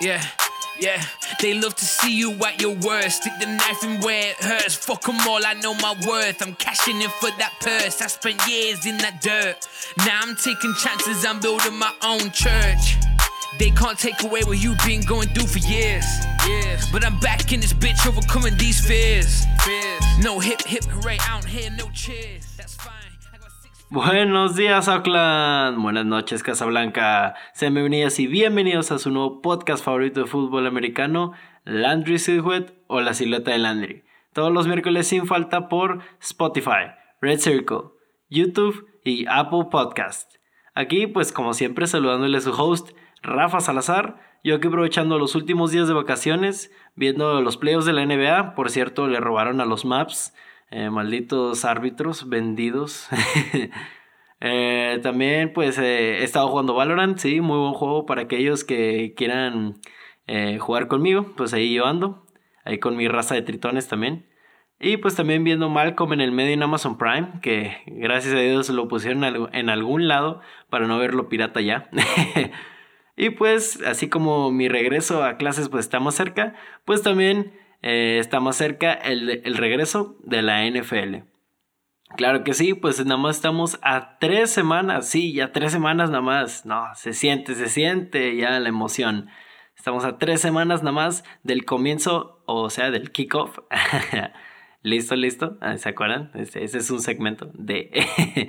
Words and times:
Yeah, 0.00 0.24
yeah. 0.78 1.02
They 1.40 1.54
love 1.54 1.74
to 1.76 1.84
see 1.84 2.16
you 2.16 2.32
at 2.44 2.60
your 2.60 2.74
worst. 2.76 3.22
Stick 3.22 3.32
the 3.40 3.46
knife 3.46 3.82
in 3.82 4.00
where 4.00 4.30
it 4.30 4.36
hurts. 4.36 4.74
Fuck 4.74 5.02
them 5.02 5.16
all, 5.28 5.44
I 5.44 5.54
know 5.54 5.74
my 5.74 5.94
worth. 6.06 6.40
I'm 6.40 6.54
cashing 6.54 7.00
in 7.00 7.10
for 7.20 7.30
that 7.38 7.54
purse. 7.60 8.00
I 8.00 8.06
spent 8.06 8.40
years 8.48 8.86
in 8.86 8.96
that 8.98 9.20
dirt. 9.20 9.66
Now 9.98 10.20
I'm 10.22 10.36
taking 10.36 10.74
chances, 10.74 11.24
I'm 11.24 11.40
building 11.40 11.78
my 11.78 11.92
own 12.02 12.30
church. 12.30 12.96
They 13.58 13.70
can't 13.70 13.98
take 13.98 14.22
away 14.22 14.42
what 14.44 14.62
you've 14.62 14.78
been 14.86 15.02
going 15.02 15.28
through 15.30 15.48
for 15.48 15.58
years. 15.58 16.06
Years. 16.46 16.88
But 16.92 17.04
I'm 17.04 17.18
back 17.18 17.52
in 17.52 17.60
this 17.60 17.72
bitch, 17.72 18.06
overcoming 18.06 18.56
these 18.56 18.80
fears. 18.80 19.44
fears. 19.64 20.02
No 20.20 20.38
hip 20.38 20.62
hip 20.62 20.84
hooray 20.84 21.18
out 21.22 21.44
here, 21.44 21.70
no 21.76 21.90
cheers. 21.92 22.44
That's 22.56 22.74
fine. 22.74 22.94
Buenos 23.90 24.54
días, 24.54 24.86
Auckland. 24.86 25.80
Buenas 25.80 26.04
noches, 26.04 26.42
Casablanca. 26.42 27.34
Sean 27.54 27.72
bienvenidas 27.72 28.18
y 28.20 28.26
bienvenidos 28.26 28.92
a 28.92 28.98
su 28.98 29.10
nuevo 29.10 29.40
podcast 29.40 29.82
favorito 29.82 30.20
de 30.20 30.26
fútbol 30.26 30.66
americano, 30.66 31.32
Landry 31.64 32.18
Silhouette 32.18 32.74
o 32.86 33.00
La 33.00 33.14
Silueta 33.14 33.52
de 33.52 33.58
Landry. 33.58 34.04
Todos 34.34 34.52
los 34.52 34.66
miércoles 34.66 35.08
sin 35.08 35.26
falta 35.26 35.70
por 35.70 36.00
Spotify, 36.20 36.92
Red 37.22 37.38
Circle, 37.38 37.84
YouTube 38.28 38.86
y 39.04 39.24
Apple 39.26 39.68
Podcast. 39.70 40.34
Aquí, 40.74 41.06
pues 41.06 41.32
como 41.32 41.54
siempre, 41.54 41.86
saludándole 41.86 42.36
a 42.36 42.42
su 42.42 42.50
host, 42.50 42.90
Rafa 43.22 43.60
Salazar. 43.60 44.20
Yo 44.44 44.56
aquí 44.56 44.68
aprovechando 44.68 45.18
los 45.18 45.34
últimos 45.34 45.70
días 45.70 45.88
de 45.88 45.94
vacaciones, 45.94 46.70
viendo 46.94 47.40
los 47.40 47.56
playoffs 47.56 47.86
de 47.86 47.94
la 47.94 48.04
NBA. 48.04 48.54
Por 48.54 48.68
cierto, 48.68 49.08
le 49.08 49.18
robaron 49.18 49.62
a 49.62 49.64
los 49.64 49.86
Maps. 49.86 50.34
Eh, 50.70 50.90
malditos 50.90 51.64
árbitros 51.64 52.28
vendidos. 52.28 53.08
Eh, 54.40 55.00
también 55.02 55.52
pues 55.52 55.78
eh, 55.78 56.20
he 56.20 56.22
estado 56.22 56.46
jugando 56.46 56.72
Valorant, 56.72 57.18
sí, 57.18 57.40
muy 57.40 57.58
buen 57.58 57.72
juego 57.72 58.06
para 58.06 58.22
aquellos 58.22 58.62
que 58.62 59.12
quieran 59.16 59.80
jugar 60.60 60.86
conmigo, 60.86 61.32
pues 61.36 61.52
ahí 61.54 61.74
yo 61.74 61.86
ando, 61.86 62.24
ahí 62.64 62.78
con 62.78 62.96
mi 62.96 63.08
raza 63.08 63.34
de 63.34 63.42
tritones 63.42 63.88
también. 63.88 64.28
Y 64.78 64.98
pues 64.98 65.16
también 65.16 65.42
viendo 65.42 65.68
Malcolm 65.68 66.12
en 66.12 66.20
el 66.20 66.30
medio 66.30 66.52
en 66.52 66.62
Amazon 66.62 66.98
Prime, 66.98 67.40
que 67.42 67.78
gracias 67.86 68.32
a 68.32 68.38
Dios 68.38 68.68
lo 68.68 68.86
pusieron 68.86 69.24
en 69.52 69.70
algún 69.70 70.06
lado 70.06 70.40
para 70.70 70.86
no 70.86 70.98
verlo 70.98 71.28
pirata 71.28 71.60
ya. 71.60 71.90
y 73.16 73.30
pues 73.30 73.82
así 73.82 74.08
como 74.08 74.52
mi 74.52 74.68
regreso 74.68 75.24
a 75.24 75.36
clases 75.36 75.68
pues 75.68 75.86
está 75.86 75.98
más 75.98 76.14
cerca, 76.14 76.54
pues 76.84 77.02
también 77.02 77.52
eh, 77.82 78.18
está 78.18 78.40
más 78.40 78.56
cerca 78.56 78.92
el, 78.92 79.42
el 79.44 79.56
regreso 79.56 80.16
de 80.24 80.42
la 80.42 80.64
NFL. 80.68 81.28
Claro 82.16 82.42
que 82.42 82.54
sí, 82.54 82.74
pues 82.74 83.04
nada 83.04 83.18
más 83.20 83.36
estamos 83.36 83.78
a 83.82 84.18
tres 84.18 84.50
semanas, 84.50 85.08
sí, 85.08 85.34
ya 85.34 85.52
tres 85.52 85.72
semanas 85.72 86.10
nada 86.10 86.22
más. 86.22 86.64
No, 86.64 86.84
se 86.94 87.12
siente, 87.12 87.54
se 87.54 87.68
siente 87.68 88.34
ya 88.36 88.58
la 88.60 88.68
emoción. 88.68 89.28
Estamos 89.76 90.04
a 90.04 90.18
tres 90.18 90.40
semanas 90.40 90.82
nada 90.82 90.92
más 90.92 91.22
del 91.42 91.64
comienzo, 91.64 92.42
o 92.46 92.70
sea, 92.70 92.90
del 92.90 93.12
kickoff. 93.12 93.58
listo, 94.82 95.16
listo. 95.16 95.58
Ah, 95.60 95.76
¿Se 95.76 95.88
acuerdan? 95.88 96.30
Este- 96.34 96.64
es 96.64 96.90
un 96.90 97.00
segmento 97.00 97.50
de... 97.54 97.90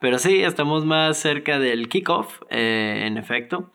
Pero 0.00 0.18
sí, 0.18 0.42
estamos 0.42 0.86
más 0.86 1.18
cerca 1.18 1.58
del 1.58 1.88
kickoff, 1.90 2.40
eh, 2.48 3.02
en 3.06 3.18
efecto. 3.18 3.70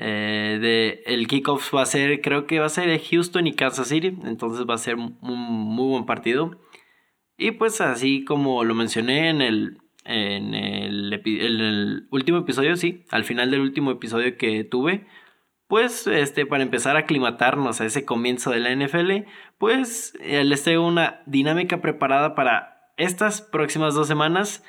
Eh, 0.00 0.58
de, 0.60 1.02
el 1.12 1.26
kickoff 1.26 1.74
va 1.74 1.82
a 1.82 1.86
ser, 1.86 2.20
creo 2.20 2.46
que 2.46 2.60
va 2.60 2.66
a 2.66 2.70
ser 2.70 3.00
Houston 3.00 3.48
y 3.48 3.54
Kansas 3.54 3.88
City, 3.88 4.16
entonces 4.24 4.64
va 4.68 4.74
a 4.74 4.78
ser 4.78 4.94
un 4.94 5.16
muy 5.20 5.88
buen 5.88 6.06
partido. 6.06 6.60
Y 7.36 7.52
pues 7.52 7.80
así 7.80 8.24
como 8.24 8.64
lo 8.64 8.74
mencioné 8.74 9.28
en 9.28 9.42
el, 9.42 9.78
en 10.04 10.54
el, 10.54 12.06
último 12.10 12.38
episodio, 12.38 12.76
sí, 12.76 13.04
al 13.10 13.24
final 13.24 13.50
del 13.50 13.60
último 13.60 13.90
episodio 13.90 14.36
que 14.36 14.64
tuve, 14.64 15.06
pues 15.66 16.06
este, 16.06 16.46
para 16.46 16.62
empezar 16.62 16.96
a 16.96 17.00
aclimatarnos 17.00 17.80
a 17.80 17.86
ese 17.86 18.04
comienzo 18.04 18.50
de 18.50 18.60
la 18.60 18.74
NFL, 18.74 19.28
pues 19.58 20.14
eh, 20.20 20.44
les 20.44 20.62
traigo 20.62 20.86
una 20.86 21.22
dinámica 21.26 21.80
preparada 21.80 22.34
para 22.34 22.92
estas 22.96 23.42
próximas 23.42 23.94
dos 23.94 24.08
semanas. 24.08 24.64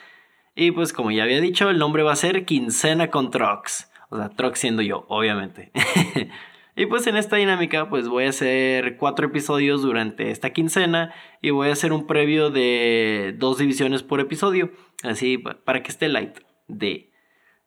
Y 0.55 0.71
pues 0.71 0.91
como 0.91 1.11
ya 1.11 1.23
había 1.23 1.39
dicho, 1.39 1.69
el 1.69 1.77
nombre 1.77 2.03
va 2.03 2.13
a 2.13 2.15
ser 2.17 2.45
Quincena 2.45 3.09
con 3.09 3.31
Trox. 3.31 3.88
O 4.09 4.17
sea, 4.17 4.29
Trox 4.29 4.59
siendo 4.59 4.81
yo, 4.81 5.05
obviamente. 5.07 5.71
y 6.75 6.85
pues 6.87 7.05
en 7.07 7.15
esta 7.17 7.35
dinámica 7.35 7.89
pues 7.89 8.07
voy 8.07 8.25
a 8.25 8.29
hacer 8.29 8.97
cuatro 8.97 9.27
episodios 9.27 9.81
durante 9.81 10.31
esta 10.31 10.49
quincena 10.51 11.13
y 11.41 11.51
voy 11.51 11.69
a 11.69 11.73
hacer 11.73 11.93
un 11.93 12.07
previo 12.07 12.49
de 12.49 13.35
dos 13.37 13.57
divisiones 13.57 14.01
por 14.03 14.19
episodio. 14.19 14.71
Así 15.03 15.37
pa- 15.37 15.57
para 15.63 15.83
que 15.83 15.89
esté 15.91 16.07
light 16.09 16.39
de... 16.67 17.07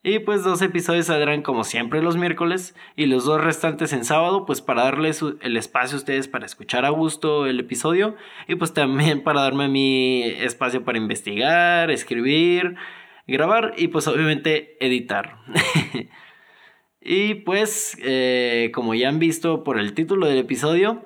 Y 0.05 0.19
pues 0.19 0.43
dos 0.43 0.61
episodios 0.63 1.07
saldrán 1.07 1.43
como 1.43 1.63
siempre 1.63 2.03
los 2.03 2.17
miércoles 2.17 2.75
y 2.97 3.07
los 3.07 3.25
dos 3.25 3.41
restantes 3.41 3.93
en 3.93 4.05
sábado 4.05 4.47
pues 4.47 4.61
para 4.61 4.83
darles 4.83 5.23
el 5.43 5.57
espacio 5.57 5.95
a 5.95 5.99
ustedes 6.01 6.27
para 6.27 6.45
escuchar 6.45 6.85
a 6.85 6.89
gusto 6.91 7.47
el 7.47 7.61
episodio 7.61 8.17
y 8.49 8.57
pues 8.57 8.75
también 8.75 9.23
para 9.23 9.43
darme 9.43 9.69
mi 9.69 10.25
espacio 10.25 10.85
para 10.85 10.99
investigar, 10.99 11.93
escribir, 11.93 12.75
grabar 13.29 13.75
y 13.77 13.89
pues 13.89 14.09
obviamente 14.09 14.77
editar. 14.85 15.37
y 17.05 17.35
pues 17.35 17.97
eh, 18.03 18.71
como 18.75 18.95
ya 18.95 19.09
han 19.09 19.19
visto 19.19 19.65
por 19.65 19.79
el 19.79 19.95
título 19.95 20.27
del 20.27 20.39
episodio, 20.39 21.05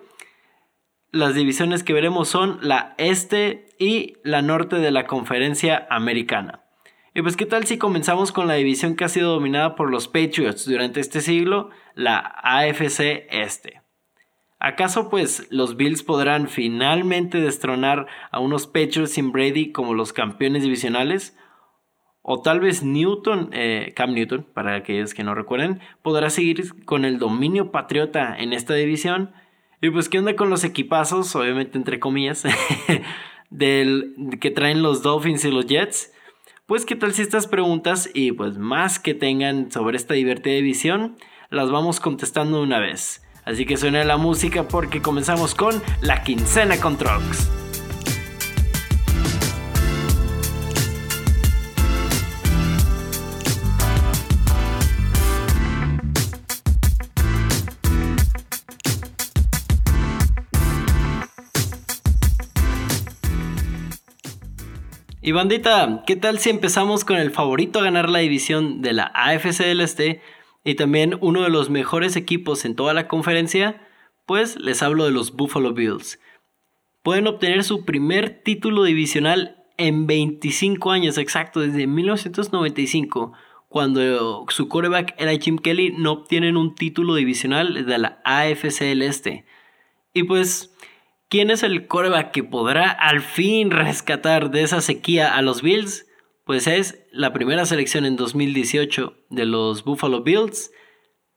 las 1.10 1.34
divisiones 1.34 1.82
que 1.82 1.92
veremos 1.92 2.28
son 2.28 2.58
la 2.60 2.94
este 2.98 3.66
y 3.78 4.14
la 4.22 4.42
norte 4.42 4.76
de 4.76 4.90
la 4.90 5.06
conferencia 5.06 5.86
americana. 5.90 6.62
Y 7.14 7.22
pues 7.22 7.36
qué 7.36 7.46
tal 7.46 7.64
si 7.64 7.78
comenzamos 7.78 8.30
con 8.30 8.46
la 8.46 8.54
división 8.54 8.94
que 8.94 9.04
ha 9.04 9.08
sido 9.08 9.32
dominada 9.32 9.74
por 9.74 9.90
los 9.90 10.06
Patriots 10.06 10.66
durante 10.66 11.00
este 11.00 11.22
siglo, 11.22 11.70
la 11.94 12.18
AFC 12.18 13.26
Este. 13.30 13.80
¿Acaso 14.58 15.08
pues 15.08 15.46
los 15.50 15.76
Bills 15.76 16.02
podrán 16.02 16.48
finalmente 16.48 17.40
destronar 17.40 18.06
a 18.30 18.38
unos 18.38 18.66
Patriots 18.66 19.12
sin 19.12 19.32
Brady 19.32 19.72
como 19.72 19.94
los 19.94 20.12
campeones 20.12 20.62
divisionales? 20.62 21.36
O 22.28 22.42
tal 22.42 22.58
vez 22.58 22.82
Newton, 22.82 23.50
eh, 23.52 23.92
Cam 23.94 24.12
Newton, 24.12 24.44
para 24.52 24.74
aquellos 24.74 25.14
que 25.14 25.22
no 25.22 25.36
recuerden, 25.36 25.78
podrá 26.02 26.28
seguir 26.28 26.84
con 26.84 27.04
el 27.04 27.20
dominio 27.20 27.70
patriota 27.70 28.36
en 28.36 28.52
esta 28.52 28.74
división. 28.74 29.30
Y 29.80 29.90
pues, 29.90 30.08
¿qué 30.08 30.18
onda 30.18 30.34
con 30.34 30.50
los 30.50 30.64
equipazos? 30.64 31.36
Obviamente, 31.36 31.78
entre 31.78 32.00
comillas, 32.00 32.42
del, 33.50 34.12
que 34.40 34.50
traen 34.50 34.82
los 34.82 35.04
Dolphins 35.04 35.44
y 35.44 35.52
los 35.52 35.66
Jets. 35.66 36.12
Pues, 36.66 36.84
¿qué 36.84 36.96
tal 36.96 37.12
si 37.12 37.22
estas 37.22 37.46
preguntas 37.46 38.10
y 38.12 38.32
pues 38.32 38.58
más 38.58 38.98
que 38.98 39.14
tengan 39.14 39.70
sobre 39.70 39.96
esta 39.96 40.14
divertida 40.14 40.54
división, 40.54 41.14
las 41.50 41.70
vamos 41.70 42.00
contestando 42.00 42.60
una 42.60 42.80
vez? 42.80 43.24
Así 43.44 43.66
que 43.66 43.76
suena 43.76 44.02
la 44.02 44.16
música 44.16 44.66
porque 44.66 45.00
comenzamos 45.00 45.54
con 45.54 45.80
la 46.00 46.24
quincena 46.24 46.80
con 46.80 46.98
Trucks. 46.98 47.65
Y 65.26 65.32
bandita, 65.32 66.04
¿qué 66.06 66.14
tal 66.14 66.38
si 66.38 66.50
empezamos 66.50 67.04
con 67.04 67.16
el 67.16 67.32
favorito 67.32 67.80
a 67.80 67.82
ganar 67.82 68.08
la 68.08 68.20
división 68.20 68.80
de 68.80 68.92
la 68.92 69.10
AFC 69.12 69.64
del 69.64 69.80
Este 69.80 70.20
y 70.62 70.76
también 70.76 71.18
uno 71.20 71.42
de 71.42 71.48
los 71.48 71.68
mejores 71.68 72.14
equipos 72.14 72.64
en 72.64 72.76
toda 72.76 72.94
la 72.94 73.08
conferencia? 73.08 73.84
Pues 74.24 74.56
les 74.60 74.84
hablo 74.84 75.04
de 75.04 75.10
los 75.10 75.34
Buffalo 75.34 75.72
Bills. 75.74 76.20
Pueden 77.02 77.26
obtener 77.26 77.64
su 77.64 77.84
primer 77.84 78.40
título 78.44 78.84
divisional 78.84 79.64
en 79.78 80.06
25 80.06 80.92
años, 80.92 81.18
exacto, 81.18 81.58
desde 81.58 81.88
1995, 81.88 83.32
cuando 83.68 84.46
su 84.50 84.68
quarterback 84.68 85.16
era 85.18 85.36
Jim 85.36 85.58
Kelly, 85.58 85.92
no 85.98 86.12
obtienen 86.12 86.56
un 86.56 86.76
título 86.76 87.16
divisional 87.16 87.84
de 87.84 87.98
la 87.98 88.20
AFC 88.24 88.78
del 88.84 89.02
Este. 89.02 89.44
Y 90.14 90.22
pues, 90.22 90.72
¿quién 91.28 91.50
es 91.50 91.62
el 91.62 91.86
quarterback 91.86 92.30
que 92.30 92.44
podrá 92.44 92.90
al 92.90 93.20
fin 93.20 93.70
rescatar 93.70 94.50
de 94.50 94.62
esa 94.62 94.80
sequía 94.80 95.36
a 95.36 95.42
los 95.42 95.62
Bills? 95.62 96.06
Pues 96.44 96.66
es 96.66 97.04
la 97.10 97.32
primera 97.32 97.66
selección 97.66 98.04
en 98.04 98.16
2018 98.16 99.14
de 99.30 99.46
los 99.46 99.84
Buffalo 99.84 100.22
Bills, 100.22 100.70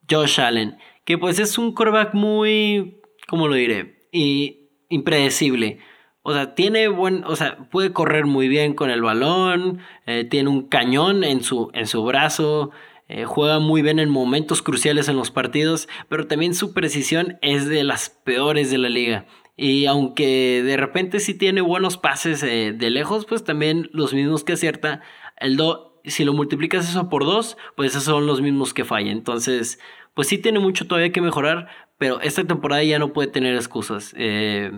Josh 0.09 0.39
Allen, 0.39 0.77
que 1.05 1.17
pues 1.17 1.39
es 1.39 1.57
un 1.57 1.73
quarterback 1.73 2.13
muy, 2.13 3.01
¿cómo 3.27 3.47
lo 3.47 3.55
diré? 3.55 4.07
Y 4.11 4.69
impredecible. 4.89 5.79
O 6.21 6.33
sea, 6.33 6.53
tiene 6.53 6.87
buen, 6.89 7.23
o 7.23 7.35
sea, 7.35 7.69
puede 7.71 7.91
correr 7.91 8.25
muy 8.25 8.47
bien 8.47 8.73
con 8.73 8.91
el 8.91 9.01
balón, 9.01 9.79
eh, 10.05 10.25
tiene 10.25 10.49
un 10.49 10.67
cañón 10.67 11.23
en 11.23 11.41
su, 11.41 11.71
en 11.73 11.87
su 11.87 12.03
brazo, 12.03 12.71
eh, 13.07 13.25
juega 13.25 13.57
muy 13.57 13.81
bien 13.81 13.97
en 13.97 14.09
momentos 14.09 14.61
cruciales 14.61 15.07
en 15.07 15.15
los 15.15 15.31
partidos, 15.31 15.89
pero 16.09 16.27
también 16.27 16.53
su 16.53 16.73
precisión 16.73 17.39
es 17.41 17.67
de 17.67 17.83
las 17.83 18.09
peores 18.09 18.69
de 18.69 18.77
la 18.77 18.89
liga. 18.89 19.25
Y 19.61 19.87
aunque 19.87 20.63
de 20.63 20.77
repente 20.77 21.19
sí 21.19 21.33
tiene 21.33 21.59
buenos 21.59 21.97
pases 21.97 22.43
eh, 22.43 22.71
de 22.73 22.89
lejos, 22.89 23.25
pues 23.25 23.43
también 23.43 23.89
los 23.91 24.13
mismos 24.13 24.45
que 24.45 24.53
acierta, 24.53 25.01
el 25.35 25.57
do, 25.57 25.99
si 26.05 26.23
lo 26.23 26.33
multiplicas 26.33 26.89
eso 26.89 27.09
por 27.09 27.25
dos, 27.25 27.57
pues 27.75 27.91
esos 27.91 28.05
son 28.05 28.25
los 28.25 28.39
mismos 28.39 28.73
que 28.73 28.85
falla. 28.85 29.11
Entonces, 29.11 29.77
pues 30.13 30.29
sí 30.29 30.37
tiene 30.37 30.59
mucho 30.59 30.87
todavía 30.87 31.11
que 31.11 31.19
mejorar, 31.19 31.67
pero 31.97 32.21
esta 32.21 32.45
temporada 32.45 32.83
ya 32.83 32.99
no 32.99 33.11
puede 33.11 33.27
tener 33.27 33.53
excusas. 33.53 34.13
Eh, 34.15 34.71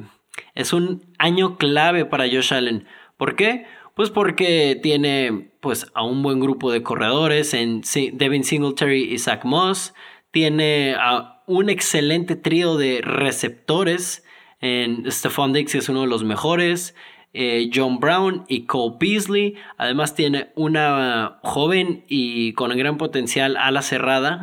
es 0.55 0.73
un 0.73 1.05
año 1.19 1.57
clave 1.57 2.05
para 2.05 2.25
Josh 2.25 2.51
Allen. 2.51 2.87
¿Por 3.17 3.35
qué? 3.35 3.67
Pues 3.93 4.09
porque 4.09 4.79
tiene 4.81 5.51
pues 5.59 5.91
a 5.93 6.03
un 6.03 6.23
buen 6.23 6.39
grupo 6.39 6.71
de 6.71 6.81
corredores 6.81 7.53
en 7.53 7.83
Devin 8.13 8.43
Singletary 8.43 9.13
y 9.13 9.19
Zach 9.19 9.45
Moss. 9.45 9.93
Tiene 10.31 10.95
a 10.97 11.43
un 11.45 11.69
excelente 11.69 12.35
trío 12.35 12.77
de 12.77 13.01
receptores 13.03 14.25
en 14.61 15.11
Stephon 15.11 15.53
que 15.53 15.77
es 15.77 15.89
uno 15.89 16.01
de 16.01 16.07
los 16.07 16.23
mejores. 16.23 16.95
Eh, 17.33 17.69
John 17.73 17.99
Brown 17.99 18.45
y 18.47 18.65
Cole 18.65 18.95
Beasley. 18.99 19.55
Además 19.77 20.15
tiene 20.15 20.51
una 20.55 21.39
joven 21.43 22.03
y 22.07 22.53
con 22.53 22.75
gran 22.77 22.97
potencial 22.97 23.57
ala 23.57 23.81
cerrada 23.81 24.41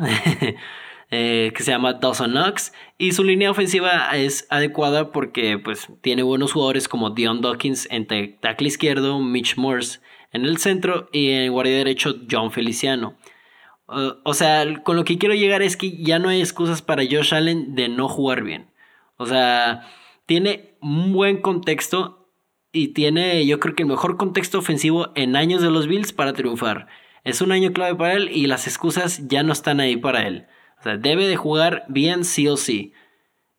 eh, 1.11 1.51
que 1.55 1.63
se 1.63 1.71
llama 1.71 1.93
Dawson 1.93 2.31
Knox. 2.31 2.73
Y 2.97 3.13
su 3.13 3.23
línea 3.23 3.51
ofensiva 3.51 4.09
es 4.17 4.47
adecuada 4.49 5.11
porque 5.11 5.57
pues, 5.57 5.87
tiene 6.01 6.23
buenos 6.23 6.53
jugadores 6.53 6.87
como 6.87 7.11
Dion 7.11 7.41
Dawkins 7.41 7.87
en 7.91 8.07
tackle 8.07 8.67
izquierdo, 8.67 9.19
Mitch 9.19 9.57
Morse 9.57 9.99
en 10.31 10.45
el 10.45 10.57
centro 10.57 11.09
y 11.11 11.29
en 11.31 11.51
guardia 11.51 11.77
derecho 11.77 12.15
John 12.29 12.51
Feliciano. 12.51 13.17
o 13.87 14.33
sea, 14.35 14.83
con 14.83 14.95
lo 14.95 15.03
que 15.03 15.17
quiero 15.17 15.33
llegar 15.33 15.63
es 15.63 15.75
que 15.75 15.97
ya 15.97 16.19
no 16.19 16.29
hay 16.29 16.39
excusas 16.39 16.83
para 16.83 17.03
Josh 17.03 17.33
Allen 17.33 17.73
de 17.75 17.89
no 17.89 18.07
jugar 18.07 18.43
bien. 18.43 18.69
O 19.17 19.25
sea, 19.25 19.87
tiene 20.29 20.77
un 20.79 21.11
buen 21.11 21.41
contexto 21.41 22.29
y 22.71 22.89
tiene 22.89 23.47
yo 23.47 23.59
creo 23.59 23.73
que 23.73 23.81
el 23.81 23.89
mejor 23.89 24.15
contexto 24.15 24.59
ofensivo 24.59 25.07
en 25.15 25.35
años 25.35 25.63
de 25.63 25.71
los 25.71 25.87
Bills 25.87 26.13
para 26.13 26.33
triunfar. 26.33 26.85
Es 27.23 27.41
un 27.41 27.51
año 27.51 27.73
clave 27.73 27.95
para 27.95 28.13
él 28.13 28.29
y 28.31 28.45
las 28.45 28.67
excusas 28.67 29.27
ya 29.27 29.41
no 29.41 29.51
están 29.51 29.79
ahí 29.79 29.97
para 29.97 30.27
él. 30.27 30.45
O 30.79 30.83
sea, 30.83 30.97
debe 30.97 31.27
de 31.27 31.35
jugar 31.35 31.83
bien 31.89 32.25
sí 32.25 32.47
o 32.47 32.57
sí. 32.57 32.93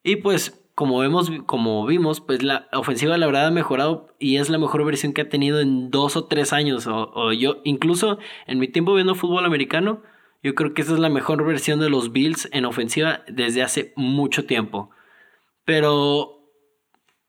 Y 0.04 0.16
pues 0.16 0.62
como 0.76 1.00
vemos, 1.00 1.32
como 1.44 1.84
vimos, 1.86 2.20
pues 2.20 2.44
la 2.44 2.68
ofensiva 2.72 3.18
la 3.18 3.26
verdad 3.26 3.48
ha 3.48 3.50
mejorado 3.50 4.14
y 4.20 4.36
es 4.36 4.48
la 4.48 4.58
mejor 4.58 4.84
versión 4.84 5.12
que 5.12 5.22
ha 5.22 5.28
tenido 5.28 5.58
en 5.58 5.90
dos 5.90 6.14
o 6.14 6.26
tres 6.26 6.52
años. 6.52 6.86
O, 6.86 7.32
yo, 7.32 7.62
incluso 7.64 8.20
en 8.46 8.60
mi 8.60 8.68
tiempo 8.68 8.94
viendo 8.94 9.16
fútbol 9.16 9.44
americano, 9.44 10.02
yo 10.40 10.54
creo 10.54 10.72
que 10.72 10.82
esa 10.82 10.94
es 10.94 11.00
la 11.00 11.10
mejor 11.10 11.44
versión 11.44 11.80
de 11.80 11.90
los 11.90 12.12
Bills 12.12 12.48
en 12.52 12.64
ofensiva 12.64 13.24
desde 13.26 13.64
hace 13.64 13.92
mucho 13.96 14.46
tiempo. 14.46 14.90
Pero 15.64 16.39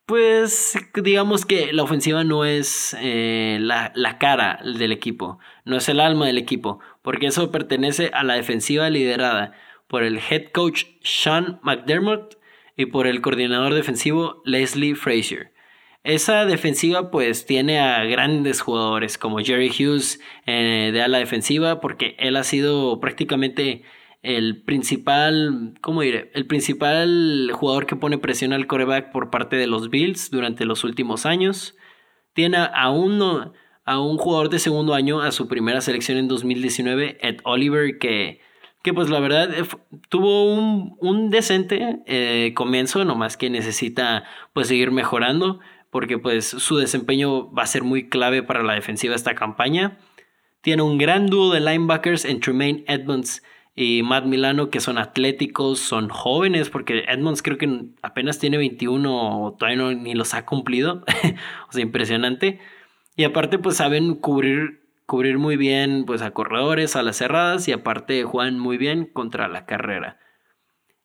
pues 0.06 0.78
digamos 0.96 1.46
que 1.46 1.72
la 1.74 1.84
ofensiva 1.84 2.24
no 2.24 2.46
es 2.46 2.96
eh, 3.00 3.58
la, 3.62 3.92
la, 3.96 4.18
cara 4.18 4.60
del 4.64 4.92
equipo, 4.92 5.40
no 5.66 5.78
es 5.78 5.88
el 5.90 6.00
alma 6.00 6.28
del 6.28 6.38
equipo, 6.38 6.80
porque 7.02 7.28
eso 7.28 7.52
pertenece 7.52 8.12
a 8.14 8.24
la 8.24 8.34
defensiva 8.34 8.90
liderada 8.90 9.54
por 9.88 10.04
el 10.04 10.20
head 10.20 10.52
coach 10.54 10.86
Sean 11.02 11.60
McDermott 11.64 12.38
y 12.78 12.88
por 12.88 13.08
el 13.08 13.22
coordinador 13.22 13.74
defensivo 13.74 14.42
Leslie 14.46 14.96
Frazier. 14.96 15.52
Esa 16.04 16.46
defensiva 16.46 17.12
pues 17.12 17.46
tiene 17.46 17.80
a 17.80 18.04
grandes 18.06 18.62
jugadores 18.62 19.20
como 19.20 19.38
Jerry 19.40 19.70
Hughes 19.70 20.20
eh, 20.48 20.90
de 20.92 21.02
ala 21.02 21.20
defensiva 21.20 21.80
porque 21.80 22.16
él 22.18 22.38
ha 22.38 22.44
sido 22.44 23.00
prácticamente 23.00 23.84
el 24.22 24.62
principal, 24.62 25.74
¿cómo 25.82 26.02
diré? 26.02 26.32
El 26.34 26.46
principal 26.46 27.50
jugador 27.54 27.88
que 27.88 27.96
pone 27.96 28.18
presión 28.20 28.54
al 28.54 28.68
coreback 28.68 29.12
por 29.12 29.32
parte 29.32 29.56
de 29.56 29.68
los 29.68 29.90
Bills 29.90 30.30
durante 30.30 30.66
los 30.66 30.84
últimos 30.84 31.26
años. 31.26 31.76
Tiene 32.34 32.58
a 32.58 32.92
un, 32.92 33.52
a 33.84 34.00
un 34.00 34.18
jugador 34.18 34.50
de 34.50 34.60
segundo 34.60 34.94
año 34.94 35.22
a 35.22 35.32
su 35.32 35.48
primera 35.48 35.82
selección 35.82 36.18
en 36.18 36.28
2019, 36.28 37.18
Ed 37.22 37.38
Oliver, 37.44 37.98
que, 37.98 38.42
que 38.84 38.94
pues 38.94 39.10
la 39.10 39.20
verdad 39.20 39.52
eh, 39.54 39.64
tuvo 40.10 40.54
un, 40.54 40.96
un 41.00 41.32
decente 41.32 42.04
eh, 42.06 42.54
comienzo, 42.56 43.04
nomás 43.04 43.38
que 43.38 43.50
necesita 43.50 44.24
pues 44.54 44.68
seguir 44.68 44.92
mejorando, 44.92 45.60
porque 45.90 46.20
pues 46.20 46.46
su 46.46 46.78
desempeño 46.78 47.52
va 47.52 47.64
a 47.64 47.68
ser 47.68 47.84
muy 47.84 48.08
clave 48.08 48.44
para 48.44 48.62
la 48.62 48.76
defensiva 48.76 49.16
esta 49.16 49.34
campaña. 49.34 49.98
Tiene 50.62 50.84
un 50.84 51.00
gran 51.00 51.26
dúo 51.26 51.52
de 51.52 51.60
linebackers 51.60 52.24
en 52.24 52.40
Tremaine 52.40 52.84
Edmonds 52.88 53.42
y 53.74 54.04
Matt 54.04 54.26
Milano, 54.26 54.70
que 54.70 54.82
son 54.82 54.98
atléticos, 54.98 55.80
son 55.80 56.10
jóvenes, 56.10 56.70
porque 56.70 57.06
Edmonds 57.08 57.42
creo 57.42 57.58
que 57.58 57.86
apenas 58.02 58.38
tiene 58.38 58.58
21 58.58 59.44
o 59.44 59.54
todavía 59.54 59.82
no, 59.82 59.94
ni 59.94 60.14
los 60.14 60.34
ha 60.34 60.46
cumplido. 60.46 61.04
o 61.70 61.72
sea, 61.72 61.82
impresionante. 61.82 62.60
Y 63.16 63.24
aparte, 63.24 63.60
pues 63.60 63.78
saben 63.78 64.16
cubrir, 64.16 64.82
cubrir 65.06 65.38
muy 65.38 65.56
bien 65.56 66.04
pues, 66.06 66.22
a 66.22 66.32
corredores, 66.32 66.96
a 66.96 67.04
las 67.04 67.18
cerradas, 67.18 67.68
y 67.68 67.72
aparte 67.72 68.24
juegan 68.24 68.60
muy 68.60 68.78
bien 68.78 69.06
contra 69.06 69.48
la 69.48 69.66
carrera. 69.66 70.20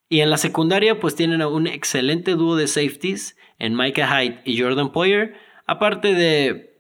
Y 0.09 0.21
en 0.21 0.31
la 0.31 0.37
secundaria, 0.37 1.01
pues 1.01 1.15
tienen 1.15 1.43
un 1.43 1.67
excelente 1.67 2.33
dúo 2.33 2.57
de 2.57 2.69
safeties 2.69 3.37
en 3.59 3.77
Micah 3.77 4.09
Hyde 4.09 4.41
y 4.45 4.61
Jordan 4.61 4.93
Poyer, 4.93 5.35
aparte 5.67 6.15
de 6.15 6.77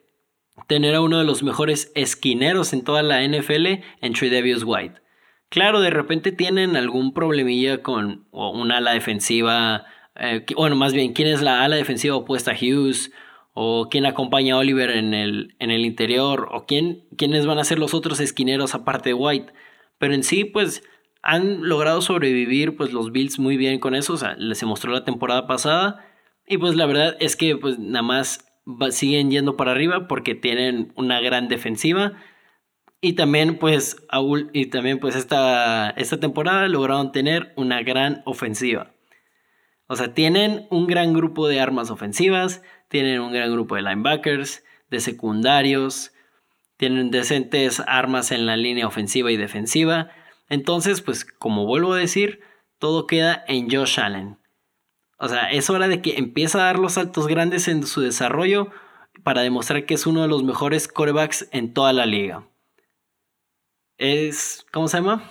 tener 0.68 0.94
a 0.94 1.00
uno 1.00 1.18
de 1.18 1.24
los 1.24 1.42
mejores 1.42 1.92
esquineros 1.94 2.72
en 2.72 2.82
toda 2.82 3.02
la 3.02 3.26
NFL 3.26 3.66
en 4.00 4.12
Tredavious 4.12 4.62
White. 4.64 5.00
Claro, 5.48 5.80
de 5.80 5.90
repente 5.90 6.32
tienen 6.32 6.76
algún 6.76 7.14
problemilla 7.14 7.82
con 7.82 8.26
una 8.32 8.78
ala 8.78 8.92
defensiva. 8.92 9.84
Eh, 10.16 10.44
bueno, 10.56 10.76
más 10.76 10.92
bien, 10.92 11.12
¿quién 11.12 11.28
es 11.28 11.40
la 11.40 11.62
ala 11.62 11.76
defensiva 11.76 12.16
opuesta 12.16 12.52
a 12.52 12.54
Hughes? 12.54 13.12
¿O 13.54 13.88
quién 13.88 14.06
acompaña 14.06 14.54
a 14.54 14.58
Oliver 14.58 14.90
en 14.90 15.14
el, 15.14 15.54
en 15.58 15.70
el 15.70 15.86
interior? 15.86 16.48
¿O 16.52 16.66
quién, 16.66 17.06
quiénes 17.16 17.46
van 17.46 17.58
a 17.58 17.64
ser 17.64 17.78
los 17.78 17.94
otros 17.94 18.20
esquineros 18.20 18.74
aparte 18.74 19.10
de 19.10 19.14
White? 19.14 19.52
Pero 19.98 20.14
en 20.14 20.24
sí, 20.24 20.44
pues 20.44 20.82
han 21.22 21.68
logrado 21.68 22.02
sobrevivir 22.02 22.76
pues 22.76 22.92
los 22.92 23.12
Bills 23.12 23.38
muy 23.38 23.56
bien 23.56 23.78
con 23.78 23.94
eso. 23.94 24.14
O 24.14 24.16
sea, 24.16 24.34
les 24.36 24.62
mostró 24.64 24.92
la 24.92 25.04
temporada 25.04 25.46
pasada. 25.46 26.04
Y 26.46 26.58
pues 26.58 26.74
la 26.76 26.86
verdad 26.86 27.16
es 27.20 27.36
que 27.36 27.56
pues 27.56 27.78
nada 27.78 28.02
más 28.02 28.46
siguen 28.90 29.30
yendo 29.30 29.56
para 29.56 29.72
arriba 29.72 30.08
porque 30.08 30.34
tienen 30.34 30.92
una 30.96 31.20
gran 31.20 31.48
defensiva 31.48 32.14
y 33.00 33.12
también, 33.12 33.58
pues, 33.58 33.96
y 34.52 34.66
también, 34.66 34.98
pues, 34.98 35.16
esta, 35.16 35.90
esta 35.90 36.18
temporada 36.18 36.66
lograron 36.68 37.12
tener 37.12 37.52
una 37.56 37.82
gran 37.82 38.22
ofensiva. 38.24 38.92
O 39.86 39.96
sea, 39.96 40.14
tienen 40.14 40.66
un 40.70 40.86
gran 40.86 41.12
grupo 41.12 41.46
de 41.46 41.60
armas 41.60 41.90
ofensivas, 41.90 42.62
tienen 42.88 43.20
un 43.20 43.32
gran 43.32 43.52
grupo 43.52 43.76
de 43.76 43.82
linebackers, 43.82 44.64
de 44.90 45.00
secundarios, 45.00 46.12
tienen 46.78 47.10
decentes 47.10 47.80
armas 47.86 48.32
en 48.32 48.46
la 48.46 48.56
línea 48.56 48.86
ofensiva 48.86 49.30
y 49.30 49.36
defensiva. 49.36 50.10
Entonces, 50.48 51.02
pues, 51.02 51.24
como 51.24 51.66
vuelvo 51.66 51.92
a 51.92 51.98
decir, 51.98 52.40
todo 52.78 53.06
queda 53.06 53.44
en 53.46 53.70
Josh 53.70 54.00
Allen. 54.00 54.38
O 55.18 55.28
sea, 55.28 55.50
es 55.50 55.70
hora 55.70 55.88
de 55.88 56.02
que 56.02 56.16
empiece 56.16 56.58
a 56.58 56.64
dar 56.64 56.78
los 56.78 56.94
saltos 56.94 57.26
grandes 57.26 57.68
en 57.68 57.86
su 57.86 58.00
desarrollo 58.00 58.70
para 59.22 59.42
demostrar 59.42 59.86
que 59.86 59.94
es 59.94 60.06
uno 60.06 60.22
de 60.22 60.28
los 60.28 60.42
mejores 60.42 60.88
corebacks 60.88 61.48
en 61.52 61.72
toda 61.72 61.92
la 61.92 62.06
liga 62.06 62.46
es, 63.98 64.66
¿cómo 64.72 64.88
se 64.88 64.98
llama? 64.98 65.30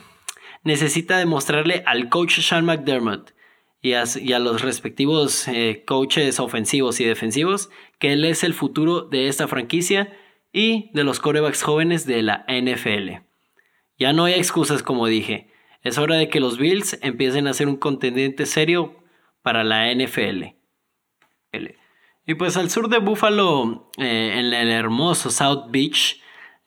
Necesita 0.64 1.18
demostrarle 1.18 1.84
al 1.86 2.10
coach 2.10 2.40
Sean 2.40 2.66
McDermott 2.66 3.34
y 3.82 3.94
a, 3.94 4.40
los 4.40 4.62
respectivos 4.64 5.48
eh, 5.48 5.84
coaches 5.86 6.40
ofensivos 6.40 7.00
y 7.00 7.06
defensivos 7.06 7.70
que 8.00 8.14
él 8.14 8.26
es 8.26 8.44
el 8.44 8.56
futuro 8.56 9.02
de 9.02 9.28
esta 9.28 9.48
franquicia 9.48 10.18
y 10.52 10.90
de 10.94 11.04
los 11.04 11.20
corebacks 11.20 11.62
jóvenes 11.62 12.08
de 12.08 12.24
la 12.24 12.46
NFL. 12.48 13.24
Ya 14.00 14.12
no 14.12 14.26
hay 14.26 14.34
excusas 14.34 14.82
como 14.82 15.06
dije. 15.06 15.52
Es 15.84 16.00
hora 16.00 16.16
de 16.16 16.30
que 16.30 16.40
los 16.40 16.58
Bills 16.58 16.98
empiecen 17.04 17.48
a 17.48 17.54
ser 17.54 17.68
un 17.68 17.78
contendiente 17.78 18.48
serio 18.48 19.04
para 19.44 19.64
la 19.64 19.94
NFL. 19.94 20.56
Y 22.26 22.34
pues 22.34 22.58
al 22.58 22.72
sur 22.72 22.90
de 22.90 22.98
Buffalo, 22.98 23.92
eh, 24.00 24.34
en 24.38 24.52
el 24.52 24.72
hermoso 24.72 25.30
South 25.30 25.66
Beach, 25.70 26.20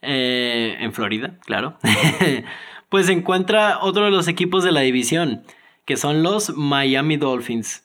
eh, 0.02 0.76
en 0.80 0.92
Florida, 0.92 1.38
claro, 1.44 1.78
pues 2.88 3.06
se 3.06 3.12
encuentra 3.12 3.78
otro 3.82 4.04
de 4.04 4.10
los 4.10 4.28
equipos 4.28 4.64
de 4.64 4.72
la 4.72 4.80
división, 4.80 5.42
que 5.84 5.96
son 5.96 6.22
los 6.22 6.56
Miami 6.56 7.16
Dolphins. 7.16 7.84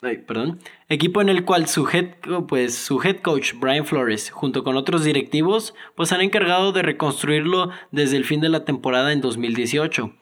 perdón. 0.00 0.60
Equipo 0.88 1.20
en 1.20 1.28
el 1.28 1.44
cual 1.44 1.68
su 1.68 1.88
head, 1.88 2.16
pues, 2.48 2.74
su 2.74 3.00
head 3.02 3.20
coach 3.20 3.54
Brian 3.54 3.86
Flores, 3.86 4.30
junto 4.30 4.64
con 4.64 4.76
otros 4.76 5.04
directivos, 5.04 5.74
pues 5.94 6.12
han 6.12 6.20
encargado 6.20 6.72
de 6.72 6.82
reconstruirlo 6.82 7.70
desde 7.90 8.16
el 8.16 8.24
fin 8.24 8.40
de 8.40 8.48
la 8.48 8.64
temporada 8.64 9.12
en 9.12 9.20
2018. 9.20 10.12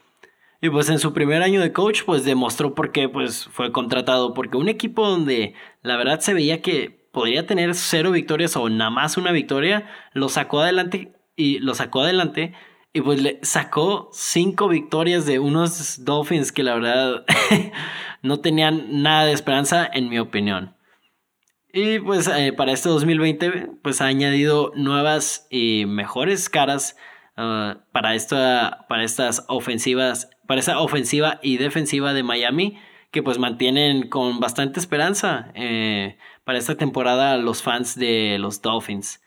Y 0.62 0.68
pues 0.68 0.90
en 0.90 0.98
su 0.98 1.14
primer 1.14 1.42
año 1.42 1.62
de 1.62 1.72
coach, 1.72 2.02
pues 2.04 2.24
demostró 2.24 2.74
por 2.74 2.92
qué 2.92 3.08
pues, 3.08 3.46
fue 3.46 3.72
contratado. 3.72 4.34
Porque 4.34 4.58
un 4.58 4.68
equipo 4.68 5.08
donde 5.08 5.54
la 5.82 5.96
verdad 5.96 6.20
se 6.20 6.34
veía 6.34 6.60
que 6.60 6.99
podría 7.12 7.46
tener 7.46 7.74
cero 7.74 8.10
victorias 8.10 8.56
o 8.56 8.68
nada 8.68 8.90
más 8.90 9.16
una 9.16 9.32
victoria, 9.32 9.88
lo 10.12 10.28
sacó 10.28 10.60
adelante 10.60 11.12
y 11.36 11.58
lo 11.58 11.74
sacó 11.74 12.02
adelante 12.02 12.54
y 12.92 13.00
pues 13.02 13.22
le 13.22 13.38
sacó 13.42 14.10
cinco 14.12 14.68
victorias 14.68 15.26
de 15.26 15.38
unos 15.38 16.04
Dolphins 16.04 16.52
que 16.52 16.62
la 16.62 16.74
verdad 16.74 17.24
no 18.22 18.40
tenían 18.40 19.02
nada 19.02 19.26
de 19.26 19.32
esperanza 19.32 19.88
en 19.92 20.08
mi 20.08 20.18
opinión. 20.18 20.76
Y 21.72 22.00
pues 22.00 22.26
eh, 22.26 22.52
para 22.52 22.72
este 22.72 22.88
2020 22.88 23.70
pues 23.82 24.00
ha 24.00 24.06
añadido 24.06 24.72
nuevas 24.74 25.46
y 25.50 25.84
mejores 25.86 26.48
caras 26.48 26.96
uh, 27.36 27.78
para, 27.92 28.14
esta, 28.14 28.86
para 28.88 29.04
estas 29.04 29.44
ofensivas, 29.48 30.30
para 30.48 30.60
esa 30.60 30.80
ofensiva 30.80 31.38
y 31.42 31.58
defensiva 31.58 32.12
de 32.12 32.24
Miami, 32.24 32.78
que 33.12 33.22
pues 33.22 33.38
mantienen 33.38 34.08
con 34.08 34.40
bastante 34.40 34.80
esperanza 34.80 35.52
eh, 35.54 36.16
para 36.50 36.58
esta 36.58 36.74
temporada 36.74 37.36
los 37.36 37.62
fans 37.62 37.94
de 37.94 38.36
los 38.40 38.60
Dolphins. 38.60 39.22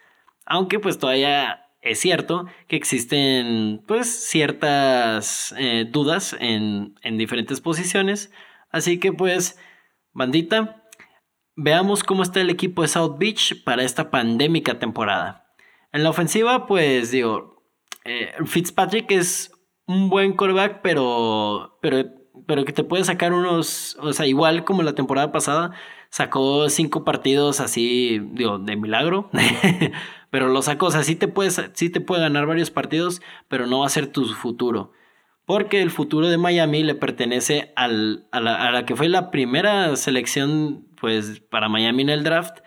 Aunque 0.45 0.77
pues 0.77 0.99
todavía 0.99 1.69
es 1.79 2.01
cierto 2.01 2.47
que 2.67 2.75
existen 2.75 3.81
pues 3.87 4.27
ciertas 4.27 5.55
eh, 5.57 5.87
dudas 5.89 6.35
en, 6.37 6.99
en 7.01 7.17
diferentes 7.17 7.61
posiciones. 7.61 8.29
Así 8.71 8.99
que 8.99 9.13
pues, 9.13 9.57
bandita, 10.11 10.83
veamos 11.55 12.03
cómo 12.03 12.23
está 12.23 12.41
el 12.41 12.49
equipo 12.49 12.81
de 12.81 12.89
South 12.89 13.15
Beach 13.17 13.63
para 13.63 13.83
esta 13.83 14.11
pandémica 14.11 14.77
temporada. 14.77 15.55
En 15.93 16.03
la 16.03 16.09
ofensiva, 16.09 16.67
pues 16.67 17.11
digo, 17.11 17.63
eh, 18.03 18.33
Fitzpatrick 18.45 19.09
es 19.11 19.49
un 19.87 20.09
buen 20.09 20.33
quarterback, 20.33 20.81
pero, 20.81 21.79
pero, 21.81 22.03
pero 22.45 22.65
que 22.65 22.73
te 22.73 22.83
puede 22.83 23.03
sacar 23.03 23.33
unos, 23.33 23.97
o 24.01 24.13
sea, 24.13 24.25
igual 24.25 24.63
como 24.63 24.83
la 24.83 24.95
temporada 24.95 25.31
pasada, 25.31 25.71
sacó 26.09 26.69
cinco 26.69 27.03
partidos 27.03 27.59
así, 27.59 28.19
digo, 28.33 28.59
de 28.59 28.75
milagro, 28.75 29.29
pero 30.29 30.49
lo 30.49 30.61
sacó, 30.61 30.87
o 30.87 30.91
sea, 30.91 31.03
sí 31.03 31.15
te, 31.15 31.27
puedes, 31.27 31.61
sí 31.73 31.89
te 31.89 32.01
puede 32.01 32.21
ganar 32.21 32.45
varios 32.45 32.71
partidos, 32.71 33.21
pero 33.47 33.67
no 33.67 33.79
va 33.79 33.87
a 33.87 33.89
ser 33.89 34.07
tu 34.07 34.25
futuro. 34.25 34.91
Porque 35.45 35.81
el 35.81 35.91
futuro 35.91 36.29
de 36.29 36.37
Miami 36.37 36.83
le 36.83 36.95
pertenece 36.95 37.73
al, 37.75 38.27
a, 38.31 38.39
la, 38.39 38.55
a, 38.55 38.71
la, 38.71 38.85
que 38.85 38.95
fue 38.95 39.09
la 39.09 39.29
primera 39.29 39.95
selección 39.97 40.87
pues, 40.99 41.41
para 41.41 41.67
Miami 41.67 42.03
en 42.03 42.09
el 42.09 42.23
draft, 42.23 42.59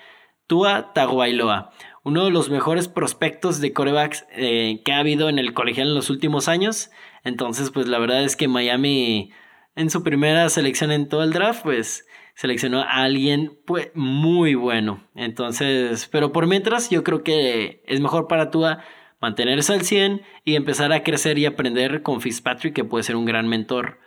Tua 0.47 0.93
Tagovailoa, 0.93 1.71
uno 2.07 2.25
de 2.25 2.31
los 2.31 2.51
mejores 2.51 2.87
prospectos 2.87 3.61
de 3.61 3.73
corebacks 3.73 4.27
eh, 4.31 4.83
que 4.85 4.93
ha 4.93 5.01
habido 5.01 5.29
en 5.29 5.39
el 5.39 5.55
colegial 5.55 5.89
en 5.89 5.95
los 5.95 6.11
últimos 6.11 6.47
años. 6.47 6.91
Entonces, 7.25 7.71
pues 7.71 7.89
la 7.89 7.99
verdad 7.99 8.23
es 8.23 8.37
que 8.37 8.47
Miami 8.47 9.33
en 9.77 9.91
su 9.91 10.03
primera 10.03 10.49
selección 10.49 10.91
en 10.91 11.09
todo 11.09 11.23
el 11.23 11.33
draft, 11.33 11.63
pues 11.63 12.07
seleccionó 12.35 12.81
a 12.81 13.03
alguien 13.05 13.59
pues, 13.67 13.91
muy 13.95 14.55
bueno. 14.55 15.07
Entonces, 15.15 16.09
pero 16.11 16.33
por 16.33 16.47
mientras 16.47 16.91
yo 16.91 17.05
creo 17.05 17.23
que 17.23 17.83
es 17.87 18.01
mejor 18.01 18.27
para 18.27 18.51
Tua 18.51 18.83
mantenerse 19.21 19.73
al 19.73 19.83
100 19.83 20.23
y 20.45 20.57
empezar 20.57 20.93
a 20.93 21.03
crecer 21.03 21.39
y 21.39 21.47
aprender 21.47 22.03
con 22.03 22.21
Fitzpatrick, 22.21 22.75
que 22.75 22.85
puede 22.85 23.05
ser 23.05 23.17
un 23.17 23.25
gran 23.25 23.49
mentor. 23.49 24.01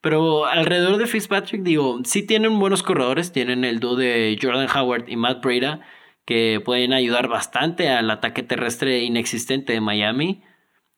Pero 0.00 0.46
alrededor 0.46 0.98
de 0.98 1.06
Fitzpatrick, 1.06 1.62
digo, 1.62 2.00
sí 2.04 2.26
tienen 2.26 2.58
buenos 2.58 2.82
corredores, 2.82 3.32
tienen 3.32 3.64
el 3.64 3.80
dúo 3.80 3.96
de 3.96 4.38
Jordan 4.40 4.68
Howard 4.74 5.08
y 5.08 5.16
Matt 5.16 5.42
Breda, 5.42 5.80
que 6.26 6.60
pueden 6.64 6.92
ayudar 6.92 7.28
bastante 7.28 7.88
al 7.88 8.10
ataque 8.10 8.42
terrestre 8.42 9.02
inexistente 9.02 9.72
de 9.72 9.80
Miami, 9.80 10.42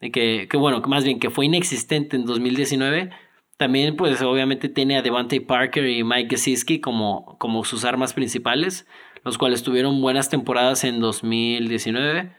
que, 0.00 0.49
que 0.50 0.56
bueno, 0.56 0.80
más 0.82 1.04
bien 1.04 1.20
que 1.20 1.30
fue 1.30 1.46
inexistente 1.46 2.16
en 2.16 2.26
2019. 2.26 3.11
También, 3.56 3.96
pues 3.96 4.20
obviamente 4.22 4.68
tiene 4.68 4.98
a 4.98 5.02
Devante 5.02 5.40
Parker 5.40 5.88
y 5.88 6.04
Mike 6.04 6.36
Gesicki 6.36 6.80
como, 6.80 7.36
como 7.38 7.64
sus 7.64 7.84
armas 7.84 8.12
principales, 8.12 8.86
los 9.25 9.38
cuales 9.38 9.62
tuvieron 9.62 10.00
buenas 10.02 10.28
temporadas 10.28 10.84
en 10.84 11.00
2019. 11.00 12.32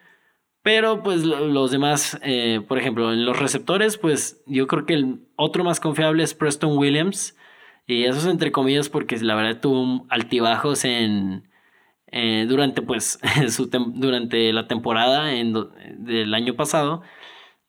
Pero 0.62 1.02
pues 1.02 1.24
los 1.24 1.72
demás, 1.72 2.20
eh, 2.24 2.62
por 2.68 2.78
ejemplo, 2.78 3.14
en 3.14 3.26
los 3.26 3.40
receptores, 3.40 3.98
pues 3.98 4.44
yo 4.46 4.68
creo 4.68 4.86
que 4.86 4.94
el 4.96 5.22
otro 5.38 5.64
más 5.64 5.80
confiable 5.80 6.24
es 6.24 6.34
Preston 6.34 6.78
Williams. 6.78 7.38
Y 7.88 8.04
eso 8.04 8.20
es 8.20 8.26
entre 8.26 8.52
comillas 8.52 8.90
porque 8.90 9.18
la 9.18 9.36
verdad 9.36 9.62
tuvo 9.62 10.06
altibajos 10.10 10.84
en, 10.84 11.50
eh, 12.12 12.46
durante, 12.48 12.82
pues, 12.82 13.20
su 13.50 13.68
durante 13.68 14.52
la 14.54 14.68
temporada 14.68 15.34
en, 15.34 15.54
del 16.00 16.34
año 16.34 16.56
pasado. 16.56 17.02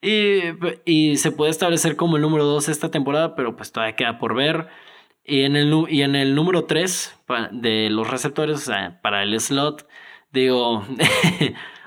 Y, 0.00 0.40
y, 0.84 1.16
se 1.16 1.32
puede 1.32 1.50
establecer 1.50 1.96
como 1.96 2.16
el 2.16 2.22
número 2.22 2.44
2 2.44 2.68
esta 2.68 2.90
temporada, 2.90 3.34
pero 3.34 3.56
pues 3.56 3.72
todavía 3.72 3.96
queda 3.96 4.18
por 4.18 4.34
ver. 4.34 4.68
Y 5.24 5.42
en 5.42 5.56
el, 5.56 5.72
y 5.88 6.02
en 6.02 6.14
el 6.14 6.34
número 6.34 6.64
3 6.64 7.20
de 7.52 7.90
los 7.90 8.08
receptores, 8.08 8.56
o 8.56 8.60
sea, 8.60 9.00
para 9.02 9.22
el 9.22 9.38
slot, 9.40 9.88
digo... 10.32 10.84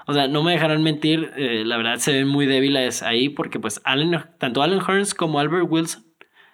O 0.07 0.13
sea, 0.13 0.27
no 0.27 0.43
me 0.43 0.51
dejarán 0.51 0.83
mentir, 0.83 1.31
eh, 1.37 1.63
la 1.65 1.77
verdad 1.77 1.97
se 1.97 2.11
ven 2.11 2.27
muy 2.27 2.45
débiles 2.45 3.03
ahí 3.03 3.29
porque 3.29 3.59
pues 3.59 3.81
tanto 4.39 4.61
Allen 4.61 4.81
Hearns 4.81 5.13
como 5.13 5.39
Albert 5.39 5.67
Wilson, 5.69 6.03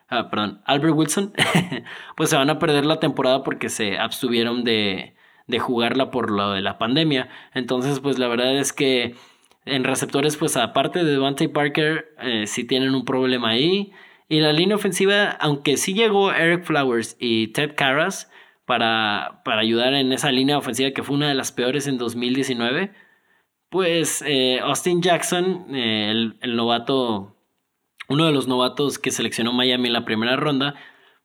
ah, 0.09 0.29
perdón, 0.29 0.61
Albert 0.65 0.93
Wilson, 0.95 1.33
pues 2.15 2.29
se 2.29 2.35
van 2.35 2.49
a 2.49 2.59
perder 2.59 2.85
la 2.85 2.99
temporada 2.99 3.43
porque 3.43 3.69
se 3.69 3.97
abstuvieron 3.97 4.63
de, 4.63 5.15
de 5.47 5.59
jugarla 5.59 6.11
por 6.11 6.29
lo 6.29 6.51
de 6.51 6.61
la 6.61 6.77
pandemia. 6.77 7.29
Entonces, 7.53 7.99
pues 7.99 8.19
la 8.19 8.27
verdad 8.27 8.55
es 8.57 8.73
que 8.73 9.15
en 9.67 9.83
receptores, 9.83 10.37
pues 10.37 10.57
aparte 10.57 11.03
de 11.03 11.11
Devante 11.11 11.49
Parker, 11.49 12.15
eh, 12.21 12.47
sí 12.47 12.65
tienen 12.65 12.95
un 12.95 13.05
problema 13.05 13.49
ahí. 13.49 13.91
Y 14.29 14.41
la 14.41 14.53
línea 14.53 14.75
ofensiva, 14.75 15.31
aunque 15.39 15.77
sí 15.77 15.93
llegó 15.93 16.31
Eric 16.33 16.63
Flowers 16.63 17.15
y 17.19 17.47
Ted 17.49 17.75
Carras 17.75 18.31
para, 18.65 19.41
para 19.45 19.61
ayudar 19.61 19.93
en 19.93 20.11
esa 20.11 20.31
línea 20.31 20.57
ofensiva 20.57 20.91
que 20.91 21.03
fue 21.03 21.15
una 21.15 21.29
de 21.29 21.35
las 21.35 21.51
peores 21.51 21.87
en 21.87 21.97
2019, 21.97 22.91
pues 23.69 24.23
eh, 24.25 24.59
Austin 24.61 25.01
Jackson, 25.01 25.75
eh, 25.75 26.11
el, 26.41 26.55
novato, 26.55 27.35
uno 28.09 28.25
de 28.25 28.31
los 28.31 28.47
novatos 28.47 28.99
que 28.99 29.11
seleccionó 29.11 29.53
Miami 29.53 29.87
en 29.87 29.93
la 29.93 30.05
primera 30.05 30.35
ronda, 30.35 30.75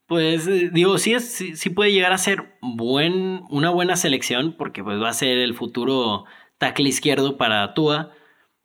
pues 0.07 0.47
eh, 0.47 0.71
digo, 0.73 0.99
sí, 0.99 1.15
es, 1.15 1.33
sí, 1.55 1.71
puede 1.71 1.93
llegar 1.93 2.13
a 2.13 2.19
ser 2.19 2.59
buen, 2.61 3.43
una 3.51 3.71
buena 3.71 3.97
selección, 3.97 4.57
porque 4.57 4.83
pues 4.83 5.01
va 5.01 5.09
a 5.09 5.15
ser 5.15 5.39
el 5.39 5.55
futuro 5.55 6.25
tackle 6.59 6.89
izquierdo 6.89 7.37
para 7.37 7.75
Tua. 7.75 8.13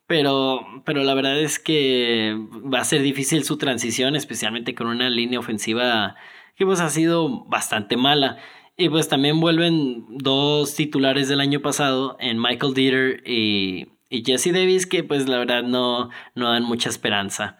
Pero, 0.08 0.66
pero 0.86 1.04
la 1.04 1.12
verdad 1.12 1.38
es 1.38 1.58
que 1.58 2.34
va 2.50 2.80
a 2.80 2.84
ser 2.84 3.02
difícil 3.02 3.44
su 3.44 3.58
transición, 3.58 4.16
especialmente 4.16 4.74
con 4.74 4.86
una 4.86 5.10
línea 5.10 5.38
ofensiva 5.38 6.16
que 6.56 6.64
pues 6.64 6.80
ha 6.80 6.88
sido 6.88 7.44
bastante 7.44 7.98
mala. 7.98 8.38
Y 8.78 8.88
pues 8.88 9.08
también 9.08 9.38
vuelven 9.38 10.06
dos 10.08 10.74
titulares 10.74 11.28
del 11.28 11.40
año 11.40 11.60
pasado 11.60 12.16
en 12.20 12.40
Michael 12.40 12.72
Dieter 12.74 13.22
y, 13.26 13.88
Jesse 14.10 14.52
Davis 14.52 14.86
que 14.86 15.04
pues 15.04 15.28
la 15.28 15.38
verdad 15.38 15.62
no, 15.62 16.08
no 16.34 16.52
dan 16.52 16.64
mucha 16.64 16.88
esperanza. 16.88 17.58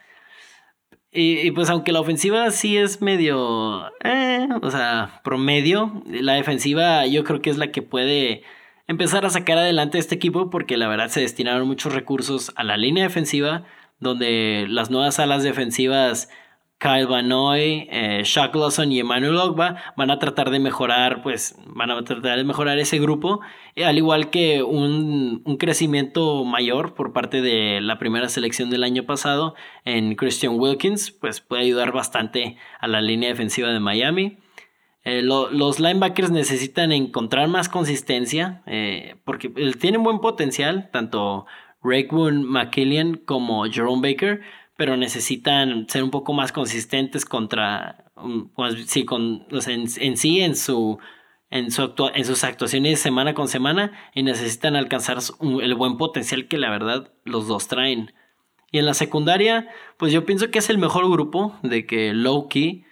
Y, 1.12 1.50
pues 1.50 1.68
aunque 1.68 1.92
la 1.92 2.00
ofensiva 2.00 2.50
sí 2.50 2.78
es 2.78 3.02
medio, 3.02 3.90
eh, 4.04 4.48
o 4.62 4.70
sea, 4.70 5.20
promedio, 5.24 6.02
la 6.06 6.34
defensiva 6.34 7.06
yo 7.06 7.24
creo 7.24 7.42
que 7.42 7.50
es 7.50 7.58
la 7.58 7.72
que 7.72 7.82
puede 7.82 8.42
empezar 8.88 9.24
a 9.24 9.30
sacar 9.30 9.58
adelante 9.58 9.98
este 9.98 10.16
equipo 10.16 10.50
porque 10.50 10.76
la 10.76 10.88
verdad 10.88 11.08
se 11.08 11.20
destinaron 11.20 11.68
muchos 11.68 11.92
recursos 11.92 12.52
a 12.56 12.64
la 12.64 12.76
línea 12.76 13.04
defensiva, 13.04 13.64
donde 14.00 14.66
las 14.68 14.90
nuevas 14.90 15.20
alas 15.20 15.44
defensivas 15.44 16.28
Kyle 16.78 17.06
Vanoy, 17.06 17.88
eh, 17.90 18.22
Shaq 18.24 18.54
Lawson 18.54 18.92
y 18.92 19.00
Emmanuel 19.00 19.36
Ogba 19.36 19.82
van 19.96 20.12
a 20.12 20.20
tratar 20.20 20.50
de 20.50 20.60
mejorar, 20.60 21.22
pues 21.22 21.56
van 21.66 21.90
a 21.90 22.04
tratar 22.04 22.36
de 22.36 22.44
mejorar 22.44 22.78
ese 22.78 23.00
grupo, 23.00 23.40
eh, 23.74 23.84
al 23.84 23.98
igual 23.98 24.30
que 24.30 24.62
un, 24.62 25.42
crecimiento 25.58 26.44
mayor 26.44 26.94
por 26.94 27.12
parte 27.12 27.42
de 27.42 27.80
la 27.80 27.98
primera 27.98 28.28
selección 28.28 28.70
del 28.70 28.84
año 28.84 29.02
pasado 29.04 29.56
en 29.84 30.14
Christian 30.14 30.54
Wilkins, 30.56 31.10
pues 31.10 31.40
puede 31.40 31.62
ayudar 31.62 31.90
bastante 31.90 32.56
a 32.78 32.86
la 32.86 33.00
línea 33.00 33.30
defensiva 33.30 33.70
de 33.70 33.80
Miami. 33.80 34.38
Eh, 35.08 35.22
los 35.22 35.80
linebackers 35.80 36.30
necesitan 36.30 36.92
encontrar 36.92 37.48
más 37.48 37.68
consistencia 37.68 38.62
porque 39.24 39.48
tienen 39.80 40.02
buen 40.02 40.20
potencial, 40.20 40.90
tanto 40.92 41.46
Raekwon 41.82 42.44
McKillian 42.44 43.16
como 43.16 43.64
Jerome 43.64 44.10
Baker, 44.10 44.42
pero 44.76 44.96
necesitan 44.96 45.88
ser 45.88 46.04
un 46.04 46.10
poco 46.10 46.32
más 46.32 46.52
consistentes 46.52 47.24
contra, 47.24 48.12
pues, 48.54 48.86
sí, 48.86 49.04
con, 49.04 49.46
en, 49.50 49.88
sí, 49.88 50.40
en, 50.40 50.54
su, 50.54 50.98
en, 51.50 51.70
su 51.70 51.92
en 52.14 52.24
sus 52.24 52.44
actuaciones 52.44 53.00
semana 53.00 53.34
con 53.34 53.48
semana 53.48 53.92
y 54.14 54.22
necesitan 54.22 54.76
alcanzar 54.76 55.18
el 55.40 55.74
buen 55.74 55.96
potencial 55.96 56.46
que 56.48 56.58
la 56.58 56.70
verdad 56.70 57.12
los 57.24 57.48
dos 57.48 57.66
traen. 57.66 58.12
Y 58.70 58.78
en 58.78 58.86
la 58.86 58.94
secundaria, 58.94 59.68
pues 59.96 60.12
yo 60.12 60.26
pienso 60.26 60.50
que 60.50 60.58
es 60.58 60.68
el 60.68 60.78
mejor 60.78 61.10
grupo 61.10 61.56
de 61.62 61.86
que 61.86 62.12
low 62.12 62.48
key, 62.48 62.84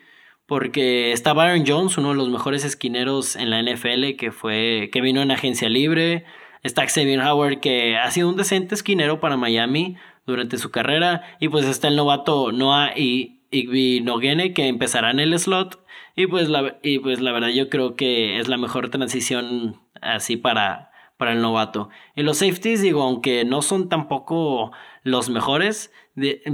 porque 0.47 1.13
está 1.13 1.33
Byron 1.33 1.65
Jones, 1.67 1.99
uno 1.99 2.11
de 2.11 2.17
los 2.17 2.29
mejores 2.29 2.65
esquineros 2.65 3.37
en 3.37 3.51
la 3.51 3.63
NFL 3.63 4.17
que 4.17 4.33
fue 4.33 4.91
que 4.93 5.01
vino 5.01 5.23
en 5.23 5.31
agencia 5.31 5.69
libre, 5.69 6.25
está 6.63 6.87
Xavier 6.87 7.21
Howard 7.21 7.61
que 7.61 7.97
ha 7.97 8.11
sido 8.11 8.29
un 8.29 8.37
decente 8.37 8.75
esquinero 8.75 9.21
para 9.21 9.37
Miami, 9.37 9.97
durante 10.27 10.59
su 10.59 10.71
carrera. 10.71 11.23
Y 11.41 11.49
pues 11.49 11.65
está 11.67 11.89
el 11.89 11.97
novato 11.97 12.53
Noah 12.53 12.93
y 12.97 13.41
Igby 13.51 14.01
Nogene 14.01 14.53
que 14.53 14.67
empezarán 14.67 15.21
el 15.21 15.39
slot. 15.39 15.83
Y 16.17 16.27
pues, 16.27 16.49
la, 16.49 16.79
y 16.83 16.99
pues 16.99 17.21
la 17.21 17.33
verdad 17.33 17.49
yo 17.49 17.69
creo 17.69 17.95
que 17.95 18.39
es 18.39 18.49
la 18.49 18.57
mejor 18.57 18.91
transición 18.91 19.81
así 20.01 20.37
para, 20.37 20.91
para 21.17 21.33
el 21.33 21.41
novato. 21.41 21.89
Y 22.15 22.23
los 22.23 22.39
safeties, 22.39 22.83
digo, 22.83 23.03
aunque 23.03 23.45
no 23.45 23.63
son 23.63 23.89
tampoco 23.89 24.73
los 25.03 25.29
mejores, 25.29 25.93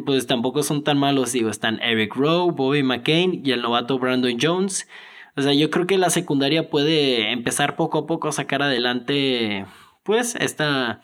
pues 0.05 0.27
tampoco 0.27 0.63
son 0.63 0.85
tan 0.85 0.99
malos. 0.99 1.33
Digo, 1.33 1.51
están 1.51 1.81
Eric 1.81 2.15
Rowe, 2.15 2.53
Bobby 2.53 2.83
McCain 2.83 3.43
y 3.45 3.53
el 3.53 3.63
novato 3.63 3.99
Brandon 3.99 4.37
Jones. 4.41 4.89
O 5.37 5.43
sea, 5.43 5.55
yo 5.55 5.71
creo 5.71 5.87
que 5.87 5.99
la 5.99 6.11
secundaria 6.11 6.69
puede 6.69 7.33
empezar 7.33 7.77
poco 7.77 7.99
a 7.99 8.07
poco 8.07 8.29
a 8.29 8.33
sacar 8.33 8.63
adelante, 8.63 9.65
pues, 10.03 10.35
esta, 10.35 11.03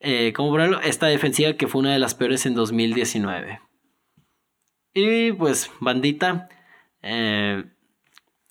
eh, 0.00 0.32
ponerlo, 0.36 0.80
esta 0.80 1.06
defensiva 1.06 1.54
que 1.54 1.66
fue 1.66 1.80
una 1.80 1.92
de 1.92 1.98
las 1.98 2.14
peores 2.14 2.44
en 2.44 2.54
2019. 2.54 3.60
Y 4.94 5.32
pues, 5.32 5.70
bandita, 5.80 6.48
eh, 7.00 7.64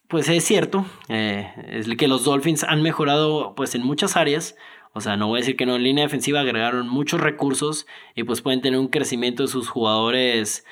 pues 0.07 0.27
es 0.27 0.43
cierto, 0.43 0.85
eh, 1.09 1.53
es 1.67 1.87
que 1.95 2.07
los 2.07 2.25
Dolphins 2.25 2.63
han 2.63 2.81
mejorado 2.81 3.53
pues 3.55 3.75
en 3.75 3.83
muchas 3.83 4.17
áreas. 4.17 4.55
O 4.93 5.01
sea, 5.01 5.15
no 5.15 5.27
voy 5.27 5.37
a 5.37 5.41
decir 5.41 5.55
que 5.55 5.65
no, 5.65 5.75
en 5.75 5.83
línea 5.83 6.03
defensiva 6.03 6.41
agregaron 6.41 6.87
muchos 6.89 7.21
recursos 7.21 7.87
y 8.15 8.23
pues 8.23 8.41
pueden 8.41 8.61
tener 8.61 8.79
un 8.79 8.89
crecimiento 8.89 9.43
de 9.43 9.47
sus 9.47 9.69
jugadores 9.69 10.65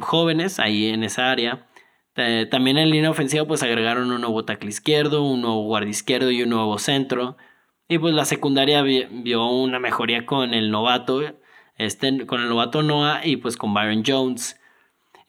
jóvenes 0.00 0.58
ahí 0.58 0.86
en 0.86 1.02
esa 1.02 1.30
área. 1.30 1.66
también 2.50 2.78
en 2.78 2.90
línea 2.90 3.10
ofensiva 3.10 3.46
pues 3.46 3.62
agregaron 3.62 4.10
un 4.10 4.20
nuevo 4.20 4.44
tackle 4.44 4.68
izquierdo, 4.68 5.24
un 5.24 5.40
nuevo 5.40 5.62
guardia 5.64 5.90
izquierdo 5.90 6.30
y 6.30 6.42
un 6.42 6.50
nuevo 6.50 6.78
centro. 6.78 7.36
Y 7.88 7.98
pues 7.98 8.14
la 8.14 8.24
secundaria 8.24 8.82
vio 8.82 9.46
una 9.46 9.78
mejoría 9.78 10.24
con 10.26 10.54
el 10.54 10.70
novato, 10.70 11.22
este, 11.76 12.26
con 12.26 12.40
el 12.40 12.48
novato 12.48 12.82
Noah 12.82 13.20
y 13.24 13.36
pues 13.36 13.56
con 13.56 13.74
Byron 13.74 14.02
Jones. 14.06 14.60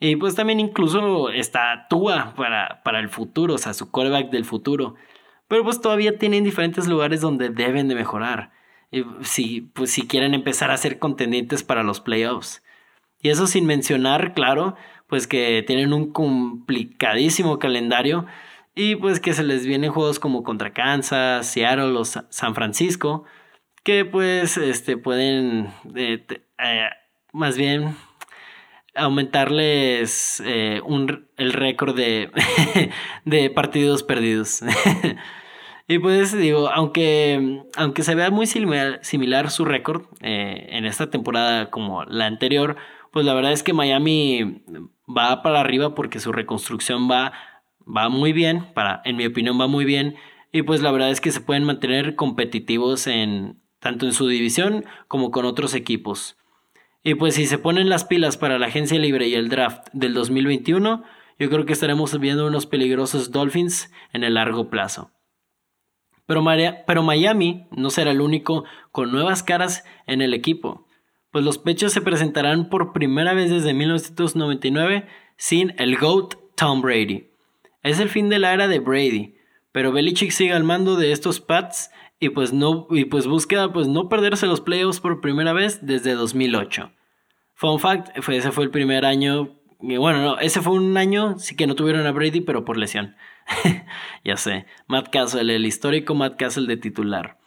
Y 0.00 0.16
pues 0.16 0.34
también 0.34 0.60
incluso 0.60 1.30
está 1.30 1.86
Tua 1.88 2.34
para, 2.36 2.82
para 2.82 3.00
el 3.00 3.08
futuro, 3.08 3.54
o 3.54 3.58
sea, 3.58 3.74
su 3.74 3.90
quarterback 3.90 4.30
del 4.30 4.44
futuro. 4.44 4.94
Pero 5.48 5.64
pues 5.64 5.80
todavía 5.80 6.18
tienen 6.18 6.44
diferentes 6.44 6.86
lugares 6.86 7.20
donde 7.20 7.50
deben 7.50 7.88
de 7.88 7.94
mejorar. 7.94 8.52
Si, 9.22 9.62
pues 9.62 9.90
si 9.90 10.06
quieren 10.06 10.34
empezar 10.34 10.70
a 10.70 10.76
ser 10.76 10.98
contendientes 10.98 11.62
para 11.62 11.82
los 11.82 12.00
playoffs. 12.00 12.62
Y 13.20 13.30
eso 13.30 13.46
sin 13.46 13.66
mencionar, 13.66 14.34
claro, 14.34 14.76
pues 15.08 15.26
que 15.26 15.64
tienen 15.66 15.92
un 15.92 16.12
complicadísimo 16.12 17.58
calendario 17.58 18.26
y 18.74 18.96
pues 18.96 19.20
que 19.20 19.32
se 19.32 19.44
les 19.44 19.66
vienen 19.66 19.92
juegos 19.92 20.18
como 20.18 20.42
contra 20.42 20.72
Kansas, 20.72 21.46
Seattle 21.46 21.96
o 21.96 22.04
San 22.04 22.54
Francisco, 22.54 23.24
que 23.82 24.04
pues 24.04 24.56
este, 24.56 24.96
pueden 24.96 25.68
eh, 25.94 26.24
eh, 26.58 26.88
más 27.32 27.56
bien 27.56 27.96
aumentarles 28.94 30.42
eh, 30.44 30.80
un, 30.84 31.26
el 31.36 31.52
récord 31.52 31.96
de, 31.96 32.30
de 33.24 33.50
partidos 33.50 34.02
perdidos. 34.02 34.62
y 35.88 35.98
pues 35.98 36.36
digo, 36.36 36.68
aunque, 36.70 37.62
aunque 37.76 38.02
se 38.02 38.14
vea 38.14 38.30
muy 38.30 38.46
similar, 38.46 39.00
similar 39.02 39.50
su 39.50 39.64
récord 39.64 40.02
en 40.20 40.84
esta 40.84 41.10
temporada 41.10 41.70
como 41.70 42.04
la 42.04 42.26
anterior, 42.26 42.76
pues 43.12 43.24
la 43.26 43.34
verdad 43.34 43.52
es 43.52 43.62
que 43.62 43.72
Miami 43.72 44.62
va 45.06 45.42
para 45.42 45.60
arriba 45.60 45.94
porque 45.94 46.20
su 46.20 46.32
reconstrucción 46.32 47.10
va 47.10 47.32
va 47.86 48.08
muy 48.08 48.32
bien, 48.32 48.66
para, 48.74 49.02
en 49.04 49.16
mi 49.16 49.26
opinión 49.26 49.60
va 49.60 49.66
muy 49.66 49.84
bien, 49.84 50.16
y 50.52 50.62
pues 50.62 50.82
la 50.82 50.90
verdad 50.90 51.10
es 51.10 51.20
que 51.20 51.32
se 51.32 51.40
pueden 51.40 51.64
mantener 51.64 52.14
competitivos 52.16 53.06
en 53.06 53.60
tanto 53.80 54.06
en 54.06 54.12
su 54.12 54.28
división 54.28 54.84
como 55.08 55.30
con 55.30 55.44
otros 55.44 55.74
equipos. 55.74 56.36
Y 57.06 57.14
pues 57.16 57.34
si 57.34 57.46
se 57.46 57.58
ponen 57.58 57.90
las 57.90 58.04
pilas 58.04 58.38
para 58.38 58.58
la 58.58 58.66
agencia 58.66 58.98
libre 58.98 59.28
y 59.28 59.34
el 59.34 59.50
draft 59.50 59.88
del 59.92 60.14
2021, 60.14 61.04
yo 61.38 61.50
creo 61.50 61.66
que 61.66 61.74
estaremos 61.74 62.18
viendo 62.18 62.46
unos 62.46 62.64
peligrosos 62.64 63.30
Dolphins 63.30 63.92
en 64.14 64.24
el 64.24 64.34
largo 64.34 64.70
plazo. 64.70 65.12
Pero, 66.26 66.40
Miami 67.02 67.66
no 67.72 67.90
será 67.90 68.12
el 68.12 68.22
único 68.22 68.64
con 68.90 69.12
nuevas 69.12 69.42
caras 69.42 69.84
en 70.06 70.22
el 70.22 70.32
equipo, 70.32 70.86
pues 71.30 71.44
los 71.44 71.58
pechos 71.58 71.92
se 71.92 72.00
presentarán 72.00 72.70
por 72.70 72.94
primera 72.94 73.34
vez 73.34 73.50
desde 73.50 73.74
1999 73.74 75.06
sin 75.36 75.74
el 75.78 75.98
GOAT 75.98 76.36
Tom 76.56 76.80
Brady. 76.80 77.32
Es 77.82 78.00
el 78.00 78.08
fin 78.08 78.30
de 78.30 78.38
la 78.38 78.54
era 78.54 78.66
de 78.66 78.78
Brady, 78.78 79.34
pero 79.72 79.92
Belichick 79.92 80.30
sigue 80.30 80.54
al 80.54 80.64
mando 80.64 80.96
de 80.96 81.12
estos 81.12 81.40
Pats 81.40 81.90
y 82.24 82.30
pues 82.30 82.54
no 82.54 82.86
y 82.90 83.04
pues 83.04 83.26
busca 83.26 83.70
pues 83.70 83.86
no 83.86 84.08
perderse 84.08 84.46
los 84.46 84.62
playoffs 84.62 85.00
por 85.00 85.20
primera 85.20 85.52
vez 85.52 85.84
desde 85.84 86.14
2008. 86.14 86.90
Fun 87.54 87.78
fact, 87.78 88.20
fue, 88.22 88.38
ese 88.38 88.50
fue 88.50 88.64
el 88.64 88.70
primer 88.70 89.04
año, 89.04 89.60
bueno, 89.78 90.22
no, 90.22 90.38
ese 90.38 90.62
fue 90.62 90.72
un 90.72 90.96
año 90.96 91.38
sí 91.38 91.54
que 91.54 91.66
no 91.66 91.74
tuvieron 91.74 92.06
a 92.06 92.12
Brady, 92.12 92.40
pero 92.40 92.64
por 92.64 92.78
lesión. 92.78 93.14
ya 94.24 94.38
sé, 94.38 94.64
Matt 94.86 95.10
Castle, 95.10 95.54
el 95.54 95.66
histórico 95.66 96.14
Matt 96.14 96.38
Castle 96.38 96.66
de 96.66 96.78
titular. 96.78 97.38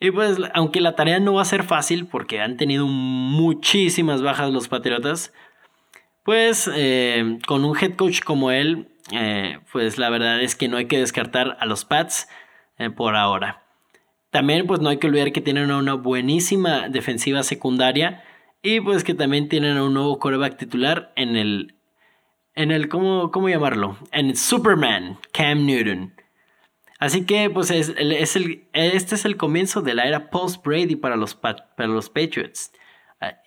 Y 0.00 0.10
pues, 0.10 0.38
aunque 0.54 0.80
la 0.80 0.96
tarea 0.96 1.20
no 1.20 1.34
va 1.34 1.42
a 1.42 1.44
ser 1.44 1.64
fácil 1.64 2.06
porque 2.06 2.40
han 2.40 2.56
tenido 2.56 2.86
muchísimas 2.86 4.22
bajas 4.22 4.50
los 4.52 4.68
Patriotas, 4.68 5.34
pues 6.24 6.70
eh, 6.74 7.38
con 7.46 7.64
un 7.64 7.76
head 7.76 7.94
coach 7.96 8.22
como 8.22 8.50
él, 8.52 8.88
eh, 9.12 9.58
pues 9.70 9.98
la 9.98 10.08
verdad 10.08 10.40
es 10.40 10.54
que 10.54 10.68
no 10.68 10.78
hay 10.78 10.86
que 10.86 10.98
descartar 10.98 11.58
a 11.60 11.66
los 11.66 11.84
Pats 11.84 12.28
eh, 12.78 12.88
por 12.90 13.14
ahora. 13.14 13.67
También 14.38 14.68
pues 14.68 14.78
no 14.78 14.88
hay 14.88 14.98
que 14.98 15.08
olvidar 15.08 15.32
que 15.32 15.40
tienen 15.40 15.72
una 15.72 15.94
buenísima 15.94 16.88
defensiva 16.88 17.42
secundaria 17.42 18.22
y 18.62 18.80
pues 18.80 19.02
que 19.02 19.12
también 19.12 19.48
tienen 19.48 19.76
un 19.80 19.94
nuevo 19.94 20.20
coreback 20.20 20.56
titular 20.56 21.12
en 21.16 21.34
el, 21.34 21.74
en 22.54 22.70
el, 22.70 22.88
¿cómo, 22.88 23.32
cómo 23.32 23.48
llamarlo? 23.48 23.98
En 24.12 24.36
Superman, 24.36 25.18
Cam 25.32 25.66
Newton. 25.66 26.14
Así 27.00 27.26
que 27.26 27.50
pues 27.50 27.72
es, 27.72 27.92
es 27.98 28.36
el, 28.36 28.68
este 28.74 29.16
es 29.16 29.24
el 29.24 29.36
comienzo 29.36 29.82
de 29.82 29.94
la 29.94 30.06
era 30.06 30.30
post-Brady 30.30 30.94
para 30.94 31.16
los, 31.16 31.34
para 31.34 31.88
los 31.88 32.08
Patriots. 32.08 32.70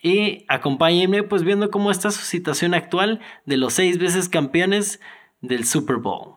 Y 0.03 0.43
acompáñenme 0.49 1.23
pues 1.23 1.45
viendo 1.45 1.71
cómo 1.71 1.89
está 1.89 2.11
su 2.11 2.25
situación 2.25 2.73
actual 2.73 3.21
de 3.45 3.55
los 3.55 3.71
seis 3.71 3.97
veces 3.97 4.27
campeones 4.27 4.99
del 5.39 5.63
Super 5.63 5.95
Bowl. 5.95 6.35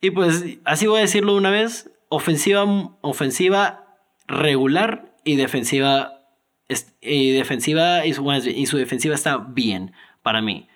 Y 0.00 0.10
pues 0.10 0.58
así 0.64 0.88
voy 0.88 0.98
a 0.98 1.02
decirlo 1.02 1.36
una 1.36 1.50
vez, 1.50 1.91
ofensiva, 2.12 2.66
ofensiva 3.00 3.84
regular 4.28 5.14
y 5.24 5.36
defensiva 5.36 6.20
y 7.00 7.32
defensiva 7.32 8.04
y 8.06 8.12
su, 8.12 8.30
y 8.32 8.66
su 8.66 8.76
defensiva 8.76 9.14
está 9.14 9.38
bien 9.38 9.92
para 10.22 10.42
mí. 10.42 10.68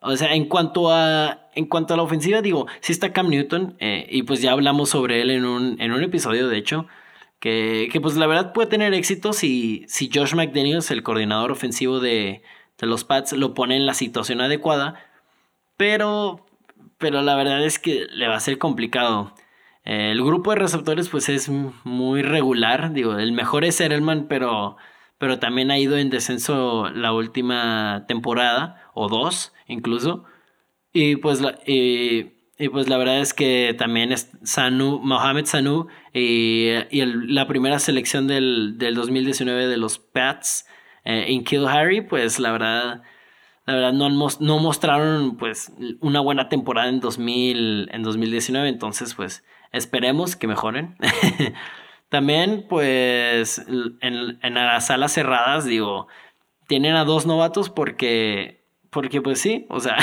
O 0.00 0.16
sea, 0.16 0.34
en 0.34 0.46
cuanto 0.46 0.92
a, 0.92 1.48
en 1.54 1.66
cuanto 1.66 1.94
a 1.94 1.96
la 1.96 2.04
ofensiva, 2.04 2.40
digo, 2.40 2.66
sí 2.80 2.92
está 2.92 3.12
Cam 3.12 3.28
Newton, 3.28 3.76
eh, 3.80 4.06
y 4.10 4.22
pues 4.22 4.40
ya 4.40 4.52
hablamos 4.52 4.90
sobre 4.90 5.20
él 5.22 5.30
en 5.30 5.44
un, 5.44 5.80
en 5.80 5.92
un 5.92 6.04
episodio, 6.04 6.48
de 6.48 6.58
hecho, 6.58 6.86
que, 7.40 7.88
que, 7.90 8.00
pues 8.00 8.16
la 8.16 8.26
verdad 8.26 8.52
puede 8.52 8.68
tener 8.68 8.94
éxito 8.94 9.32
si, 9.32 9.84
si 9.88 10.08
Josh 10.12 10.34
McDaniels, 10.34 10.90
el 10.90 11.02
coordinador 11.02 11.50
ofensivo 11.50 11.98
de, 11.98 12.42
de 12.78 12.86
los 12.86 13.04
Pats, 13.04 13.32
lo 13.32 13.54
pone 13.54 13.76
en 13.76 13.86
la 13.86 13.94
situación 13.94 14.40
adecuada, 14.40 15.02
pero 15.76 16.46
pero 16.98 17.22
la 17.22 17.36
verdad 17.36 17.64
es 17.64 17.78
que 17.78 18.06
le 18.10 18.28
va 18.28 18.36
a 18.36 18.40
ser 18.40 18.58
complicado. 18.58 19.34
El 19.86 20.22
grupo 20.24 20.50
de 20.50 20.56
receptores 20.56 21.08
pues 21.08 21.28
es 21.28 21.48
muy 21.48 22.22
regular, 22.22 22.92
digo, 22.92 23.16
el 23.18 23.30
mejor 23.30 23.64
es 23.64 23.80
Erelman, 23.80 24.26
pero, 24.28 24.76
pero 25.16 25.38
también 25.38 25.70
ha 25.70 25.78
ido 25.78 25.96
en 25.96 26.10
descenso 26.10 26.90
la 26.90 27.12
última 27.12 28.04
temporada, 28.08 28.90
o 28.94 29.08
dos 29.08 29.54
incluso, 29.68 30.24
y 30.92 31.16
pues 31.16 31.40
la, 31.40 31.58
y, 31.64 32.32
pues 32.72 32.88
la 32.88 32.98
verdad 32.98 33.20
es 33.20 33.32
que 33.32 33.76
también 33.78 34.10
es 34.10 34.32
Sanu, 34.42 34.98
Mohamed 34.98 35.44
Sanu 35.46 35.86
y, 36.12 36.70
y 36.90 37.04
la 37.04 37.46
primera 37.46 37.78
selección 37.78 38.26
del, 38.26 38.78
del, 38.78 38.96
2019 38.96 39.68
de 39.68 39.76
los 39.76 39.98
Pats 39.98 40.66
eh, 41.04 41.26
en 41.28 41.44
Kill 41.44 41.66
Harry, 41.66 42.00
pues 42.00 42.40
la 42.40 42.50
verdad 42.50 43.02
la 43.66 43.74
verdad 43.74 43.92
no, 43.92 44.08
no 44.08 44.58
mostraron 44.58 45.36
pues 45.36 45.72
una 46.00 46.20
buena 46.20 46.48
temporada 46.48 46.88
en, 46.88 47.00
2000, 47.00 47.90
en 47.92 48.02
2019, 48.02 48.68
entonces 48.68 49.14
pues 49.14 49.44
esperemos 49.72 50.36
que 50.36 50.46
mejoren. 50.46 50.96
También 52.08 52.66
pues 52.68 53.58
en, 54.00 54.38
en, 54.42 54.54
las 54.54 54.86
salas 54.86 55.12
cerradas 55.12 55.64
digo, 55.64 56.06
tienen 56.68 56.94
a 56.94 57.04
dos 57.04 57.26
novatos 57.26 57.68
porque, 57.70 58.64
porque 58.90 59.20
pues 59.20 59.40
sí, 59.40 59.66
o 59.68 59.80
sea, 59.80 59.96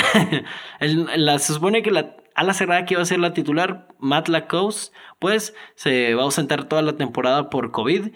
se 0.80 1.52
supone 1.52 1.82
que 1.82 1.90
la 1.90 2.16
ala 2.34 2.52
cerrada 2.52 2.84
que 2.84 2.94
iba 2.94 3.02
a 3.02 3.06
ser 3.06 3.20
la 3.20 3.32
titular, 3.32 3.88
Matt 3.98 4.28
Lacoste, 4.28 4.94
pues 5.18 5.54
se 5.76 6.14
va 6.14 6.22
a 6.22 6.24
ausentar 6.24 6.64
toda 6.64 6.82
la 6.82 6.96
temporada 6.96 7.48
por 7.50 7.70
COVID. 7.70 8.10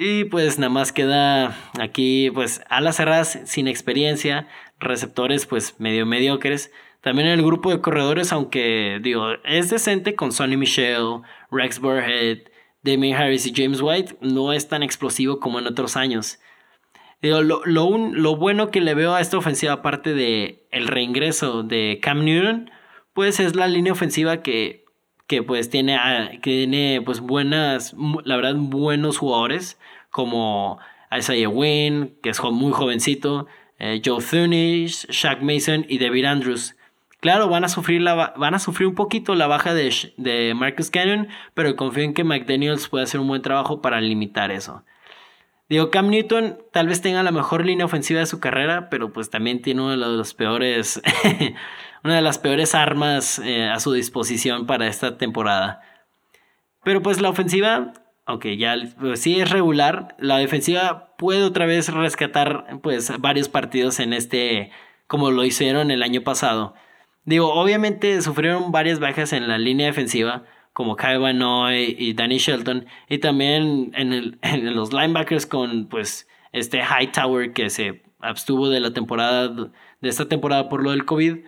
Y 0.00 0.24
pues 0.24 0.60
nada 0.60 0.70
más 0.70 0.92
queda 0.92 1.56
aquí 1.80 2.30
pues 2.30 2.62
alas 2.68 2.96
cerradas 2.96 3.40
sin 3.46 3.66
experiencia, 3.66 4.46
receptores 4.78 5.46
pues 5.46 5.80
medio 5.80 6.06
mediocres. 6.06 6.70
También 7.08 7.28
el 7.28 7.42
grupo 7.42 7.70
de 7.70 7.80
corredores, 7.80 8.34
aunque 8.34 9.00
digo, 9.02 9.30
es 9.46 9.70
decente 9.70 10.14
con 10.14 10.30
Sonny 10.30 10.58
Michel, 10.58 11.22
Rex 11.50 11.80
Burhead, 11.80 12.40
Damien 12.82 13.16
Harris 13.16 13.46
y 13.46 13.54
James 13.56 13.80
White, 13.80 14.18
no 14.20 14.52
es 14.52 14.68
tan 14.68 14.82
explosivo 14.82 15.40
como 15.40 15.58
en 15.58 15.66
otros 15.66 15.96
años. 15.96 16.38
Digo, 17.22 17.40
lo, 17.40 17.64
lo, 17.64 18.36
bueno 18.36 18.70
que 18.70 18.82
le 18.82 18.92
veo 18.92 19.14
a 19.14 19.22
esta 19.22 19.38
ofensiva, 19.38 19.72
aparte 19.72 20.12
de 20.12 20.68
reingreso 20.70 21.62
de 21.62 21.98
Cam 22.02 22.26
Newton, 22.26 22.70
pues 23.14 23.40
es 23.40 23.56
la 23.56 23.68
línea 23.68 23.94
ofensiva 23.94 24.42
que, 24.42 24.84
que 25.26 25.42
pues 25.42 25.70
tiene, 25.70 25.98
que 26.42 26.50
tiene 26.50 27.00
pues 27.02 27.20
buenas, 27.20 27.96
la 28.24 28.36
verdad, 28.36 28.56
buenos 28.56 29.16
jugadores, 29.16 29.80
como 30.10 30.78
Isaiah 31.10 31.48
Wynn, 31.48 32.18
que 32.22 32.28
es 32.28 32.42
muy 32.42 32.72
jovencito, 32.72 33.46
eh, 33.78 34.02
Joe 34.04 34.22
Thunish, 34.22 35.06
Shaq 35.08 35.40
Mason 35.40 35.86
y 35.88 35.98
David 35.98 36.26
Andrews. 36.26 36.74
Claro, 37.20 37.48
van 37.48 37.64
a 37.64 37.68
sufrir, 37.68 38.00
la, 38.00 38.32
van 38.36 38.54
a 38.54 38.58
sufrir 38.60 38.86
un 38.86 38.94
poquito 38.94 39.34
la 39.34 39.48
baja 39.48 39.74
de, 39.74 40.12
de 40.16 40.54
Marcus 40.54 40.90
Cannon, 40.90 41.28
pero 41.54 41.74
confío 41.74 42.04
en 42.04 42.14
que 42.14 42.22
McDaniels 42.22 42.88
puede 42.88 43.04
hacer 43.04 43.18
un 43.18 43.26
buen 43.26 43.42
trabajo 43.42 43.82
para 43.82 44.00
limitar 44.00 44.52
eso. 44.52 44.84
Digo, 45.68 45.90
Cam 45.90 46.08
Newton 46.08 46.58
tal 46.72 46.86
vez 46.86 47.02
tenga 47.02 47.22
la 47.22 47.30
mejor 47.30 47.66
línea 47.66 47.84
ofensiva 47.84 48.20
de 48.20 48.26
su 48.26 48.40
carrera, 48.40 48.88
pero 48.88 49.12
pues 49.12 49.28
también 49.28 49.60
tiene 49.60 49.82
de 49.96 50.24
peores, 50.36 51.02
una 52.04 52.16
de 52.16 52.22
las 52.22 52.38
peores 52.38 52.74
armas 52.74 53.38
eh, 53.40 53.68
a 53.68 53.78
su 53.80 53.92
disposición 53.92 54.66
para 54.66 54.86
esta 54.86 55.18
temporada. 55.18 55.82
Pero 56.84 57.02
pues 57.02 57.20
la 57.20 57.28
ofensiva, 57.28 57.92
aunque 58.24 58.56
ya 58.56 58.76
pues, 58.98 59.20
sí 59.20 59.40
es 59.40 59.50
regular, 59.50 60.14
la 60.18 60.38
defensiva 60.38 61.14
puede 61.18 61.42
otra 61.42 61.66
vez 61.66 61.92
rescatar 61.92 62.78
pues 62.82 63.12
varios 63.20 63.48
partidos 63.50 64.00
en 64.00 64.14
este, 64.14 64.70
como 65.06 65.30
lo 65.30 65.44
hicieron 65.44 65.90
el 65.90 66.02
año 66.02 66.22
pasado. 66.22 66.74
Digo, 67.24 67.52
obviamente 67.52 68.20
sufrieron 68.22 68.72
varias 68.72 69.00
bajas 69.00 69.32
en 69.32 69.48
la 69.48 69.58
línea 69.58 69.86
defensiva, 69.86 70.44
como 70.72 70.96
Kyle 70.96 71.18
Van 71.18 71.42
y 71.74 72.12
Danny 72.14 72.38
Shelton, 72.38 72.86
y 73.08 73.18
también 73.18 73.92
en, 73.94 74.38
en, 74.42 74.74
los 74.74 74.92
linebackers 74.92 75.46
con 75.46 75.88
pues 75.88 76.28
este 76.52 76.80
Hightower 76.80 77.52
que 77.52 77.70
se 77.70 78.02
abstuvo 78.20 78.68
de 78.68 78.80
la 78.80 78.92
temporada, 78.92 79.48
de 79.48 80.08
esta 80.08 80.28
temporada 80.28 80.68
por 80.68 80.82
lo 80.82 80.92
del 80.92 81.04
COVID. 81.04 81.38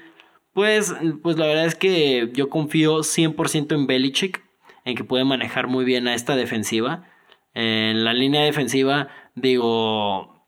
Pues, 0.53 0.95
pues 1.23 1.39
la 1.39 1.47
verdad 1.47 1.67
es 1.67 1.75
que 1.75 2.31
yo 2.33 2.51
confío 2.51 2.99
100% 2.99 3.75
en 3.75 3.87
Belichick, 3.87 4.43
en 4.85 4.97
que 4.97 5.05
puede 5.05 5.25
manejar 5.25 5.69
muy 5.69 5.85
bien 5.85 6.09
a 6.09 6.15
esta 6.15 6.37
defensiva. 6.37 7.05
En 7.55 8.05
la 8.05 8.13
línea 8.13 8.43
defensiva, 8.43 9.09
digo, 9.35 10.45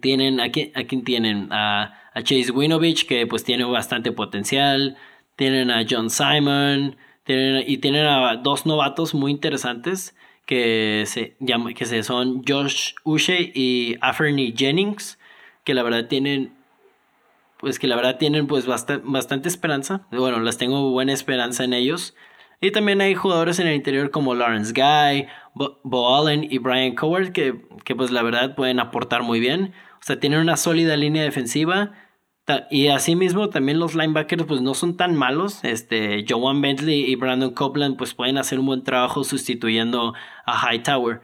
tienen, 0.00 0.40
aquí, 0.40 0.72
aquí 0.74 0.98
tienen 1.02 1.48
a 1.50 2.01
a 2.14 2.22
Chase 2.22 2.50
Winovich, 2.50 3.06
que 3.06 3.26
pues 3.26 3.44
tiene 3.44 3.64
bastante 3.64 4.12
potencial. 4.12 4.96
Tienen 5.36 5.70
a 5.70 5.84
John 5.88 6.10
Simon. 6.10 6.96
Tienen, 7.24 7.64
y 7.66 7.78
tienen 7.78 8.06
a 8.06 8.36
dos 8.36 8.66
novatos 8.66 9.14
muy 9.14 9.30
interesantes 9.30 10.16
que 10.46 11.04
se, 11.06 11.36
que 11.74 11.86
se 11.86 12.02
son 12.02 12.42
Josh 12.46 12.94
Uche 13.04 13.52
y 13.54 13.96
Aferny 14.00 14.54
Jennings, 14.56 15.18
que 15.64 15.74
la 15.74 15.82
verdad 15.82 16.08
tienen 16.08 16.52
pues 17.62 17.78
que 17.78 17.86
la 17.86 17.94
verdad 17.94 18.18
tienen 18.18 18.48
pues 18.48 18.66
bastante, 18.66 19.48
esperanza. 19.48 20.04
Bueno, 20.10 20.40
las 20.40 20.58
tengo 20.58 20.90
buena 20.90 21.12
esperanza 21.12 21.62
en 21.62 21.74
ellos. 21.74 22.16
Y 22.60 22.72
también 22.72 23.00
hay 23.00 23.14
jugadores 23.14 23.60
en 23.60 23.68
el 23.68 23.76
interior 23.76 24.10
como 24.10 24.34
Lawrence 24.34 24.72
Guy, 24.72 25.28
Bo, 25.54 26.16
Allen 26.16 26.44
y 26.50 26.58
Brian 26.58 26.96
Coward 26.96 27.30
que, 27.30 27.60
que 27.84 27.94
pues 27.94 28.10
la 28.10 28.22
verdad 28.22 28.56
pueden 28.56 28.80
aportar 28.80 29.22
muy 29.22 29.38
bien. 29.38 29.72
O 30.00 30.04
sea, 30.04 30.18
tienen 30.18 30.40
una 30.40 30.56
sólida 30.56 30.96
línea 30.96 31.22
defensiva 31.22 31.92
y 32.70 32.88
asimismo 32.88 33.50
también 33.50 33.78
los 33.78 33.94
linebackers 33.94 34.44
pues 34.44 34.60
no 34.62 34.74
son 34.74 34.96
tan 34.96 35.14
malos. 35.14 35.62
Este, 35.64 36.24
Joan 36.28 36.60
Bentley 36.60 37.04
y 37.04 37.14
Brandon 37.14 37.52
Copeland 37.52 37.96
pues 37.96 38.14
pueden 38.14 38.38
hacer 38.38 38.58
un 38.58 38.66
buen 38.66 38.82
trabajo 38.82 39.24
sustituyendo 39.24 40.14
a 40.44 40.72
Hightower. 40.72 41.20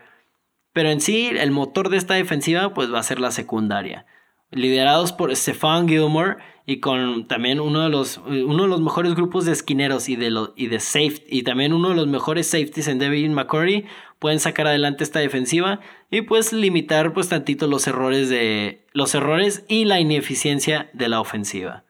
Pero 0.73 0.91
en 0.91 1.01
sí 1.01 1.27
el 1.27 1.51
motor 1.51 1.89
de 1.89 1.97
esta 1.97 2.15
defensiva 2.15 2.73
pues 2.73 2.93
va 2.93 3.01
a 3.01 3.03
ser 3.03 3.19
la 3.19 3.33
secundaria. 3.33 4.07
Liderados 4.51 5.13
por 5.13 5.35
Stefan 5.35 5.89
Gilmore 5.89 6.37
y 6.65 6.81
con 6.81 7.27
también 7.27 7.61
uno 7.61 7.83
de 7.83 7.89
los, 7.89 8.19
uno 8.19 8.63
de 8.63 8.69
los 8.69 8.81
mejores 8.81 9.15
grupos 9.15 9.45
de 9.45 9.53
esquineros 9.53 10.09
y 10.09 10.17
de, 10.17 10.31
lo, 10.31 10.55
y 10.57 10.69
de 10.69 10.81
safety 10.81 11.25
y 11.29 11.43
también 11.43 11.73
uno 11.73 11.91
de 11.91 11.97
los 11.97 12.07
mejores 12.07 12.47
safeties 12.47 12.89
en 12.89 12.99
David 12.99 13.31
McCurry 13.31 13.87
pueden 14.19 14.41
sacar 14.41 14.67
adelante 14.67 15.05
esta 15.05 15.21
defensiva 15.21 15.81
y 16.11 16.23
pues 16.23 16.53
limitar 16.53 17.13
pues 17.13 17.29
tantito 17.29 17.67
los 17.67 17.87
errores 17.87 18.29
de 18.29 18.87
los 18.93 19.15
errores 19.15 19.65
y 19.69 19.85
la 19.85 20.01
ineficiencia 20.01 20.91
de 20.93 21.09
la 21.09 21.21
ofensiva. 21.21 21.85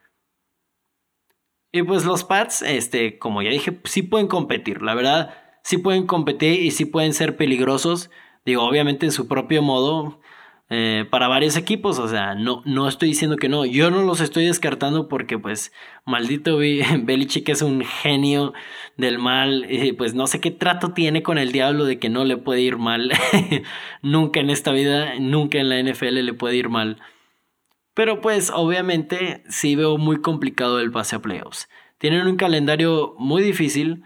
Y 1.73 1.83
pues 1.83 2.05
los 2.05 2.25
Pats, 2.25 2.62
este, 2.62 3.19
como 3.19 3.43
ya 3.43 3.51
dije, 3.51 3.79
sí 3.85 4.03
pueden 4.03 4.27
competir, 4.27 4.83
la 4.83 4.95
verdad, 4.95 5.35
sí 5.62 5.77
pueden 5.77 6.07
competir 6.07 6.62
y 6.62 6.71
sí 6.71 6.87
pueden 6.87 7.12
ser 7.12 7.37
peligrosos, 7.37 8.11
digo, 8.47 8.64
obviamente 8.64 9.05
en 9.05 9.12
su 9.12 9.29
propio 9.29 9.62
modo, 9.62 10.21
eh, 10.70 11.07
para 11.11 11.28
varios 11.28 11.57
equipos. 11.57 11.98
O 11.98 12.09
sea, 12.09 12.35
no, 12.35 12.62
no 12.64 12.88
estoy 12.88 13.09
diciendo 13.09 13.37
que 13.37 13.48
no. 13.48 13.64
Yo 13.64 13.90
no 13.90 14.02
los 14.02 14.20
estoy 14.20 14.46
descartando 14.46 15.09
porque, 15.09 15.38
pues, 15.38 15.72
maldito 16.04 16.59
Belichick 17.02 17.48
es 17.48 17.62
un 17.62 17.83
genio 17.85 18.52
del 18.96 19.18
mal. 19.18 19.66
Y 19.70 19.92
pues 19.92 20.14
no 20.14 20.26
sé 20.26 20.40
qué 20.40 20.50
trato 20.50 20.92
tiene 20.92 21.22
con 21.22 21.38
el 21.38 21.52
diablo 21.52 21.85
de 21.85 21.98
que 21.98 22.09
no 22.09 22.24
le 22.24 22.37
puede 22.37 22.61
ir 22.61 22.76
mal. 22.76 23.12
nunca 24.02 24.40
en 24.40 24.50
esta 24.50 24.72
vida, 24.72 25.14
nunca 25.18 25.59
en 25.59 25.68
la 25.68 25.83
NFL 25.83 26.24
le 26.24 26.35
puede 26.35 26.57
ir 26.57 26.68
mal. 26.68 26.98
Pero 27.94 28.20
pues 28.20 28.50
obviamente 28.54 29.42
sí 29.48 29.74
veo 29.74 29.98
muy 29.98 30.20
complicado 30.20 30.78
el 30.81 30.92
pase 30.92 31.16
a 31.16 31.22
playoffs. 31.22 31.68
Tienen 31.98 32.28
un 32.28 32.37
calendario 32.37 33.16
muy 33.18 33.42
difícil 33.42 34.04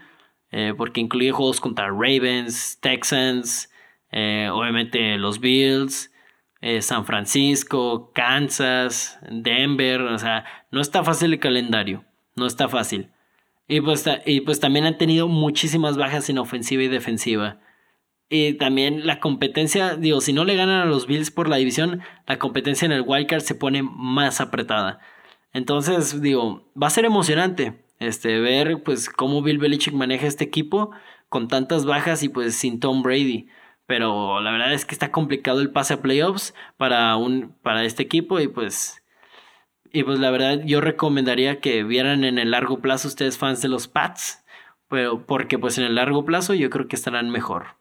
eh, 0.49 0.73
porque 0.77 1.01
incluye 1.01 1.31
juegos 1.31 1.59
contra 1.59 1.87
Ravens, 1.89 2.79
Texans, 2.79 3.71
eh, 4.11 4.49
obviamente 4.51 5.17
los 5.17 5.39
Bills, 5.39 6.12
eh, 6.65 6.81
San 6.81 7.05
Francisco, 7.05 8.13
Kansas, 8.13 9.19
Denver, 9.29 9.99
o 9.99 10.17
sea, 10.17 10.45
no 10.71 10.79
está 10.79 11.03
fácil 11.03 11.33
el 11.33 11.39
calendario, 11.39 12.05
no 12.37 12.45
está 12.45 12.69
fácil. 12.69 13.09
Y 13.67 13.81
pues, 13.81 14.05
y 14.25 14.39
pues 14.41 14.61
también 14.61 14.85
han 14.85 14.97
tenido 14.97 15.27
muchísimas 15.27 15.97
bajas 15.97 16.29
en 16.29 16.37
ofensiva 16.37 16.81
y 16.81 16.87
defensiva. 16.87 17.59
Y 18.29 18.53
también 18.53 19.05
la 19.05 19.19
competencia, 19.19 19.97
digo, 19.97 20.21
si 20.21 20.31
no 20.31 20.45
le 20.45 20.55
ganan 20.55 20.79
a 20.79 20.85
los 20.85 21.05
Bills 21.05 21.31
por 21.31 21.49
la 21.49 21.57
división, 21.57 22.01
la 22.27 22.39
competencia 22.39 22.85
en 22.85 22.93
el 22.93 23.03
wildcard 23.05 23.41
se 23.41 23.55
pone 23.55 23.83
más 23.83 24.39
apretada. 24.39 24.99
Entonces, 25.51 26.21
digo, 26.21 26.71
va 26.81 26.87
a 26.87 26.91
ser 26.91 27.03
emocionante 27.03 27.83
este, 27.99 28.39
ver 28.39 28.83
pues 28.83 29.09
cómo 29.09 29.41
Bill 29.41 29.57
Belichick 29.57 29.93
maneja 29.93 30.27
este 30.27 30.45
equipo 30.45 30.91
con 31.27 31.49
tantas 31.49 31.83
bajas 31.85 32.23
y 32.23 32.29
pues 32.29 32.55
sin 32.55 32.79
Tom 32.79 33.03
Brady. 33.03 33.49
Pero 33.85 34.39
la 34.41 34.51
verdad 34.51 34.73
es 34.73 34.85
que 34.85 34.95
está 34.95 35.11
complicado 35.11 35.61
el 35.61 35.71
pase 35.71 35.95
a 35.95 36.01
playoffs 36.01 36.53
para, 36.77 37.15
un, 37.17 37.55
para 37.61 37.83
este 37.83 38.03
equipo 38.03 38.39
y 38.39 38.47
pues... 38.47 39.03
Y 39.91 40.03
pues 40.03 40.17
la 40.19 40.31
verdad 40.31 40.61
yo 40.65 40.81
recomendaría 40.81 41.59
que 41.59 41.83
vieran 41.83 42.23
en 42.23 42.39
el 42.39 42.51
largo 42.51 42.81
plazo 42.81 43.07
ustedes 43.07 43.37
fans 43.37 43.61
de 43.61 43.67
los 43.67 43.87
Pats. 43.87 44.43
Pero 44.89 45.25
porque 45.25 45.59
pues 45.59 45.77
en 45.77 45.83
el 45.83 45.95
largo 45.95 46.25
plazo 46.25 46.53
yo 46.55 46.69
creo 46.69 46.87
que 46.87 46.95
estarán 46.95 47.29
mejor. 47.29 47.77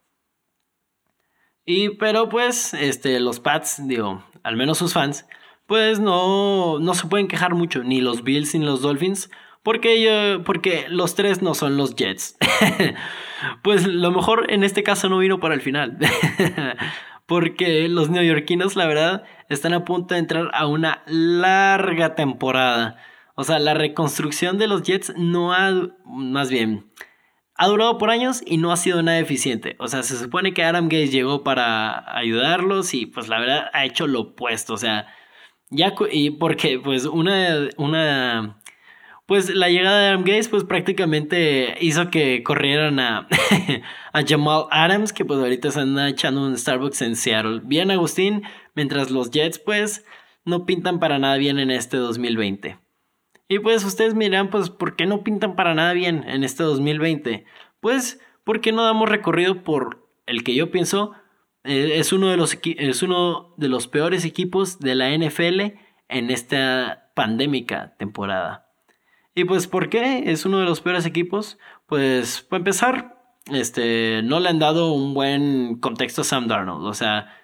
Y 1.64 1.90
pero 1.90 2.28
pues 2.28 2.74
este 2.74 3.18
los 3.20 3.40
Pats, 3.40 3.86
digo, 3.86 4.24
al 4.42 4.56
menos 4.56 4.78
sus 4.78 4.92
fans, 4.92 5.26
pues 5.66 6.00
no, 6.00 6.78
no 6.80 6.94
se 6.94 7.06
pueden 7.06 7.28
quejar 7.28 7.54
mucho, 7.54 7.82
ni 7.82 8.00
los 8.00 8.24
Bills 8.24 8.54
ni 8.54 8.64
los 8.64 8.82
Dolphins, 8.82 9.30
porque, 9.62 10.02
yo, 10.02 10.44
porque 10.44 10.86
los 10.88 11.14
tres 11.14 11.40
no 11.40 11.54
son 11.54 11.76
los 11.76 11.94
Jets. 11.94 12.36
pues 13.62 13.87
lo 13.87 14.11
mejor 14.11 14.50
en 14.50 14.64
este 14.64 14.83
caso 14.83 15.09
no 15.09 15.18
vino 15.18 15.40
para 15.40 15.55
el 15.55 15.61
final. 15.61 15.98
porque 17.26 17.88
los 17.88 18.11
neoyorquinos, 18.11 18.76
la 18.76 18.87
verdad, 18.87 19.24
están 19.48 19.72
a 19.72 19.85
punto 19.85 20.14
de 20.14 20.20
entrar 20.20 20.50
a 20.52 20.66
una 20.66 21.02
larga 21.07 22.14
temporada. 22.14 22.98
O 23.35 23.44
sea, 23.44 23.59
la 23.59 23.74
reconstrucción 23.74 24.59
de 24.59 24.68
los 24.68 24.83
Jets 24.83 25.14
no 25.16 25.52
ha, 25.52 25.72
más 26.05 26.50
bien, 26.50 26.90
ha 27.55 27.68
durado 27.68 27.96
por 27.96 28.11
años 28.11 28.42
y 28.44 28.59
no 28.59 28.72
ha 28.72 28.76
sido 28.76 29.02
nada 29.02 29.18
eficiente. 29.18 29.76
O 29.78 29.88
sea, 29.88 30.02
se 30.02 30.18
supone 30.18 30.52
que 30.52 30.64
Adam 30.64 30.85
Gates 30.85 31.12
llegó 31.12 31.42
para 31.42 32.16
ayudarlos 32.16 32.92
y 32.94 33.07
pues 33.07 33.28
la 33.28 33.38
verdad 33.38 33.70
ha 33.72 33.85
hecho 33.85 34.07
lo 34.07 34.20
opuesto. 34.20 34.74
O 34.74 34.78
sea, 34.78 35.07
ya, 35.70 35.94
y 36.11 36.31
porque 36.31 36.78
pues 36.78 37.07
una, 37.07 37.68
una 37.78 38.62
pues 39.26 39.54
la 39.54 39.68
llegada 39.68 40.00
de 40.00 40.08
Adam 40.08 40.24
Gates 40.24 40.48
pues 40.48 40.64
prácticamente 40.64 41.76
hizo 41.80 42.11
que 42.11 42.42
corrieran 42.42 42.98
a, 43.00 43.28
a 44.12 44.22
Jamal 44.26 44.66
Adams, 44.70 45.12
que 45.12 45.24
pues 45.24 45.38
ahorita 45.38 45.70
se 45.70 45.80
anda 45.80 46.08
echando 46.08 46.44
un 46.44 46.56
Starbucks 46.58 47.02
en 47.02 47.16
Seattle. 47.16 47.61
Bien 47.64 47.90
Agustín, 47.90 48.42
mientras 48.74 49.11
los 49.11 49.30
Jets 49.30 49.58
pues 49.58 50.04
no 50.44 50.66
pintan 50.66 50.98
para 50.98 51.18
nada 51.18 51.37
bien 51.37 51.58
en 51.58 51.70
este 51.70 51.96
2020. 51.96 52.78
Y 53.48 53.58
pues 53.61 53.85
ustedes 53.85 54.14
miran 54.14 54.50
pues 54.50 54.70
¿por 54.70 54.96
qué 54.96 55.06
no 55.06 55.22
pintan 55.22 55.56
para 55.56 55.74
nada 55.74 55.92
bien 55.92 56.24
en 56.28 56.44
este 56.44 56.62
2020? 56.62 57.44
Pues 57.80 58.20
porque 58.44 58.72
no 58.72 58.82
damos 58.85 59.08
recorrido 59.08 59.62
por 59.62 60.08
el 60.26 60.44
que 60.44 60.54
yo 60.54 60.70
pienso 60.70 61.12
eh, 61.64 61.98
es, 61.98 62.12
uno 62.12 62.28
de 62.28 62.37
los, 62.37 62.58
es 62.64 63.02
uno 63.02 63.54
de 63.56 63.68
los 63.68 63.87
peores 63.87 64.24
equipos 64.24 64.80
de 64.80 64.94
la 64.94 65.16
NFL 65.16 65.78
en 66.08 66.30
esta 66.30 67.12
pandémica 67.14 67.94
temporada. 67.98 68.71
Y 69.34 69.44
pues, 69.44 69.66
¿por 69.66 69.88
qué 69.88 70.30
es 70.30 70.44
uno 70.44 70.60
de 70.60 70.66
los 70.66 70.80
peores 70.80 71.06
equipos? 71.06 71.58
Pues, 71.86 72.42
para 72.42 72.58
empezar, 72.58 73.22
este, 73.50 74.22
no 74.22 74.40
le 74.40 74.48
han 74.48 74.58
dado 74.58 74.92
un 74.92 75.14
buen 75.14 75.78
contexto 75.80 76.20
a 76.20 76.24
Sam 76.24 76.48
Darnold. 76.48 76.86
O 76.86 76.94
sea, 76.94 77.34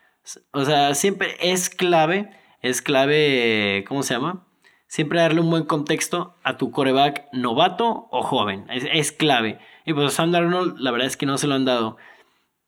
o 0.52 0.64
sea, 0.64 0.94
siempre 0.94 1.36
es 1.40 1.70
clave, 1.70 2.30
es 2.60 2.82
clave, 2.82 3.84
¿cómo 3.88 4.02
se 4.02 4.14
llama? 4.14 4.46
Siempre 4.86 5.20
darle 5.20 5.40
un 5.40 5.50
buen 5.50 5.64
contexto 5.64 6.36
a 6.42 6.56
tu 6.56 6.70
coreback 6.70 7.26
novato 7.32 8.08
o 8.10 8.22
joven. 8.22 8.66
Es, 8.70 9.12
clave. 9.12 9.58
Y 9.84 9.92
pues 9.92 10.14
Sam 10.14 10.32
Darnold, 10.32 10.78
la 10.78 10.90
verdad 10.90 11.06
es 11.06 11.16
que 11.16 11.26
no 11.26 11.38
se 11.38 11.46
lo 11.46 11.54
han 11.54 11.64
dado. 11.64 11.96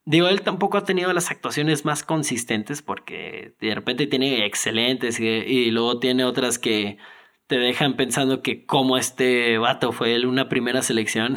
Digo, 0.07 0.29
él 0.29 0.43
tampoco 0.43 0.79
ha 0.79 0.85
tenido 0.85 1.13
las 1.13 1.31
actuaciones 1.31 1.85
más 1.85 2.03
consistentes 2.03 2.83
porque 2.83 3.55
de 3.61 3.75
repente 3.75 4.07
tiene 4.07 4.47
excelentes 4.47 5.21
y 5.21 5.71
luego 5.71 5.99
tiene 5.99 6.25
otras 6.25 6.59
que 6.59 6.99
te 7.51 7.59
dejan 7.59 7.95
pensando 7.95 8.43
que 8.43 8.65
como 8.65 8.97
este 8.97 9.59
vato 9.59 9.91
fue 9.91 10.25
una 10.25 10.49
primera 10.49 10.83
selección. 10.83 11.35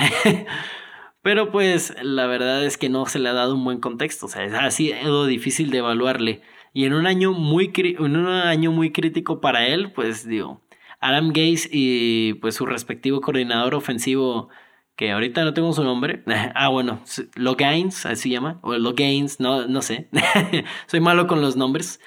Pero 1.23 1.51
pues 1.51 1.95
la 2.03 2.27
verdad 2.27 2.63
es 2.63 2.77
que 2.77 2.87
no 2.87 3.07
se 3.07 3.17
le 3.17 3.29
ha 3.29 3.33
dado 3.33 3.55
un 3.55 3.63
buen 3.63 3.79
contexto. 3.79 4.27
O 4.27 4.29
sea, 4.29 4.43
ha 4.63 4.69
sido 4.69 5.25
difícil 5.25 5.71
de 5.71 5.79
evaluarle. 5.79 6.43
Y 6.71 6.85
en 6.85 6.93
un 6.93 7.07
año 7.07 7.31
muy, 7.31 7.73
en 7.75 8.15
un 8.15 8.27
año 8.27 8.71
muy 8.71 8.91
crítico 8.91 9.41
para 9.41 9.65
él, 9.65 9.91
pues 9.91 10.27
digo, 10.27 10.61
Adam 10.99 11.29
Gaze 11.29 11.67
y 11.71 12.35
pues 12.35 12.53
su 12.53 12.67
respectivo 12.67 13.19
coordinador 13.19 13.73
ofensivo, 13.73 14.49
que 14.95 15.13
ahorita 15.13 15.43
no 15.43 15.55
tengo 15.55 15.73
su 15.73 15.83
nombre. 15.83 16.21
ah, 16.53 16.67
bueno, 16.67 17.01
Logains, 17.33 18.05
así 18.05 18.23
se 18.23 18.29
llama. 18.29 18.59
O 18.61 18.77
Logains, 18.77 19.39
no, 19.39 19.67
no 19.67 19.81
sé. 19.81 20.09
Soy 20.85 20.99
malo 20.99 21.25
con 21.25 21.41
los 21.41 21.55
nombres. 21.55 21.99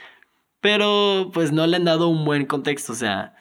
Pero 0.61 1.33
pues 1.35 1.51
no 1.51 1.67
le 1.67 1.75
han 1.75 1.85
dado 1.85 2.07
un 2.07 2.25
buen 2.25 2.47
contexto. 2.47 2.93
O 2.93 2.97
sea, 2.97 3.36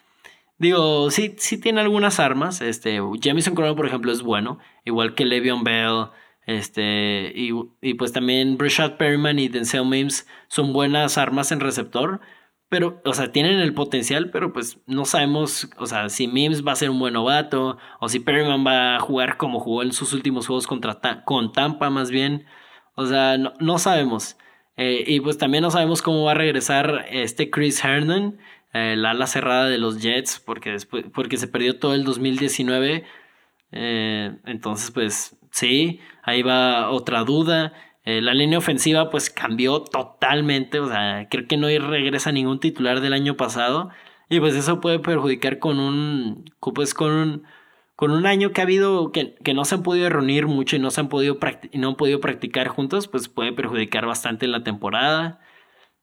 Digo, 0.58 1.10
sí, 1.10 1.34
sí 1.38 1.58
tiene 1.58 1.80
algunas 1.80 2.18
armas. 2.18 2.60
Este, 2.62 3.00
Jamison 3.22 3.54
Crowder, 3.54 3.76
por 3.76 3.86
ejemplo, 3.86 4.12
es 4.12 4.22
bueno. 4.22 4.58
Igual 4.84 5.14
que 5.14 5.26
Le'Veon 5.26 5.64
Bell. 5.64 6.06
Este, 6.46 7.32
y, 7.34 7.50
y 7.82 7.94
pues 7.94 8.12
también 8.12 8.56
Brashad 8.56 8.96
Perryman 8.96 9.38
y 9.38 9.48
Denzel 9.48 9.84
Mims 9.84 10.26
son 10.48 10.72
buenas 10.72 11.18
armas 11.18 11.52
en 11.52 11.60
receptor. 11.60 12.20
Pero, 12.68 13.00
o 13.04 13.14
sea, 13.14 13.30
tienen 13.30 13.60
el 13.60 13.74
potencial, 13.74 14.30
pero 14.30 14.52
pues 14.52 14.80
no 14.86 15.04
sabemos, 15.04 15.70
o 15.78 15.86
sea, 15.86 16.08
si 16.08 16.26
Mims 16.26 16.66
va 16.66 16.72
a 16.72 16.76
ser 16.76 16.90
un 16.90 16.98
buen 16.98 17.14
novato, 17.14 17.78
o 18.00 18.08
si 18.08 18.18
Perryman 18.18 18.66
va 18.66 18.96
a 18.96 19.00
jugar 19.00 19.36
como 19.36 19.60
jugó 19.60 19.82
en 19.84 19.92
sus 19.92 20.12
últimos 20.12 20.48
juegos 20.48 20.66
contra 20.66 21.00
con 21.24 21.52
Tampa, 21.52 21.90
más 21.90 22.10
bien. 22.10 22.46
O 22.96 23.06
sea, 23.06 23.38
no, 23.38 23.52
no 23.60 23.78
sabemos. 23.78 24.36
Eh, 24.76 25.04
y 25.06 25.20
pues 25.20 25.38
también 25.38 25.62
no 25.62 25.70
sabemos 25.70 26.02
cómo 26.02 26.24
va 26.24 26.32
a 26.32 26.34
regresar 26.34 27.06
este 27.10 27.50
Chris 27.50 27.82
Herndon, 27.82 28.38
el 28.76 29.04
ala 29.06 29.26
cerrada 29.26 29.66
de 29.66 29.78
los 29.78 30.00
Jets, 30.00 30.40
porque, 30.44 30.70
después, 30.70 31.04
porque 31.14 31.36
se 31.36 31.48
perdió 31.48 31.78
todo 31.78 31.94
el 31.94 32.04
2019. 32.04 33.04
Eh, 33.72 34.36
entonces, 34.46 34.90
pues 34.90 35.38
sí, 35.50 36.00
ahí 36.22 36.42
va 36.42 36.90
otra 36.90 37.24
duda. 37.24 37.72
Eh, 38.04 38.20
la 38.22 38.34
línea 38.34 38.58
ofensiva 38.58 39.10
pues 39.10 39.30
cambió 39.30 39.82
totalmente, 39.82 40.78
o 40.78 40.88
sea, 40.88 41.26
creo 41.28 41.48
que 41.48 41.56
no 41.56 41.66
regresa 41.66 42.30
ningún 42.30 42.60
titular 42.60 43.00
del 43.00 43.12
año 43.12 43.36
pasado 43.36 43.90
y 44.28 44.38
pues 44.38 44.54
eso 44.54 44.80
puede 44.80 45.00
perjudicar 45.00 45.58
con 45.58 45.80
un, 45.80 46.44
pues 46.60 46.94
con 46.94 47.10
un, 47.12 47.42
con 47.96 48.12
un 48.12 48.26
año 48.26 48.52
que 48.52 48.60
ha 48.60 48.64
habido 48.64 49.10
que, 49.10 49.34
que 49.42 49.54
no 49.54 49.64
se 49.64 49.74
han 49.76 49.82
podido 49.82 50.08
reunir 50.08 50.46
mucho 50.46 50.76
y 50.76 50.78
no 50.78 50.90
se 50.90 51.00
han 51.00 51.08
podido, 51.08 51.38
no 51.74 51.88
han 51.88 51.96
podido 51.96 52.20
practicar 52.20 52.68
juntos, 52.68 53.08
pues 53.08 53.28
puede 53.28 53.52
perjudicar 53.52 54.06
bastante 54.06 54.46
en 54.46 54.52
la 54.52 54.62
temporada. 54.62 55.40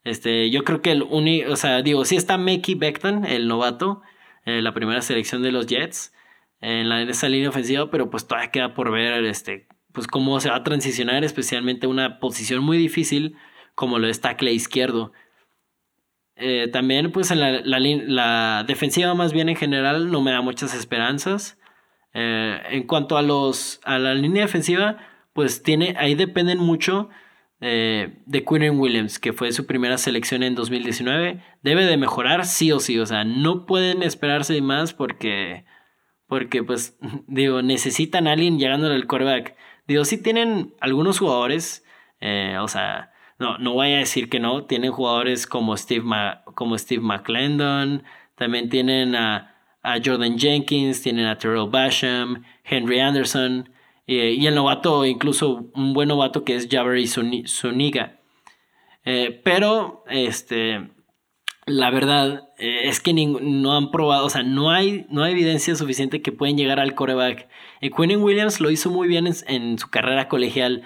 Este, 0.04 0.50
yo 0.50 0.64
creo 0.64 0.82
que 0.82 0.92
el 0.92 1.04
único, 1.04 1.52
o 1.52 1.56
sea, 1.56 1.82
digo, 1.82 2.04
sí 2.06 2.16
está 2.16 2.38
Mickey 2.38 2.76
Beckton, 2.76 3.26
el 3.26 3.48
novato, 3.48 4.02
eh, 4.46 4.62
la 4.62 4.74
primera 4.74 5.02
selección 5.02 5.42
de 5.44 5.52
los 5.52 5.68
Jets, 5.68 6.14
en, 6.60 6.90
la, 6.90 7.02
en 7.02 7.10
esa 7.10 7.30
línea 7.30 7.50
ofensiva, 7.50 7.90
pero 7.90 8.10
pues 8.10 8.28
todavía 8.28 8.52
queda 8.52 8.74
por 8.74 8.92
ver 8.92 9.24
este, 9.26 9.68
pues 9.94 10.08
cómo 10.08 10.40
se 10.40 10.50
va 10.50 10.58
a 10.58 10.64
transicionar, 10.64 11.24
especialmente 11.24 11.88
una 11.88 12.20
posición 12.20 12.64
muy 12.64 12.78
difícil 12.78 13.38
como 13.76 14.00
lo 14.00 14.08
es 14.08 14.22
tackle 14.22 14.52
izquierdo. 14.52 15.14
Eh, 16.36 16.68
también, 16.72 17.12
pues 17.12 17.32
en 17.32 17.40
la, 17.40 17.62
la, 17.62 18.64
defensiva 18.68 19.14
más 19.14 19.34
bien 19.34 19.50
en 19.50 19.56
general 19.56 20.12
no 20.12 20.22
me 20.22 20.32
da 20.32 20.42
muchas 20.42 20.74
esperanzas. 20.74 21.60
Eh, 22.14 22.62
en 22.70 22.84
cuanto 22.88 23.18
a, 23.18 23.22
los, 23.22 23.80
a 23.84 24.00
la 24.00 24.14
línea 24.14 24.44
defensiva, 24.44 24.98
pues 25.34 25.64
tiene, 25.64 25.96
ahí 25.98 26.16
dependen 26.16 26.60
mucho 26.60 27.10
eh, 27.66 28.18
de 28.26 28.44
Quinn 28.44 28.78
Williams, 28.78 29.20
que 29.20 29.32
fue 29.32 29.54
su 29.54 29.66
primera 29.66 29.98
selección 29.98 30.44
en 30.44 30.54
2019, 30.54 31.42
debe 31.62 31.86
de 31.86 31.96
mejorar 31.96 32.46
sí 32.46 32.74
o 32.74 32.82
sí, 32.82 33.00
o 33.00 33.06
sea, 33.06 33.24
no 33.24 33.66
pueden 33.66 34.04
esperarse 34.04 34.62
más 34.62 34.94
porque, 34.94 35.64
porque 36.28 36.62
pues, 36.62 36.98
digo, 37.28 37.62
necesitan 37.62 38.28
a 38.28 38.34
alguien 38.34 38.60
llegándole 38.60 38.96
al 38.96 39.08
coreback. 39.08 39.56
Digo, 39.88 40.04
sí 40.04 40.22
tienen 40.22 40.74
algunos 40.82 41.20
jugadores, 41.20 41.86
eh, 42.20 42.58
o 42.60 42.68
sea, 42.68 43.14
no, 43.40 43.58
no 43.60 43.72
voy 43.72 43.94
a 43.94 44.00
decir 44.00 44.30
que 44.30 44.42
no, 44.42 44.66
tienen 44.66 44.92
jugadores 44.92 45.48
como 45.48 45.78
Steve, 45.78 46.04
como 46.56 46.78
Steve 46.78 47.02
McClendon, 47.02 48.04
también 48.36 48.70
tienen 48.70 49.16
a, 49.16 49.56
a 49.84 50.00
Jordan 50.04 50.38
Jenkins, 50.38 51.02
tienen 51.02 51.28
a 51.28 51.38
Terrell 51.38 51.70
Basham, 51.70 52.44
Henry 52.66 53.00
Anderson, 53.00 53.70
eh, 54.08 54.36
y 54.38 54.48
el 54.48 54.56
novato, 54.56 55.06
incluso 55.06 55.70
un 55.74 55.94
buen 55.94 56.10
novato 56.10 56.44
que 56.44 56.56
es 56.56 56.68
Jabari 56.70 57.08
Zuniga. 57.08 58.20
Eh, 59.06 59.42
pero, 59.44 60.04
este, 60.10 60.90
la 61.66 61.90
verdad 61.90 62.50
eh, 62.58 62.88
es 62.90 63.00
que 63.00 63.14
no 63.14 63.76
han 63.76 63.92
probado, 63.92 64.26
o 64.26 64.30
sea, 64.30 64.44
no 64.44 64.72
hay, 64.72 65.06
no 65.10 65.24
hay 65.24 65.34
evidencia 65.34 65.76
suficiente 65.76 66.22
que 66.22 66.32
pueden 66.32 66.58
llegar 66.58 66.80
al 66.80 66.96
coreback. 66.96 67.48
Y 67.82 67.90
Quinn 67.92 68.22
Williams 68.22 68.60
lo 68.60 68.72
hizo 68.72 68.90
muy 68.90 69.08
bien 69.08 69.28
en 69.48 69.78
su 69.80 69.90
carrera 69.90 70.28
colegial 70.28 70.84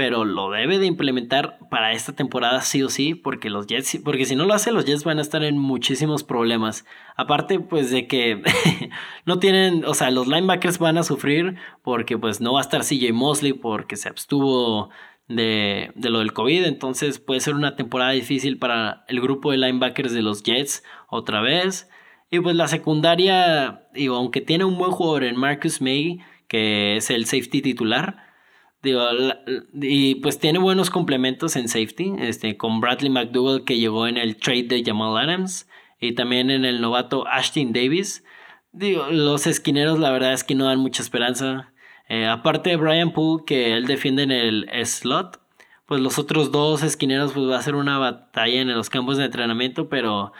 pero 0.00 0.24
lo 0.24 0.48
debe 0.50 0.78
de 0.78 0.86
implementar 0.86 1.58
para 1.68 1.92
esta 1.92 2.14
temporada 2.14 2.62
sí 2.62 2.82
o 2.82 2.88
sí, 2.88 3.14
porque 3.14 3.50
los 3.50 3.66
Jets, 3.66 4.00
porque 4.02 4.24
si 4.24 4.34
no 4.34 4.46
lo 4.46 4.54
hace, 4.54 4.72
los 4.72 4.86
Jets 4.86 5.04
van 5.04 5.18
a 5.18 5.20
estar 5.20 5.44
en 5.44 5.58
muchísimos 5.58 6.24
problemas. 6.24 6.86
Aparte, 7.16 7.60
pues 7.60 7.90
de 7.90 8.06
que 8.06 8.40
no 9.26 9.38
tienen, 9.40 9.84
o 9.84 9.92
sea, 9.92 10.10
los 10.10 10.26
linebackers 10.26 10.78
van 10.78 10.96
a 10.96 11.02
sufrir 11.02 11.56
porque 11.82 12.16
pues 12.16 12.40
no 12.40 12.54
va 12.54 12.60
a 12.60 12.62
estar 12.62 12.80
CJ 12.80 13.12
Mosley 13.12 13.52
porque 13.52 13.96
se 13.96 14.08
abstuvo 14.08 14.88
de, 15.28 15.92
de, 15.96 16.08
lo 16.08 16.20
del 16.20 16.32
COVID, 16.32 16.64
entonces 16.64 17.18
puede 17.18 17.40
ser 17.40 17.52
una 17.52 17.76
temporada 17.76 18.12
difícil 18.12 18.56
para 18.56 19.04
el 19.06 19.20
grupo 19.20 19.50
de 19.50 19.58
linebackers 19.58 20.14
de 20.14 20.22
los 20.22 20.42
Jets 20.42 20.82
otra 21.10 21.42
vez. 21.42 21.90
Y 22.30 22.40
pues 22.40 22.56
la 22.56 22.68
secundaria, 22.68 23.82
digo, 23.92 24.16
aunque 24.16 24.40
tiene 24.40 24.64
un 24.64 24.78
buen 24.78 24.92
jugador 24.92 25.24
en 25.24 25.36
Marcus 25.36 25.82
May, 25.82 26.20
que 26.48 26.96
es 26.96 27.10
el 27.10 27.26
safety 27.26 27.60
titular, 27.60 28.29
Digo, 28.82 29.02
y 29.74 30.16
pues 30.16 30.38
tiene 30.38 30.58
buenos 30.58 30.88
complementos 30.88 31.56
en 31.56 31.68
safety, 31.68 32.14
este, 32.18 32.56
con 32.56 32.80
Bradley 32.80 33.10
McDougall 33.10 33.64
que 33.64 33.78
llegó 33.78 34.06
en 34.06 34.16
el 34.16 34.36
trade 34.36 34.64
de 34.64 34.82
Jamal 34.84 35.18
Adams 35.18 35.68
y 36.00 36.14
también 36.14 36.50
en 36.50 36.64
el 36.64 36.80
novato 36.80 37.26
Ashton 37.28 37.74
Davis. 37.74 38.24
Digo, 38.72 39.08
los 39.10 39.46
esquineros 39.46 39.98
la 39.98 40.10
verdad 40.10 40.32
es 40.32 40.44
que 40.44 40.54
no 40.54 40.64
dan 40.64 40.78
mucha 40.78 41.02
esperanza. 41.02 41.72
Eh, 42.08 42.26
aparte 42.26 42.70
de 42.70 42.76
Brian 42.76 43.12
Poole 43.12 43.44
que 43.46 43.74
él 43.74 43.86
defiende 43.86 44.22
en 44.22 44.30
el 44.32 44.68
slot, 44.86 45.40
pues 45.84 46.00
los 46.00 46.18
otros 46.18 46.50
dos 46.50 46.82
esquineros 46.82 47.32
pues 47.32 47.50
va 47.50 47.58
a 47.58 47.62
ser 47.62 47.74
una 47.74 47.98
batalla 47.98 48.62
en 48.62 48.72
los 48.72 48.88
campos 48.88 49.18
de 49.18 49.26
entrenamiento, 49.26 49.88
pero 49.88 50.32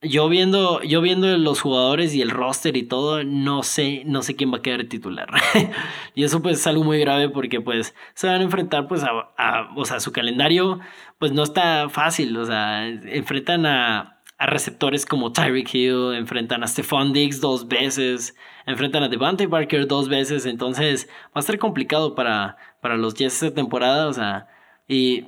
yo 0.00 0.28
viendo, 0.28 0.80
yo 0.82 1.00
viendo 1.00 1.36
los 1.38 1.60
jugadores 1.60 2.14
y 2.14 2.22
el 2.22 2.30
roster 2.30 2.76
y 2.76 2.84
todo, 2.84 3.24
no 3.24 3.64
sé, 3.64 4.02
no 4.06 4.22
sé 4.22 4.36
quién 4.36 4.52
va 4.52 4.58
a 4.58 4.62
quedar 4.62 4.84
titular. 4.84 5.28
y 6.14 6.22
eso 6.22 6.40
pues 6.40 6.58
es 6.60 6.66
algo 6.66 6.84
muy 6.84 7.00
grave 7.00 7.28
porque 7.30 7.60
pues 7.60 7.94
se 8.14 8.28
van 8.28 8.40
a 8.40 8.44
enfrentar 8.44 8.86
pues 8.86 9.02
a, 9.02 9.68
o 9.76 9.84
sea, 9.84 9.98
su 10.00 10.12
calendario 10.12 10.78
pues 11.18 11.32
no 11.32 11.42
está 11.42 11.88
fácil, 11.88 12.36
o 12.36 12.44
sea, 12.44 12.86
enfrentan 12.86 13.66
a, 13.66 14.20
a 14.38 14.46
receptores 14.46 15.04
como 15.04 15.32
Tyreek 15.32 15.74
Hill, 15.74 16.14
enfrentan 16.14 16.62
a 16.62 16.68
Stephon 16.68 17.12
Diggs 17.12 17.40
dos 17.40 17.66
veces, 17.66 18.36
enfrentan 18.66 19.02
a 19.02 19.08
Devante 19.08 19.48
Parker 19.48 19.88
dos 19.88 20.08
veces, 20.08 20.46
entonces 20.46 21.08
va 21.36 21.40
a 21.40 21.42
ser 21.42 21.58
complicado 21.58 22.14
para, 22.14 22.56
para 22.80 22.96
los 22.96 23.14
Jets 23.14 23.42
esta 23.42 23.54
temporada, 23.54 24.06
o 24.06 24.12
sea, 24.12 24.46
y, 24.86 25.26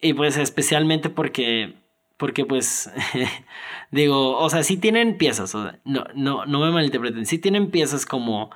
y 0.00 0.14
pues 0.14 0.36
especialmente 0.36 1.10
porque 1.10 1.83
porque 2.24 2.46
pues, 2.46 2.90
digo, 3.90 4.38
o 4.38 4.48
sea, 4.48 4.62
sí 4.62 4.78
tienen 4.78 5.18
piezas, 5.18 5.54
no, 5.84 6.06
no, 6.14 6.46
no 6.46 6.60
me 6.60 6.70
malinterpreten, 6.70 7.26
sí 7.26 7.36
tienen 7.38 7.70
piezas 7.70 8.06
como, 8.06 8.48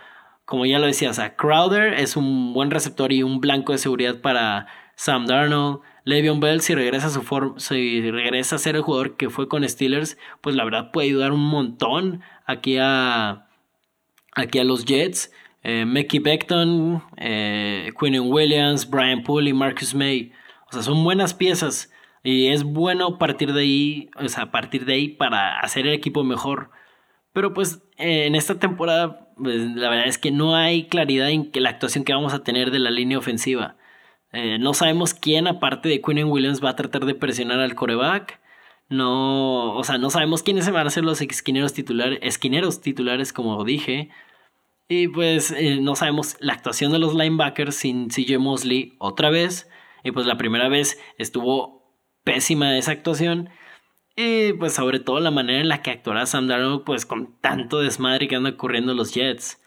como 0.46 0.64
ya 0.64 0.78
lo 0.78 0.86
decía, 0.86 1.10
o 1.10 1.36
Crowder 1.36 1.92
es 1.92 2.16
un 2.16 2.54
buen 2.54 2.70
receptor 2.70 3.12
y 3.12 3.22
un 3.22 3.42
blanco 3.42 3.72
de 3.72 3.78
seguridad 3.78 4.22
para 4.22 4.68
Sam 4.96 5.26
Darnold. 5.26 5.80
Le'Veon 6.04 6.40
Bell, 6.40 6.62
si 6.62 6.74
regresa 6.74 7.08
a 7.08 7.10
su 7.10 7.20
forma, 7.20 7.60
si 7.60 8.10
regresa 8.10 8.56
a 8.56 8.58
ser 8.58 8.74
el 8.74 8.80
jugador 8.80 9.18
que 9.18 9.28
fue 9.28 9.48
con 9.48 9.68
Steelers, 9.68 10.16
pues 10.40 10.56
la 10.56 10.64
verdad 10.64 10.90
puede 10.90 11.08
ayudar 11.08 11.32
un 11.32 11.44
montón 11.44 12.22
aquí 12.46 12.78
a, 12.80 13.48
aquí 14.32 14.60
a 14.60 14.64
los 14.64 14.86
Jets. 14.86 15.30
Eh, 15.62 15.84
Mickey 15.84 16.20
Beckton, 16.20 17.02
eh, 17.18 17.92
Quinn 18.00 18.18
Williams, 18.32 18.88
Brian 18.88 19.22
Poole 19.24 19.50
y 19.50 19.52
Marcus 19.52 19.94
May. 19.94 20.32
O 20.70 20.72
sea, 20.72 20.82
son 20.82 21.04
buenas 21.04 21.34
piezas. 21.34 21.92
Y 22.30 22.48
es 22.48 22.62
bueno 22.62 23.16
partir 23.16 23.54
de 23.54 23.62
ahí, 23.62 24.10
o 24.22 24.28
sea, 24.28 24.50
partir 24.50 24.84
de 24.84 24.92
ahí 24.92 25.08
para 25.08 25.60
hacer 25.60 25.86
el 25.86 25.94
equipo 25.94 26.24
mejor. 26.24 26.70
Pero 27.32 27.54
pues 27.54 27.82
en 27.96 28.34
esta 28.34 28.58
temporada, 28.58 29.30
pues, 29.38 29.62
la 29.74 29.88
verdad 29.88 30.08
es 30.08 30.18
que 30.18 30.30
no 30.30 30.54
hay 30.54 30.88
claridad 30.88 31.30
en 31.30 31.50
que 31.50 31.62
la 31.62 31.70
actuación 31.70 32.04
que 32.04 32.12
vamos 32.12 32.34
a 32.34 32.44
tener 32.44 32.70
de 32.70 32.80
la 32.80 32.90
línea 32.90 33.16
ofensiva. 33.16 33.76
Eh, 34.32 34.58
no 34.58 34.74
sabemos 34.74 35.14
quién, 35.14 35.46
aparte 35.46 35.88
de 35.88 36.02
Quinn 36.02 36.24
Williams, 36.24 36.62
va 36.62 36.68
a 36.70 36.76
tratar 36.76 37.06
de 37.06 37.14
presionar 37.14 37.60
al 37.60 37.74
coreback. 37.74 38.40
No, 38.90 39.72
o 39.74 39.82
sea, 39.84 39.96
no 39.96 40.10
sabemos 40.10 40.42
quiénes 40.42 40.70
van 40.70 40.86
a 40.86 40.90
ser 40.90 41.04
los 41.04 41.22
esquineros 41.22 41.72
titulares, 41.72 42.18
esquineros 42.20 42.82
titulares, 42.82 43.32
como 43.32 43.64
dije. 43.64 44.10
Y 44.86 45.08
pues 45.08 45.50
eh, 45.52 45.78
no 45.80 45.96
sabemos 45.96 46.36
la 46.40 46.52
actuación 46.52 46.92
de 46.92 46.98
los 46.98 47.14
linebackers 47.14 47.74
sin 47.74 48.08
CJ 48.10 48.38
Mosley 48.38 48.96
otra 48.98 49.30
vez. 49.30 49.70
Y 50.04 50.12
pues 50.12 50.26
la 50.26 50.36
primera 50.36 50.68
vez 50.68 51.00
estuvo 51.16 51.77
pésima 52.28 52.76
esa 52.76 52.92
actuación. 52.92 53.48
Y 54.14 54.52
pues 54.54 54.74
sobre 54.74 55.00
todo 55.00 55.18
la 55.20 55.30
manera 55.30 55.60
en 55.60 55.68
la 55.68 55.80
que 55.80 55.90
actuará 55.90 56.26
Sam 56.26 56.46
Darnold 56.46 56.84
pues 56.84 57.06
con 57.06 57.40
tanto 57.40 57.80
desmadre 57.80 58.28
que 58.28 58.36
anda 58.36 58.50
ocurriendo 58.50 58.92
los 58.92 59.14
Jets. 59.14 59.62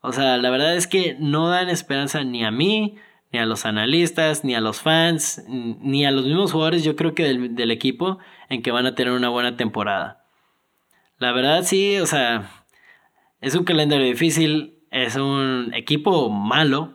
O 0.00 0.12
sea, 0.12 0.36
la 0.38 0.50
verdad 0.50 0.74
es 0.76 0.88
que 0.88 1.16
no 1.20 1.48
dan 1.48 1.68
esperanza 1.68 2.24
ni 2.24 2.44
a 2.44 2.50
mí, 2.50 2.96
ni 3.30 3.38
a 3.38 3.46
los 3.46 3.66
analistas, 3.66 4.44
ni 4.44 4.56
a 4.56 4.60
los 4.60 4.80
fans, 4.80 5.44
ni 5.46 6.04
a 6.04 6.10
los 6.10 6.24
mismos 6.24 6.50
jugadores, 6.50 6.82
yo 6.82 6.96
creo 6.96 7.14
que 7.14 7.22
del, 7.22 7.54
del 7.54 7.70
equipo, 7.70 8.18
en 8.48 8.62
que 8.62 8.72
van 8.72 8.86
a 8.86 8.96
tener 8.96 9.12
una 9.12 9.28
buena 9.28 9.56
temporada. 9.56 10.24
La 11.18 11.30
verdad 11.30 11.62
sí, 11.62 11.98
o 11.98 12.06
sea, 12.06 12.64
es 13.40 13.54
un 13.54 13.62
calendario 13.62 14.06
difícil, 14.06 14.74
es 14.90 15.14
un 15.14 15.70
equipo 15.72 16.30
malo, 16.30 16.94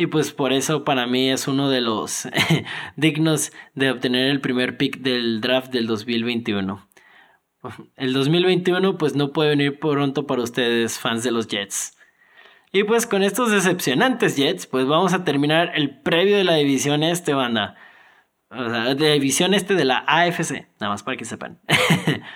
y 0.00 0.06
pues 0.06 0.32
por 0.32 0.54
eso 0.54 0.82
para 0.82 1.06
mí 1.06 1.28
es 1.28 1.46
uno 1.46 1.68
de 1.68 1.82
los 1.82 2.26
dignos 2.96 3.52
de 3.74 3.90
obtener 3.90 4.30
el 4.30 4.40
primer 4.40 4.78
pick 4.78 5.00
del 5.00 5.42
draft 5.42 5.70
del 5.70 5.86
2021. 5.86 6.88
El 7.96 8.14
2021 8.14 8.96
pues 8.96 9.14
no 9.14 9.34
puede 9.34 9.50
venir 9.50 9.78
pronto 9.78 10.26
para 10.26 10.40
ustedes 10.40 10.98
fans 10.98 11.22
de 11.22 11.32
los 11.32 11.48
Jets. 11.48 11.98
Y 12.72 12.84
pues 12.84 13.06
con 13.06 13.22
estos 13.22 13.50
decepcionantes 13.50 14.38
Jets 14.38 14.66
pues 14.66 14.86
vamos 14.86 15.12
a 15.12 15.22
terminar 15.22 15.72
el 15.74 16.00
previo 16.00 16.38
de 16.38 16.44
la 16.44 16.54
división 16.54 17.02
este 17.02 17.34
banda. 17.34 17.76
O 18.48 18.70
sea, 18.70 18.94
de 18.94 19.06
la 19.06 19.12
división 19.12 19.52
este 19.52 19.74
de 19.74 19.84
la 19.84 20.02
AFC, 20.06 20.66
nada 20.80 20.92
más 20.92 21.02
para 21.02 21.18
que 21.18 21.26
sepan. 21.26 21.60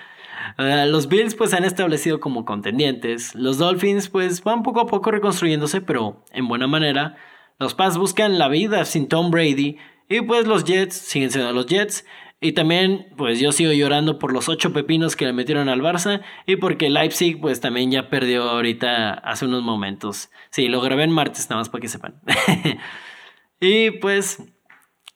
los 0.59 1.07
Bills 1.07 1.33
pues 1.33 1.55
han 1.55 1.63
establecido 1.63 2.19
como 2.19 2.45
contendientes. 2.45 3.33
Los 3.33 3.57
Dolphins 3.57 4.07
pues 4.09 4.43
van 4.43 4.61
poco 4.61 4.81
a 4.81 4.85
poco 4.85 5.09
reconstruyéndose 5.09 5.81
pero 5.81 6.23
en 6.31 6.47
buena 6.47 6.67
manera. 6.67 7.15
Los 7.59 7.73
Pats 7.73 7.97
buscan 7.97 8.37
la 8.37 8.47
vida 8.49 8.85
sin 8.85 9.07
Tom 9.07 9.31
Brady. 9.31 9.77
Y 10.09 10.21
pues 10.21 10.45
los 10.45 10.65
Jets 10.65 10.95
siguen 10.95 11.31
siendo 11.31 11.51
los 11.53 11.65
Jets. 11.65 12.05
Y 12.41 12.51
también, 12.51 13.07
pues 13.17 13.39
yo 13.39 13.51
sigo 13.51 13.71
llorando 13.71 14.19
por 14.19 14.33
los 14.33 14.49
ocho 14.49 14.73
pepinos 14.73 15.15
que 15.15 15.25
le 15.25 15.33
metieron 15.33 15.69
al 15.69 15.81
Barça. 15.81 16.21
Y 16.45 16.57
porque 16.57 16.89
Leipzig, 16.89 17.39
pues 17.39 17.61
también 17.61 17.91
ya 17.91 18.09
perdió 18.09 18.43
ahorita 18.43 19.13
hace 19.13 19.45
unos 19.45 19.63
momentos. 19.63 20.29
Sí, 20.51 20.67
lo 20.67 20.81
grabé 20.81 21.03
en 21.03 21.11
martes, 21.11 21.49
nada 21.49 21.61
más 21.61 21.69
para 21.69 21.81
que 21.81 21.87
sepan. 21.87 22.21
y 23.59 23.91
pues, 23.91 24.43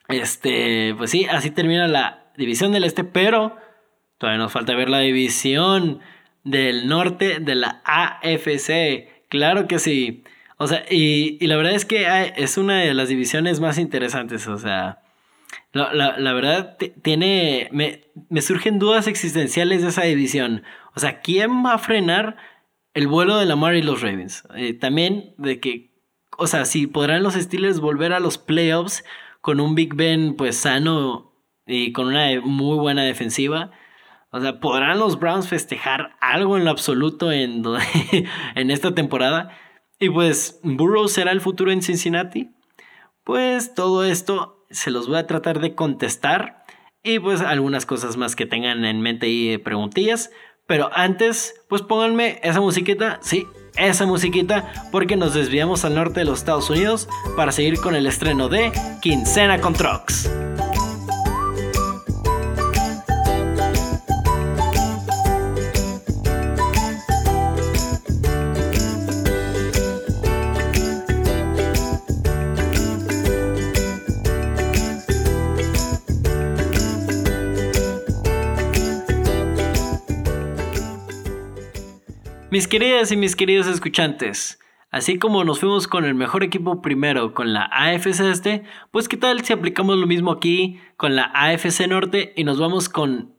este, 0.07 0.95
pues 0.97 1.11
sí, 1.11 1.25
así 1.25 1.51
termina 1.51 1.87
la 1.87 2.31
división 2.37 2.71
del 2.71 2.85
este. 2.85 3.03
Pero 3.03 3.57
todavía 4.17 4.39
nos 4.39 4.51
falta 4.51 4.73
ver 4.73 4.89
la 4.89 4.99
división 4.99 5.99
del 6.43 6.87
norte 6.87 7.39
de 7.39 7.55
la 7.55 7.81
AFC. 7.83 9.27
Claro 9.27 9.67
que 9.67 9.77
sí. 9.77 10.23
O 10.61 10.67
sea, 10.67 10.83
y, 10.89 11.39
la 11.47 11.55
verdad 11.55 11.73
es 11.73 11.85
que 11.85 12.33
es 12.35 12.57
una 12.57 12.81
de 12.81 12.93
las 12.93 13.07
divisiones 13.07 13.61
más 13.61 13.77
interesantes. 13.77 14.45
O 14.49 14.57
sea, 14.57 15.01
la, 15.71 16.33
verdad 16.33 16.77
tiene. 17.01 17.69
Me, 17.71 18.41
surgen 18.41 18.77
dudas 18.77 19.07
existenciales 19.07 19.81
de 19.81 19.87
esa 19.87 20.03
división. 20.03 20.63
O 20.95 20.99
sea, 20.99 21.21
¿quién 21.21 21.65
va 21.65 21.75
a 21.75 21.77
frenar 21.79 22.35
el 22.93 23.07
vuelo 23.07 23.37
de 23.37 23.45
Lamar 23.45 23.75
y 23.75 23.81
los 23.81 24.01
Ravens? 24.01 24.43
Eh, 24.55 24.73
también 24.73 25.33
de 25.37 25.61
que. 25.61 25.93
O 26.37 26.45
sea, 26.45 26.65
si 26.65 26.87
podrán 26.87 27.23
los 27.23 27.35
Steelers 27.35 27.79
volver 27.79 28.11
a 28.11 28.19
los 28.19 28.37
playoffs 28.37 29.05
con 29.39 29.61
un 29.61 29.75
Big 29.75 29.95
Ben 29.95 30.35
pues 30.35 30.57
sano 30.57 31.33
y 31.67 31.93
con 31.93 32.07
una 32.07 32.41
muy 32.41 32.77
buena 32.77 33.03
defensiva. 33.03 33.71
O 34.31 34.41
sea, 34.41 34.59
¿podrán 34.59 34.99
los 34.99 35.19
Browns 35.19 35.47
festejar 35.47 36.17
algo 36.19 36.57
en 36.57 36.65
lo 36.65 36.71
absoluto 36.71 37.31
en, 37.31 37.63
en 38.55 38.71
esta 38.71 38.93
temporada? 38.93 39.57
Y 39.99 40.09
pues, 40.09 40.59
¿Burrow 40.63 41.07
será 41.09 41.31
el 41.31 41.41
futuro 41.41 41.71
en 41.71 41.81
Cincinnati? 41.81 42.49
Pues 43.25 43.73
todo 43.75 44.05
esto 44.05 44.65
se 44.69 44.91
los 44.91 45.07
voy 45.07 45.17
a 45.17 45.27
tratar 45.27 45.59
de 45.59 45.75
contestar 45.75 46.63
y 47.03 47.19
pues 47.19 47.41
algunas 47.41 47.85
cosas 47.85 48.17
más 48.17 48.35
que 48.35 48.45
tengan 48.45 48.85
en 48.85 49.01
mente 49.01 49.27
y 49.27 49.57
preguntillas. 49.57 50.31
Pero 50.65 50.89
antes, 50.93 51.61
pues 51.67 51.81
pónganme 51.81 52.39
esa 52.43 52.61
musiquita, 52.61 53.19
sí, 53.21 53.47
esa 53.75 54.05
musiquita, 54.05 54.71
porque 54.91 55.17
nos 55.17 55.33
desviamos 55.33 55.83
al 55.83 55.95
norte 55.95 56.21
de 56.21 56.25
los 56.25 56.39
Estados 56.39 56.69
Unidos 56.69 57.09
para 57.35 57.51
seguir 57.51 57.79
con 57.79 57.95
el 57.95 58.05
estreno 58.05 58.49
de 58.49 58.71
Quincena 59.01 59.59
con 59.59 59.73
Trucks. 59.73 60.29
Mis 82.59 82.67
queridas 82.67 83.09
y 83.13 83.15
mis 83.15 83.37
queridos 83.37 83.67
escuchantes, 83.67 84.59
así 84.91 85.17
como 85.17 85.45
nos 85.45 85.61
fuimos 85.61 85.87
con 85.87 86.03
el 86.03 86.13
mejor 86.13 86.43
equipo 86.43 86.81
primero 86.81 87.33
con 87.33 87.53
la 87.53 87.69
AFC 87.71 88.19
Este, 88.19 88.63
pues 88.91 89.07
qué 89.07 89.15
tal 89.15 89.45
si 89.45 89.53
aplicamos 89.53 89.97
lo 89.97 90.05
mismo 90.05 90.29
aquí 90.29 90.77
con 90.97 91.15
la 91.15 91.31
AFC 91.33 91.87
Norte 91.87 92.33
y 92.35 92.43
nos 92.43 92.59
vamos 92.59 92.89
con 92.89 93.33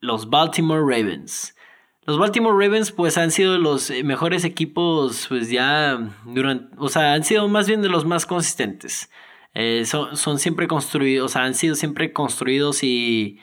los 0.00 0.28
Baltimore 0.28 0.82
Ravens. 0.82 1.56
Los 2.02 2.18
Baltimore 2.18 2.52
Ravens 2.62 2.92
pues 2.92 3.16
han 3.16 3.30
sido 3.30 3.56
los 3.56 3.90
mejores 4.04 4.44
equipos 4.44 5.24
pues 5.26 5.48
ya 5.48 5.98
durante, 6.26 6.76
o 6.76 6.90
sea, 6.90 7.14
han 7.14 7.24
sido 7.24 7.48
más 7.48 7.66
bien 7.66 7.80
de 7.80 7.88
los 7.88 8.04
más 8.04 8.26
consistentes. 8.26 9.10
Eh, 9.54 9.86
son, 9.86 10.18
son 10.18 10.38
siempre 10.38 10.68
construidos, 10.68 11.30
o 11.30 11.32
sea, 11.32 11.44
han 11.44 11.54
sido 11.54 11.76
siempre 11.76 12.12
construidos 12.12 12.82
y 12.84 13.38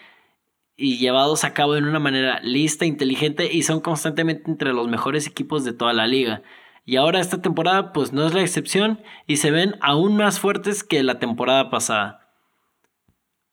y 0.81 0.97
llevados 0.97 1.43
a 1.43 1.53
cabo 1.53 1.75
de 1.75 1.81
una 1.81 1.99
manera 1.99 2.39
lista, 2.41 2.85
inteligente 2.85 3.53
y 3.53 3.61
son 3.61 3.81
constantemente 3.81 4.49
entre 4.49 4.73
los 4.73 4.87
mejores 4.87 5.27
equipos 5.27 5.63
de 5.63 5.73
toda 5.73 5.93
la 5.93 6.07
liga. 6.07 6.41
Y 6.85 6.95
ahora 6.95 7.19
esta 7.19 7.41
temporada 7.41 7.93
pues 7.93 8.11
no 8.11 8.25
es 8.25 8.33
la 8.33 8.41
excepción 8.41 8.99
y 9.27 9.37
se 9.37 9.51
ven 9.51 9.75
aún 9.81 10.17
más 10.17 10.39
fuertes 10.39 10.83
que 10.83 11.03
la 11.03 11.19
temporada 11.19 11.69
pasada. 11.69 12.33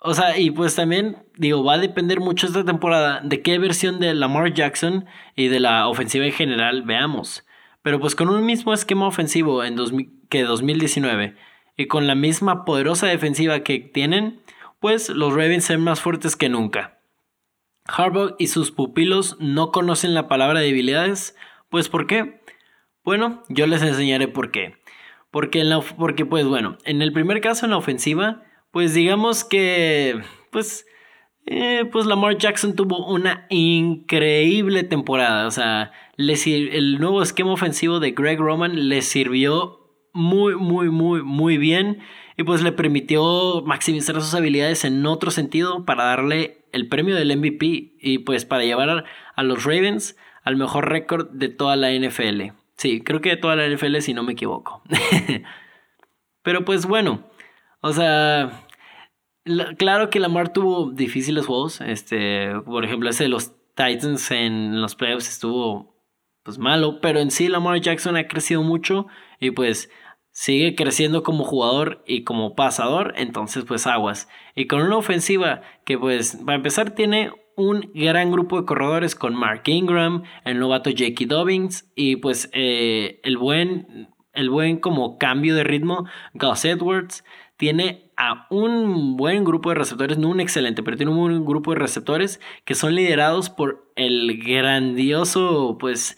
O 0.00 0.14
sea, 0.14 0.38
y 0.38 0.50
pues 0.50 0.74
también 0.74 1.26
digo, 1.36 1.62
va 1.62 1.74
a 1.74 1.78
depender 1.78 2.20
mucho 2.20 2.46
esta 2.46 2.64
temporada 2.64 3.20
de 3.22 3.42
qué 3.42 3.58
versión 3.58 4.00
de 4.00 4.14
Lamar 4.14 4.54
Jackson 4.54 5.04
y 5.36 5.48
de 5.48 5.60
la 5.60 5.88
ofensiva 5.88 6.24
en 6.24 6.32
general 6.32 6.82
veamos. 6.82 7.44
Pero 7.82 8.00
pues 8.00 8.14
con 8.14 8.30
un 8.30 8.46
mismo 8.46 8.72
esquema 8.72 9.06
ofensivo 9.06 9.62
en 9.64 9.76
que 10.30 10.44
2019 10.44 11.36
y 11.76 11.86
con 11.86 12.06
la 12.06 12.14
misma 12.14 12.64
poderosa 12.64 13.06
defensiva 13.06 13.60
que 13.60 13.80
tienen, 13.80 14.40
pues 14.80 15.10
los 15.10 15.34
Ravens 15.34 15.66
son 15.66 15.82
más 15.82 16.00
fuertes 16.00 16.34
que 16.34 16.48
nunca. 16.48 16.97
Harbaugh 17.88 18.36
y 18.38 18.48
sus 18.48 18.70
pupilos 18.70 19.36
no 19.40 19.72
conocen 19.72 20.14
la 20.14 20.28
palabra 20.28 20.60
debilidades. 20.60 21.34
Pues 21.68 21.88
¿por 21.88 22.06
qué? 22.06 22.40
Bueno, 23.04 23.42
yo 23.48 23.66
les 23.66 23.82
enseñaré 23.82 24.28
por 24.28 24.50
qué. 24.50 24.76
Porque, 25.30 25.60
en 25.60 25.70
la, 25.70 25.80
porque 25.80 26.24
pues 26.24 26.46
bueno, 26.46 26.78
en 26.84 27.02
el 27.02 27.12
primer 27.12 27.40
caso 27.40 27.66
en 27.66 27.70
la 27.70 27.78
ofensiva, 27.78 28.42
pues 28.70 28.94
digamos 28.94 29.44
que 29.44 30.22
pues 30.50 30.86
eh, 31.46 31.86
pues 31.90 32.04
Lamar 32.04 32.36
Jackson 32.36 32.76
tuvo 32.76 33.06
una 33.06 33.46
increíble 33.48 34.84
temporada. 34.84 35.46
O 35.46 35.50
sea, 35.50 35.92
el 36.16 36.98
nuevo 36.98 37.22
esquema 37.22 37.52
ofensivo 37.52 38.00
de 38.00 38.10
Greg 38.10 38.38
Roman 38.38 38.88
le 38.88 39.00
sirvió 39.00 39.78
muy, 40.12 40.56
muy, 40.56 40.90
muy, 40.90 41.22
muy 41.22 41.56
bien. 41.56 42.00
Y 42.36 42.42
pues 42.42 42.62
le 42.62 42.72
permitió 42.72 43.62
maximizar 43.64 44.14
sus 44.16 44.34
habilidades 44.34 44.84
en 44.84 45.04
otro 45.06 45.30
sentido 45.30 45.84
para 45.86 46.04
darle 46.04 46.57
el 46.72 46.88
premio 46.88 47.14
del 47.16 47.36
MVP 47.36 47.94
y 48.00 48.18
pues 48.18 48.44
para 48.44 48.64
llevar 48.64 49.04
a 49.34 49.42
los 49.42 49.64
Ravens 49.64 50.16
al 50.42 50.56
mejor 50.56 50.88
récord 50.88 51.28
de 51.30 51.48
toda 51.48 51.76
la 51.76 51.92
NFL. 51.92 52.52
Sí, 52.76 53.00
creo 53.00 53.20
que 53.20 53.30
de 53.30 53.36
toda 53.36 53.56
la 53.56 53.68
NFL 53.68 53.98
si 53.98 54.14
no 54.14 54.22
me 54.22 54.32
equivoco. 54.32 54.82
Pero 56.42 56.64
pues 56.64 56.86
bueno, 56.86 57.24
o 57.80 57.92
sea, 57.92 58.64
claro 59.76 60.10
que 60.10 60.20
Lamar 60.20 60.52
tuvo 60.52 60.90
difíciles 60.90 61.46
juegos. 61.46 61.80
Este, 61.80 62.52
por 62.64 62.84
ejemplo, 62.84 63.10
ese 63.10 63.24
de 63.24 63.30
los 63.30 63.52
Titans 63.74 64.30
en 64.30 64.80
los 64.80 64.94
playoffs 64.94 65.28
estuvo 65.28 65.98
pues 66.42 66.58
malo, 66.58 67.00
pero 67.02 67.20
en 67.20 67.30
sí 67.30 67.48
Lamar 67.48 67.78
Jackson 67.80 68.16
ha 68.16 68.26
crecido 68.26 68.62
mucho 68.62 69.06
y 69.38 69.50
pues 69.50 69.90
sigue 70.38 70.76
creciendo 70.76 71.24
como 71.24 71.42
jugador 71.42 72.04
y 72.06 72.22
como 72.22 72.54
pasador, 72.54 73.12
entonces 73.16 73.64
pues 73.64 73.88
aguas. 73.88 74.28
Y 74.54 74.68
con 74.68 74.82
una 74.82 74.96
ofensiva 74.96 75.62
que 75.84 75.98
pues 75.98 76.38
para 76.46 76.54
empezar 76.54 76.92
tiene 76.94 77.32
un 77.56 77.90
gran 77.92 78.30
grupo 78.30 78.60
de 78.60 78.64
corredores 78.64 79.16
con 79.16 79.34
Mark 79.34 79.62
Ingram, 79.66 80.22
el 80.44 80.60
novato 80.60 80.90
Jakey 80.90 81.26
Dobbins 81.26 81.90
y 81.96 82.16
pues 82.16 82.50
eh, 82.52 83.18
el 83.24 83.36
buen 83.36 84.10
el 84.32 84.48
buen 84.48 84.78
como 84.78 85.18
cambio 85.18 85.56
de 85.56 85.64
ritmo 85.64 86.04
Gus 86.34 86.64
Edwards 86.64 87.24
tiene 87.56 88.12
a 88.16 88.46
un 88.50 89.16
buen 89.16 89.42
grupo 89.42 89.70
de 89.70 89.74
receptores, 89.74 90.18
no 90.18 90.28
un 90.28 90.38
excelente, 90.38 90.84
pero 90.84 90.96
tiene 90.96 91.10
un 91.10 91.18
buen 91.18 91.44
grupo 91.44 91.72
de 91.72 91.80
receptores 91.80 92.40
que 92.64 92.76
son 92.76 92.94
liderados 92.94 93.50
por 93.50 93.90
el 93.96 94.38
grandioso 94.40 95.78
pues 95.80 96.16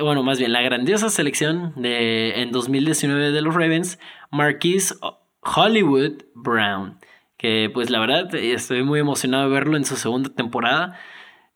bueno, 0.00 0.22
más 0.22 0.38
bien 0.38 0.52
la 0.52 0.62
grandiosa 0.62 1.10
selección 1.10 1.74
de, 1.76 2.40
en 2.40 2.50
2019 2.50 3.30
de 3.30 3.42
los 3.42 3.54
Ravens, 3.54 3.98
Marquise 4.30 4.94
Hollywood 5.42 6.22
Brown, 6.34 6.98
que 7.36 7.70
pues 7.72 7.90
la 7.90 8.00
verdad 8.00 8.34
estoy 8.34 8.82
muy 8.82 9.00
emocionado 9.00 9.44
de 9.44 9.54
verlo 9.54 9.76
en 9.76 9.84
su 9.84 9.96
segunda 9.96 10.30
temporada. 10.30 10.98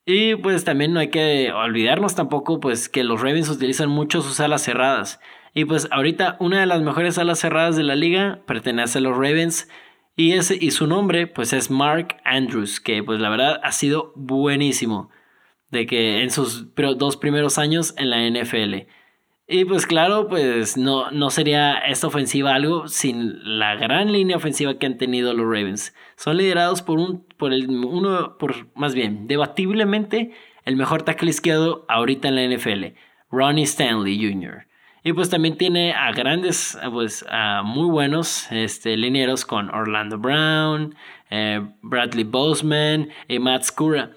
Y 0.07 0.35
pues 0.37 0.65
también 0.65 0.93
no 0.93 1.01
hay 1.01 1.09
que 1.09 1.51
olvidarnos 1.53 2.15
tampoco 2.15 2.61
pues 2.61 2.91
que 2.91 3.05
los 3.05 3.23
Ravens 3.23 3.49
utilizan 3.49 3.89
mucho 3.89 4.21
sus 4.21 4.39
alas 4.41 4.63
cerradas. 4.63 5.19
Y 5.55 5.65
pues 5.65 5.89
ahorita 5.91 6.37
una 6.41 6.61
de 6.61 6.67
las 6.67 6.83
mejores 6.83 7.17
alas 7.17 7.39
cerradas 7.39 7.77
de 7.77 7.85
la 7.85 7.95
liga 7.95 8.41
pertenece 8.47 8.99
a 8.99 9.01
los 9.01 9.17
Ravens. 9.17 9.69
Y, 10.17 10.33
ese, 10.33 10.59
y 10.61 10.73
su 10.73 10.87
nombre 10.87 11.27
pues 11.27 11.55
es 11.55 11.71
Mark 11.71 12.17
Andrews, 12.25 12.81
que 12.81 13.03
pues 13.03 13.19
la 13.19 13.31
verdad 13.31 13.61
ha 13.63 13.73
sido 13.73 14.13
buenísimo. 14.15 15.11
De 15.75 15.87
que 15.87 16.23
en 16.23 16.31
sus 16.31 16.73
dos 16.75 17.17
primeros 17.17 17.59
años 17.59 17.95
en 17.99 18.11
la 18.11 18.19
NFL. 18.31 18.87
Y 19.47 19.65
pues 19.65 19.87
claro, 19.87 20.29
pues 20.29 20.77
no, 20.77 21.11
no 21.11 21.31
sería 21.31 21.75
esta 21.79 22.07
ofensiva 22.07 22.55
algo 22.55 22.87
sin 22.87 23.59
la 23.59 23.75
gran 23.75 24.13
línea 24.13 24.37
ofensiva 24.37 24.79
que 24.79 24.87
han 24.87 24.99
tenido 24.99 25.35
los 25.35 25.45
Ravens. 25.47 25.95
Son 26.17 26.37
liderados 26.37 26.81
por 26.81 26.99
un, 27.01 27.27
por 27.37 27.53
el, 27.53 27.69
uno, 27.69 28.39
por 28.39 28.55
más 28.75 28.95
bien, 28.95 29.27
debatiblemente 29.27 30.31
el 30.65 30.77
mejor 30.77 31.03
tackle 31.03 31.29
izquierdo 31.29 31.85
ahorita 31.89 32.29
en 32.29 32.37
la 32.37 32.57
NFL, 32.57 32.97
Ronnie 33.31 33.65
Stanley 33.65 34.17
Jr. 34.17 34.67
Y 35.03 35.13
pues 35.13 35.29
también 35.29 35.59
tiene 35.59 35.93
a 35.93 36.13
grandes, 36.13 36.79
pues 36.91 37.27
a 37.29 37.63
muy 37.63 37.91
buenos 37.91 38.51
este, 38.51 38.97
linieros 38.97 39.45
con 39.45 39.69
Orlando 39.75 40.17
Brown, 40.17 40.95
eh, 41.29 41.61
Bradley 41.83 42.25
Boseman 42.25 43.11
y 43.29 43.39
Matt 43.41 43.65
Skura. 43.65 44.13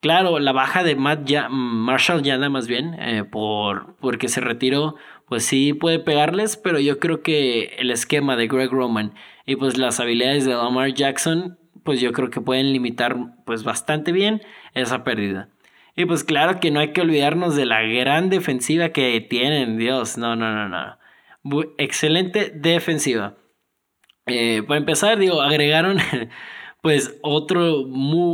Claro, 0.00 0.38
la 0.38 0.52
baja 0.52 0.84
de 0.84 0.94
Matt 0.94 1.24
ya, 1.26 1.48
Marshall 1.48 2.22
Yanda 2.22 2.48
más 2.48 2.68
bien, 2.68 2.94
eh, 3.00 3.24
por, 3.24 3.96
porque 3.96 4.28
se 4.28 4.40
retiró, 4.40 4.94
pues 5.26 5.44
sí 5.44 5.72
puede 5.74 5.98
pegarles, 5.98 6.56
pero 6.56 6.78
yo 6.78 7.00
creo 7.00 7.22
que 7.22 7.74
el 7.78 7.90
esquema 7.90 8.36
de 8.36 8.46
Greg 8.46 8.70
Roman 8.70 9.14
y 9.44 9.56
pues 9.56 9.76
las 9.76 9.98
habilidades 9.98 10.44
de 10.44 10.54
Lamar 10.54 10.94
Jackson, 10.94 11.58
pues 11.82 12.00
yo 12.00 12.12
creo 12.12 12.30
que 12.30 12.40
pueden 12.40 12.72
limitar 12.72 13.16
pues 13.44 13.64
bastante 13.64 14.12
bien 14.12 14.40
esa 14.74 15.02
pérdida. 15.02 15.48
Y 15.96 16.04
pues 16.04 16.22
claro 16.22 16.60
que 16.60 16.70
no 16.70 16.78
hay 16.78 16.92
que 16.92 17.00
olvidarnos 17.00 17.56
de 17.56 17.66
la 17.66 17.82
gran 17.82 18.30
defensiva 18.30 18.90
que 18.90 19.20
tienen, 19.20 19.78
Dios, 19.78 20.16
no, 20.16 20.36
no, 20.36 20.52
no, 20.52 20.68
no. 20.68 21.62
excelente 21.76 22.52
defensiva. 22.54 23.34
Eh, 24.26 24.62
para 24.62 24.78
empezar, 24.78 25.18
digo, 25.18 25.42
agregaron 25.42 25.98
pues 26.88 27.18
otro 27.20 27.84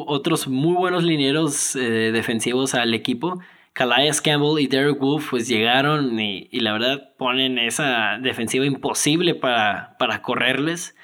otros 0.06 0.46
muy 0.46 0.76
buenos 0.76 1.02
linieros 1.02 1.74
eh, 1.74 2.12
defensivos 2.12 2.76
al 2.76 2.94
equipo. 2.94 3.40
Calais 3.72 4.20
Campbell 4.20 4.62
y 4.62 4.68
Derek 4.68 5.00
Wolf 5.00 5.30
pues 5.30 5.48
llegaron 5.48 6.20
y, 6.20 6.48
la 6.52 6.72
verdad 6.72 7.14
ponen 7.18 7.58
esa 7.58 8.16
defensiva 8.22 8.64
imposible 8.64 9.34
para, 9.34 9.96
para 9.98 10.22
correrles. 10.22 10.94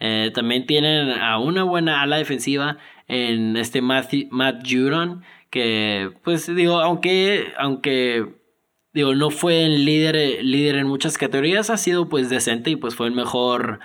Eh, 0.00 0.32
también 0.34 0.66
tienen 0.66 1.08
a 1.08 1.38
una 1.38 1.62
buena 1.62 2.02
ala 2.02 2.18
defensiva 2.18 2.76
en 3.06 3.56
este 3.56 3.80
Matt 3.80 4.12
Judon 4.70 5.22
que 5.48 6.10
pues 6.22 6.54
digo, 6.54 6.80
aunque, 6.80 7.54
aunque 7.56 8.34
digo, 8.92 9.14
no 9.14 9.30
fue 9.30 9.64
el 9.64 9.86
líder, 9.86 10.44
líder 10.44 10.76
en 10.76 10.88
muchas 10.88 11.16
categorías, 11.16 11.70
ha 11.70 11.78
sido 11.78 12.10
pues 12.10 12.28
decente 12.28 12.68
y 12.68 12.76
pues 12.76 12.94
fue 12.96 13.06
el 13.06 13.14
mejor 13.14 13.80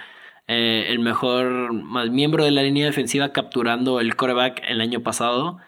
eh, 0.48 0.88
el 0.90 1.00
mejor 1.00 1.74
miembro 2.12 2.44
de 2.44 2.52
la 2.52 2.64
línea 2.64 2.86
defensiva 2.86 3.32
capturando 3.32 4.00
el 4.00 4.16
coreback 4.16 4.62
el 4.68 4.82
año 4.82 5.02
pasado. 5.02 5.60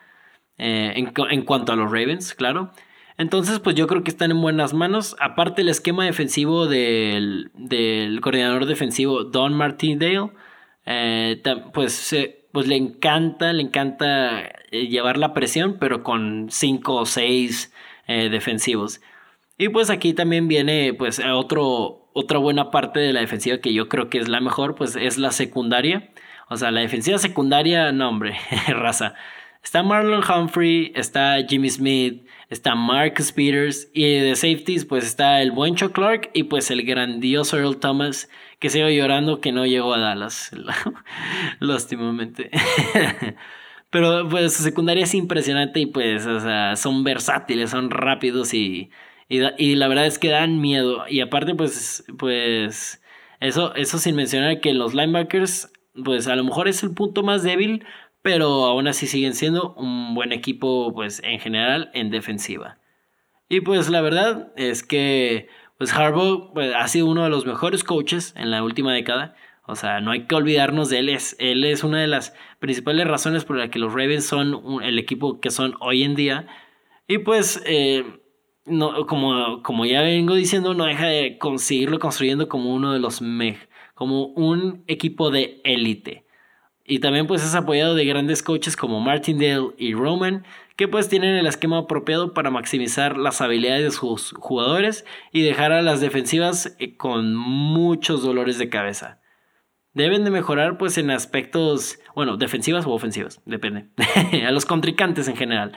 Eh, 0.58 0.94
en, 0.96 1.42
cuanto 1.44 1.74
a 1.74 1.76
los 1.76 1.92
Ravens, 1.92 2.34
claro. 2.34 2.72
Entonces, 3.18 3.60
pues 3.60 3.76
yo 3.76 3.88
creo 3.88 4.04
que 4.04 4.12
están 4.12 4.32
en 4.32 4.42
buenas 4.42 4.74
manos. 4.74 5.16
Aparte, 5.20 5.62
el 5.62 5.70
esquema 5.70 6.06
defensivo 6.06 6.68
del, 6.68 7.52
coordinador 8.22 8.66
defensivo 8.66 9.24
Don 9.24 9.54
Martindale, 9.54 10.32
eh, 10.86 11.42
pues, 11.74 12.16
pues 12.52 12.68
le 12.68 12.76
encanta, 12.76 13.54
le 13.54 13.64
encanta 13.64 14.52
llevar 14.72 15.18
la 15.18 15.34
presión, 15.34 15.78
pero 15.80 16.04
con 16.04 16.48
5 16.50 16.96
o 16.96 17.06
6 17.06 17.74
defensivos. 18.08 19.02
Y 19.58 19.70
pues 19.70 19.90
aquí 19.90 20.14
también 20.14 20.48
viene 20.48 20.94
pues 20.94 21.22
otro, 21.34 22.05
otra 22.18 22.40
buena 22.40 22.72
parte 22.72 23.02
de 23.02 23.12
la 23.12 23.20
defensiva 23.20 23.58
que 23.58 23.74
yo 23.74 23.90
creo 23.90 24.10
que 24.10 24.20
es 24.20 24.30
la 24.30 24.40
mejor, 24.40 24.76
pues 24.76 24.96
es 24.96 25.18
la 25.18 25.32
secundaria. 25.32 26.12
O 26.50 26.56
sea, 26.56 26.72
la 26.72 26.80
defensiva 26.80 27.18
secundaria, 27.18 27.92
no 27.92 28.08
hombre, 28.08 28.38
raza. 28.70 29.16
Está 29.62 29.84
Marlon 29.84 30.24
Humphrey, 30.24 30.94
está 30.96 31.38
Jimmy 31.46 31.70
Smith, 31.70 32.26
está 32.50 32.74
Marcus 32.74 33.34
Peters 33.34 33.90
y 33.94 34.04
de 34.20 34.36
safeties 34.36 34.86
pues 34.86 35.04
está 35.04 35.42
el 35.42 35.52
buen 35.52 35.76
Chuck 35.76 35.92
Clark 35.92 36.30
y 36.34 36.44
pues 36.44 36.72
el 36.72 36.84
grandioso 36.84 37.58
Earl 37.58 37.78
Thomas 37.80 38.30
que 38.60 38.70
sigue 38.70 38.96
llorando 38.96 39.42
que 39.42 39.52
no 39.52 39.66
llegó 39.66 39.94
a 39.94 40.00
Dallas, 40.00 40.52
lastimamente. 41.60 42.50
Pero 43.90 44.30
pues 44.30 44.54
su 44.54 44.64
secundaria 44.64 45.04
es 45.04 45.14
impresionante 45.14 45.82
y 45.82 45.88
pues 45.88 46.26
o 46.28 46.40
sea, 46.40 46.78
son 46.78 47.04
versátiles, 47.04 47.72
son 47.72 47.90
rápidos 47.90 48.54
y 48.54 48.90
y, 49.28 49.76
la 49.76 49.88
verdad 49.88 50.06
es 50.06 50.20
que 50.20 50.30
dan 50.30 50.62
miedo. 50.62 51.06
Y 51.10 51.22
aparte, 51.22 51.56
pues, 51.56 52.06
pues, 52.18 53.02
eso, 53.40 53.74
eso 53.76 53.98
sin 53.98 54.16
mencionar 54.16 54.62
que 54.62 54.74
los 54.74 54.94
linebackers, 54.94 55.72
pues 56.04 56.28
a 56.28 56.36
lo 56.36 56.44
mejor 56.44 56.68
es 56.68 56.84
el 56.84 56.94
punto 56.94 57.24
más 57.24 57.44
débil, 57.44 57.86
pero 58.22 58.66
aún 58.66 58.88
así 58.88 59.08
siguen 59.08 59.34
siendo 59.34 59.74
un 59.76 60.14
buen 60.16 60.32
equipo, 60.32 60.94
pues, 60.94 61.22
en 61.24 61.40
general, 61.40 61.90
en 61.94 62.12
defensiva. 62.12 62.78
Y 63.50 63.62
pues 63.62 63.90
la 63.90 64.02
verdad 64.02 64.52
es 64.56 64.84
que, 64.84 65.48
pues, 65.78 65.94
Harbaugh 65.94 66.54
pues, 66.54 66.74
ha 66.76 66.88
sido 66.88 67.08
uno 67.08 67.24
de 67.24 67.30
los 67.30 67.46
mejores 67.46 67.84
coaches 67.84 68.34
en 68.38 68.52
la 68.52 68.64
última 68.64 68.94
década. 68.94 69.36
O 69.68 69.76
sea, 69.76 70.02
no 70.02 70.12
hay 70.12 70.26
que 70.28 70.36
olvidarnos 70.36 70.90
de 70.90 71.00
él. 71.00 71.10
Es, 71.10 71.36
él 71.40 71.64
es 71.66 71.84
una 71.84 72.00
de 72.02 72.08
las 72.08 72.34
principales 72.60 73.08
razones 73.08 73.46
por 73.46 73.58
las 73.58 73.70
que 73.70 73.80
los 73.80 73.94
Ravens 73.94 74.26
son 74.26 74.84
el 74.84 75.00
equipo 75.00 75.40
que 75.40 75.52
son 75.52 75.76
hoy 75.80 76.04
en 76.04 76.16
día. 76.16 76.48
Y 77.08 77.20
pues, 77.20 77.62
eh, 77.66 78.04
no, 78.66 79.06
como, 79.08 79.62
como 79.64 79.86
ya 79.86 80.02
vengo 80.02 80.36
diciendo, 80.36 80.74
no 80.74 80.86
deja 80.86 81.08
de 81.08 81.38
conseguirlo 81.38 82.00
construyendo 82.00 82.50
como 82.50 82.74
uno 82.74 82.94
de 82.94 83.00
los 83.00 83.22
MEG, 83.22 83.58
como 83.94 84.28
un 84.28 84.84
equipo 84.88 85.30
de 85.32 85.62
élite. 85.64 86.26
Y 86.88 87.00
también 87.00 87.26
pues 87.26 87.44
es 87.44 87.56
apoyado 87.56 87.96
de 87.96 88.06
grandes 88.06 88.44
coaches 88.44 88.78
como 88.78 89.00
Martindale 89.00 89.70
y 89.78 89.94
Roman, 89.94 90.46
que 90.76 90.88
pues 90.88 91.10
tienen 91.10 91.36
el 91.36 91.48
esquema 91.48 91.80
apropiado 91.80 92.34
para 92.34 92.52
maximizar 92.52 93.18
las 93.18 93.42
habilidades 93.42 93.84
de 93.84 93.92
sus 93.92 94.34
jugadores 94.34 95.06
y 95.32 95.42
dejar 95.42 95.72
a 95.72 95.82
las 95.82 96.02
defensivas 96.02 96.76
eh, 96.80 96.96
con 96.96 97.36
muchos 97.36 98.22
dolores 98.22 98.60
de 98.60 98.70
cabeza. 98.70 99.20
Deben 99.94 100.26
de 100.26 100.32
mejorar 100.32 100.78
pues 100.78 100.98
en 100.98 101.10
aspectos, 101.10 102.00
bueno, 102.14 102.38
defensivas 102.38 102.86
o 102.86 102.92
ofensivas, 102.92 103.42
depende, 103.46 103.88
a 104.48 104.52
los 104.52 104.66
contrincantes 104.66 105.28
en 105.28 105.38
general. 105.38 105.72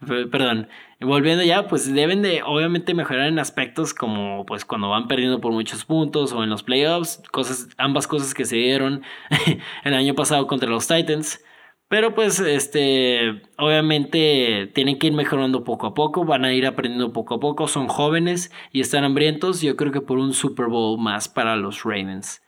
Perdón, 0.00 0.68
volviendo 1.00 1.42
ya, 1.42 1.66
pues 1.66 1.92
deben 1.92 2.22
de 2.22 2.42
obviamente 2.42 2.94
mejorar 2.94 3.28
en 3.28 3.38
aspectos 3.38 3.94
como 3.94 4.44
pues 4.46 4.64
cuando 4.64 4.90
van 4.90 5.08
perdiendo 5.08 5.40
por 5.40 5.52
muchos 5.52 5.84
puntos 5.84 6.32
o 6.32 6.44
en 6.44 6.50
los 6.50 6.62
playoffs, 6.62 7.22
cosas, 7.30 7.68
ambas 7.78 8.06
cosas 8.06 8.34
que 8.34 8.44
se 8.44 8.56
dieron 8.56 9.02
el 9.84 9.94
año 9.94 10.14
pasado 10.14 10.46
contra 10.46 10.68
los 10.68 10.86
Titans. 10.86 11.42
Pero 11.88 12.14
pues 12.14 12.38
este, 12.38 13.42
obviamente 13.58 14.70
tienen 14.74 14.98
que 14.98 15.08
ir 15.08 15.12
mejorando 15.12 15.64
poco 15.64 15.88
a 15.88 15.94
poco, 15.94 16.24
van 16.24 16.44
a 16.44 16.52
ir 16.52 16.64
aprendiendo 16.66 17.12
poco 17.12 17.34
a 17.34 17.40
poco, 17.40 17.66
son 17.66 17.88
jóvenes 17.88 18.52
y 18.70 18.80
están 18.80 19.02
hambrientos, 19.02 19.60
yo 19.60 19.74
creo 19.76 19.90
que 19.90 20.00
por 20.00 20.18
un 20.18 20.32
Super 20.32 20.66
Bowl 20.66 21.00
más 21.00 21.28
para 21.28 21.56
los 21.56 21.82
Ravens. 21.82 22.42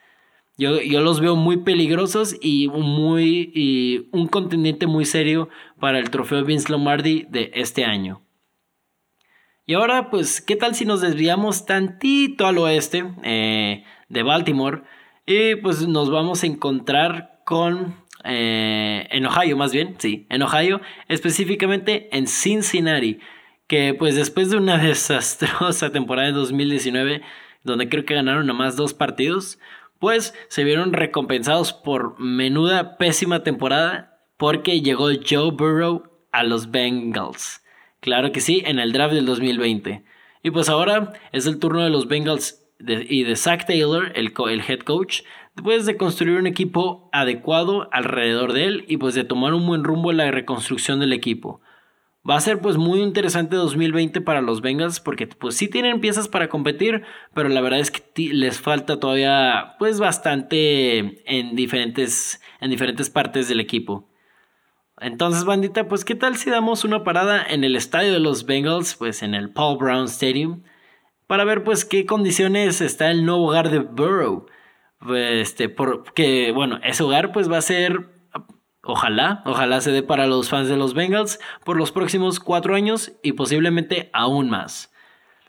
Yo, 0.58 0.78
los 1.00 1.20
veo 1.20 1.34
muy 1.34 1.56
peligrosos 1.56 2.36
y, 2.40 2.68
muy, 2.68 3.50
y 3.52 4.08
un 4.12 4.28
contendiente 4.28 4.86
muy 4.86 5.06
serio 5.06 5.48
para 5.80 5.98
el 5.98 6.10
trofeo 6.10 6.44
Vince 6.44 6.70
Lombardi 6.70 7.26
de 7.28 7.50
este 7.54 7.84
año. 7.84 8.22
Y 9.64 9.74
ahora, 9.74 10.10
pues, 10.10 10.40
¿qué 10.40 10.56
tal 10.56 10.74
si 10.74 10.84
nos 10.84 11.00
desviamos 11.00 11.66
tantito 11.66 12.46
al 12.46 12.58
oeste 12.58 13.04
eh, 13.22 13.84
de 14.08 14.22
Baltimore? 14.22 14.82
Y 15.24 15.54
pues 15.56 15.86
nos 15.86 16.10
vamos 16.10 16.42
a 16.42 16.46
encontrar 16.46 17.42
con... 17.44 18.02
Eh, 18.24 19.08
en 19.10 19.26
Ohio 19.26 19.56
más 19.56 19.72
bien, 19.72 19.96
sí, 19.98 20.26
en 20.30 20.42
Ohio, 20.42 20.80
específicamente 21.08 22.08
en 22.16 22.28
Cincinnati, 22.28 23.18
que 23.66 23.94
pues 23.94 24.14
después 24.14 24.48
de 24.50 24.58
una 24.58 24.78
desastrosa 24.82 25.90
temporada 25.90 26.28
de 26.28 26.34
2019, 26.34 27.22
donde 27.64 27.88
creo 27.88 28.04
que 28.04 28.14
ganaron 28.14 28.46
nada 28.46 28.58
más 28.58 28.76
dos 28.76 28.94
partidos, 28.94 29.58
pues 29.98 30.34
se 30.48 30.62
vieron 30.62 30.92
recompensados 30.92 31.72
por 31.72 32.18
menuda 32.20 32.96
pésima 32.96 33.42
temporada 33.42 34.20
porque 34.36 34.80
llegó 34.80 35.08
Joe 35.28 35.50
Burrow 35.50 36.02
a 36.32 36.42
los 36.44 36.70
Bengals. 36.70 37.61
Claro 38.02 38.32
que 38.32 38.40
sí, 38.40 38.64
en 38.66 38.80
el 38.80 38.90
draft 38.90 39.14
del 39.14 39.26
2020. 39.26 40.02
Y 40.42 40.50
pues 40.50 40.68
ahora 40.68 41.12
es 41.30 41.46
el 41.46 41.60
turno 41.60 41.84
de 41.84 41.90
los 41.90 42.08
Bengals 42.08 42.66
y 42.80 43.22
de 43.22 43.36
Zach 43.36 43.64
Taylor, 43.64 44.10
el, 44.16 44.32
el 44.50 44.60
head 44.60 44.80
coach, 44.80 45.20
después 45.54 45.86
de 45.86 45.96
construir 45.96 46.36
un 46.36 46.48
equipo 46.48 47.08
adecuado 47.12 47.88
alrededor 47.92 48.54
de 48.54 48.64
él 48.64 48.84
y 48.88 48.96
pues 48.96 49.14
de 49.14 49.22
tomar 49.22 49.54
un 49.54 49.68
buen 49.68 49.84
rumbo 49.84 50.10
en 50.10 50.16
la 50.16 50.32
reconstrucción 50.32 50.98
del 50.98 51.12
equipo. 51.12 51.60
Va 52.28 52.34
a 52.34 52.40
ser 52.40 52.60
pues 52.60 52.76
muy 52.76 53.00
interesante 53.00 53.54
2020 53.54 54.20
para 54.20 54.40
los 54.40 54.62
Bengals 54.62 54.98
porque 54.98 55.28
pues 55.28 55.56
sí 55.56 55.68
tienen 55.68 56.00
piezas 56.00 56.26
para 56.26 56.48
competir, 56.48 57.04
pero 57.34 57.48
la 57.50 57.60
verdad 57.60 57.78
es 57.78 57.92
que 57.92 58.02
les 58.32 58.60
falta 58.60 58.98
todavía 58.98 59.76
pues 59.78 60.00
bastante 60.00 61.22
en 61.32 61.54
diferentes, 61.54 62.42
en 62.60 62.68
diferentes 62.68 63.10
partes 63.10 63.48
del 63.48 63.60
equipo. 63.60 64.11
Entonces, 65.02 65.44
bandita, 65.44 65.88
pues 65.88 66.04
qué 66.04 66.14
tal 66.14 66.36
si 66.36 66.50
damos 66.50 66.84
una 66.84 67.04
parada 67.04 67.44
en 67.44 67.64
el 67.64 67.76
estadio 67.76 68.12
de 68.12 68.20
los 68.20 68.46
Bengals, 68.46 68.94
pues 68.94 69.22
en 69.22 69.34
el 69.34 69.50
Paul 69.50 69.78
Brown 69.78 70.04
Stadium, 70.04 70.62
para 71.26 71.44
ver 71.44 71.64
pues 71.64 71.84
qué 71.84 72.06
condiciones 72.06 72.80
está 72.80 73.10
el 73.10 73.24
nuevo 73.26 73.48
hogar 73.48 73.70
de 73.70 73.80
Burrow. 73.80 74.46
Este, 75.14 75.68
porque, 75.68 76.52
bueno, 76.52 76.78
ese 76.84 77.02
hogar 77.02 77.32
pues 77.32 77.50
va 77.50 77.58
a 77.58 77.62
ser, 77.62 78.10
ojalá, 78.82 79.42
ojalá 79.44 79.80
se 79.80 79.90
dé 79.90 80.02
para 80.02 80.26
los 80.26 80.48
fans 80.48 80.68
de 80.68 80.76
los 80.76 80.94
Bengals 80.94 81.40
por 81.64 81.76
los 81.76 81.90
próximos 81.90 82.38
cuatro 82.38 82.74
años 82.74 83.12
y 83.22 83.32
posiblemente 83.32 84.10
aún 84.12 84.50
más. 84.50 84.92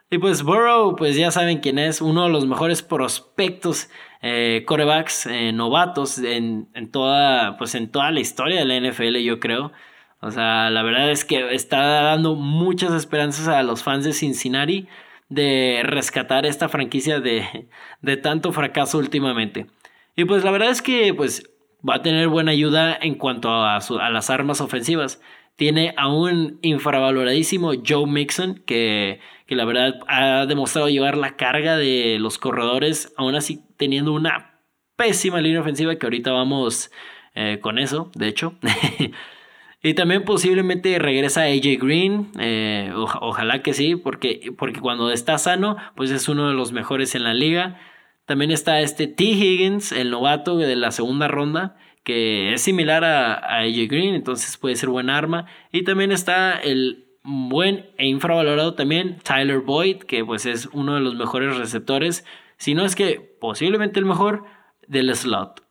Y 0.09 0.19
pues 0.19 0.43
Burrow, 0.43 0.95
pues 0.95 1.15
ya 1.15 1.31
saben 1.31 1.59
quién 1.59 1.79
es, 1.79 2.01
uno 2.01 2.25
de 2.25 2.29
los 2.29 2.45
mejores 2.45 2.83
prospectos 2.83 3.89
eh, 4.25 4.63
corebacks 4.65 5.25
eh, 5.25 5.51
novatos 5.51 6.17
en, 6.17 6.69
toda, 6.91 7.57
pues 7.57 7.75
en 7.75 7.91
toda 7.91 8.09
la 8.09 8.21
historia 8.21 8.59
de 8.59 8.65
la 8.65 8.79
NFL, 8.79 9.17
yo 9.17 9.39
creo. 9.41 9.73
O 10.21 10.31
sea, 10.31 10.69
la 10.69 10.81
verdad 10.81 11.11
es 11.11 11.25
que 11.25 11.53
está 11.53 11.81
dando 12.03 12.35
muchas 12.35 12.93
esperanzas 12.93 13.49
a 13.49 13.61
los 13.63 13.83
fans 13.83 14.05
de 14.05 14.13
Cincinnati 14.13 14.87
de 15.27 15.81
rescatar 15.83 16.45
esta 16.45 16.69
franquicia 16.69 17.19
de, 17.19 17.67
de 18.01 18.17
tanto 18.17 18.53
fracaso 18.53 18.97
últimamente. 18.97 19.67
Y 20.15 20.23
pues 20.23 20.45
la 20.45 20.51
verdad 20.51 20.69
es 20.69 20.81
que 20.81 21.13
pues 21.13 21.51
va 21.87 21.95
a 21.95 22.01
tener 22.01 22.29
buena 22.29 22.51
ayuda 22.51 22.97
en 22.99 23.15
cuanto 23.15 23.49
a, 23.49 23.75
a 23.75 24.09
las 24.09 24.29
armas 24.29 24.61
ofensivas. 24.61 25.21
Tiene 25.55 25.93
a 25.97 26.07
un 26.07 26.59
infravaloradísimo 26.61 27.73
Joe 27.87 28.07
Mixon 28.07 28.63
que, 28.65 29.19
que 29.45 29.55
la 29.55 29.65
verdad 29.65 29.99
ha 30.07 30.45
demostrado 30.45 30.89
llevar 30.89 31.17
la 31.17 31.35
carga 31.35 31.77
de 31.77 32.17
los 32.19 32.37
corredores, 32.37 33.13
aún 33.17 33.35
así 33.35 33.63
teniendo 33.77 34.13
una 34.13 34.59
pésima 34.95 35.41
línea 35.41 35.61
ofensiva 35.61 35.95
que 35.95 36.05
ahorita 36.05 36.31
vamos 36.31 36.91
eh, 37.35 37.59
con 37.61 37.79
eso, 37.79 38.11
de 38.15 38.27
hecho. 38.27 38.55
y 39.81 39.93
también 39.93 40.23
posiblemente 40.23 40.97
regresa 40.99 41.43
AJ 41.43 41.79
Green, 41.79 42.31
eh, 42.39 42.91
ojalá 42.95 43.61
que 43.61 43.73
sí, 43.73 43.95
porque, 43.95 44.53
porque 44.57 44.79
cuando 44.79 45.11
está 45.11 45.37
sano, 45.37 45.77
pues 45.95 46.11
es 46.11 46.27
uno 46.29 46.47
de 46.47 46.53
los 46.53 46.71
mejores 46.71 47.15
en 47.15 47.23
la 47.23 47.33
liga. 47.33 47.79
También 48.25 48.51
está 48.51 48.79
este 48.79 49.07
T. 49.07 49.23
Higgins, 49.23 49.91
el 49.91 50.09
novato 50.09 50.57
de 50.57 50.75
la 50.75 50.91
segunda 50.91 51.27
ronda, 51.27 51.75
que 52.03 52.53
es 52.53 52.61
similar 52.61 53.03
a, 53.03 53.33
a 53.33 53.61
AJ 53.61 53.87
Green, 53.87 54.15
entonces 54.15 54.57
puede 54.57 54.75
ser 54.75 54.89
buen 54.89 55.09
arma. 55.09 55.45
Y 55.71 55.83
también 55.83 56.11
está 56.11 56.53
el 56.53 57.03
buen 57.23 57.89
e 57.97 58.05
infravalorado 58.07 58.75
también 58.75 59.17
Tyler 59.19 59.59
Boyd, 59.59 60.03
que 60.03 60.25
pues 60.25 60.45
es 60.45 60.67
uno 60.73 60.95
de 60.95 61.01
los 61.01 61.15
mejores 61.15 61.57
receptores, 61.57 62.25
si 62.57 62.75
no 62.75 62.85
es 62.85 62.95
que 62.95 63.19
posiblemente 63.39 63.99
el 63.99 64.05
mejor 64.05 64.45
del 64.87 65.13
slot. 65.15 65.63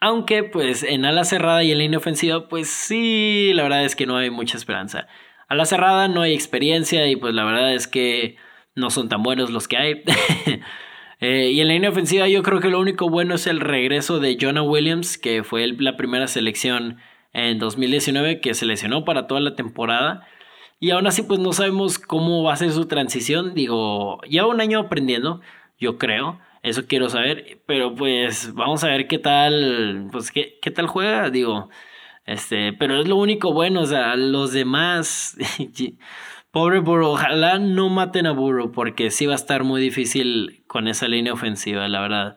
Aunque 0.00 0.42
pues 0.42 0.82
en 0.82 1.04
ala 1.04 1.24
cerrada 1.24 1.62
y 1.62 1.72
en 1.72 1.78
línea 1.78 1.98
ofensiva, 1.98 2.48
pues 2.48 2.68
sí, 2.68 3.52
la 3.54 3.62
verdad 3.64 3.84
es 3.84 3.94
que 3.94 4.06
no 4.06 4.16
hay 4.16 4.30
mucha 4.30 4.56
esperanza. 4.56 5.06
A 5.48 5.54
la 5.54 5.64
cerrada 5.64 6.08
no 6.08 6.22
hay 6.22 6.34
experiencia 6.34 7.06
y 7.06 7.16
pues 7.16 7.34
la 7.34 7.44
verdad 7.44 7.74
es 7.74 7.86
que 7.86 8.36
no 8.74 8.90
son 8.90 9.08
tan 9.08 9.22
buenos 9.22 9.50
los 9.50 9.68
que 9.68 9.76
hay. 9.76 10.02
Eh, 11.22 11.52
y 11.52 11.60
en 11.60 11.68
la 11.68 11.74
línea 11.74 11.90
ofensiva 11.90 12.26
yo 12.26 12.42
creo 12.42 12.58
que 12.58 12.68
lo 12.68 12.80
único 12.80 13.08
bueno 13.08 13.36
es 13.36 13.46
el 13.46 13.60
regreso 13.60 14.18
de 14.18 14.36
Jonah 14.40 14.62
Williams, 14.62 15.18
que 15.18 15.44
fue 15.44 15.68
la 15.68 15.96
primera 15.96 16.26
selección 16.26 16.98
en 17.32 17.60
2019, 17.60 18.40
que 18.40 18.54
se 18.54 18.66
lesionó 18.66 19.04
para 19.04 19.28
toda 19.28 19.40
la 19.40 19.54
temporada. 19.54 20.26
Y 20.80 20.90
aún 20.90 21.06
así 21.06 21.22
pues 21.22 21.38
no 21.38 21.52
sabemos 21.52 22.00
cómo 22.00 22.42
va 22.42 22.54
a 22.54 22.56
ser 22.56 22.72
su 22.72 22.86
transición. 22.86 23.54
Digo, 23.54 24.20
lleva 24.22 24.48
un 24.48 24.60
año 24.60 24.80
aprendiendo, 24.80 25.40
yo 25.78 25.96
creo. 25.96 26.40
Eso 26.64 26.88
quiero 26.88 27.08
saber. 27.08 27.62
Pero 27.66 27.94
pues 27.94 28.52
vamos 28.54 28.82
a 28.82 28.88
ver 28.88 29.06
qué 29.06 29.20
tal, 29.20 30.08
pues 30.10 30.32
qué, 30.32 30.58
qué 30.60 30.72
tal 30.72 30.88
juega. 30.88 31.30
Digo, 31.30 31.70
este, 32.26 32.72
pero 32.72 33.00
es 33.00 33.06
lo 33.06 33.14
único 33.14 33.52
bueno. 33.52 33.82
O 33.82 33.86
sea, 33.86 34.16
los 34.16 34.52
demás... 34.52 35.36
Pobre 36.52 36.80
Burrow, 36.80 37.12
ojalá 37.12 37.58
no 37.58 37.88
maten 37.88 38.26
a 38.26 38.32
Burrow 38.32 38.72
porque 38.72 39.10
sí 39.10 39.24
va 39.24 39.32
a 39.32 39.36
estar 39.36 39.64
muy 39.64 39.80
difícil 39.80 40.62
con 40.66 40.86
esa 40.86 41.08
línea 41.08 41.32
ofensiva, 41.32 41.88
la 41.88 42.02
verdad. 42.02 42.36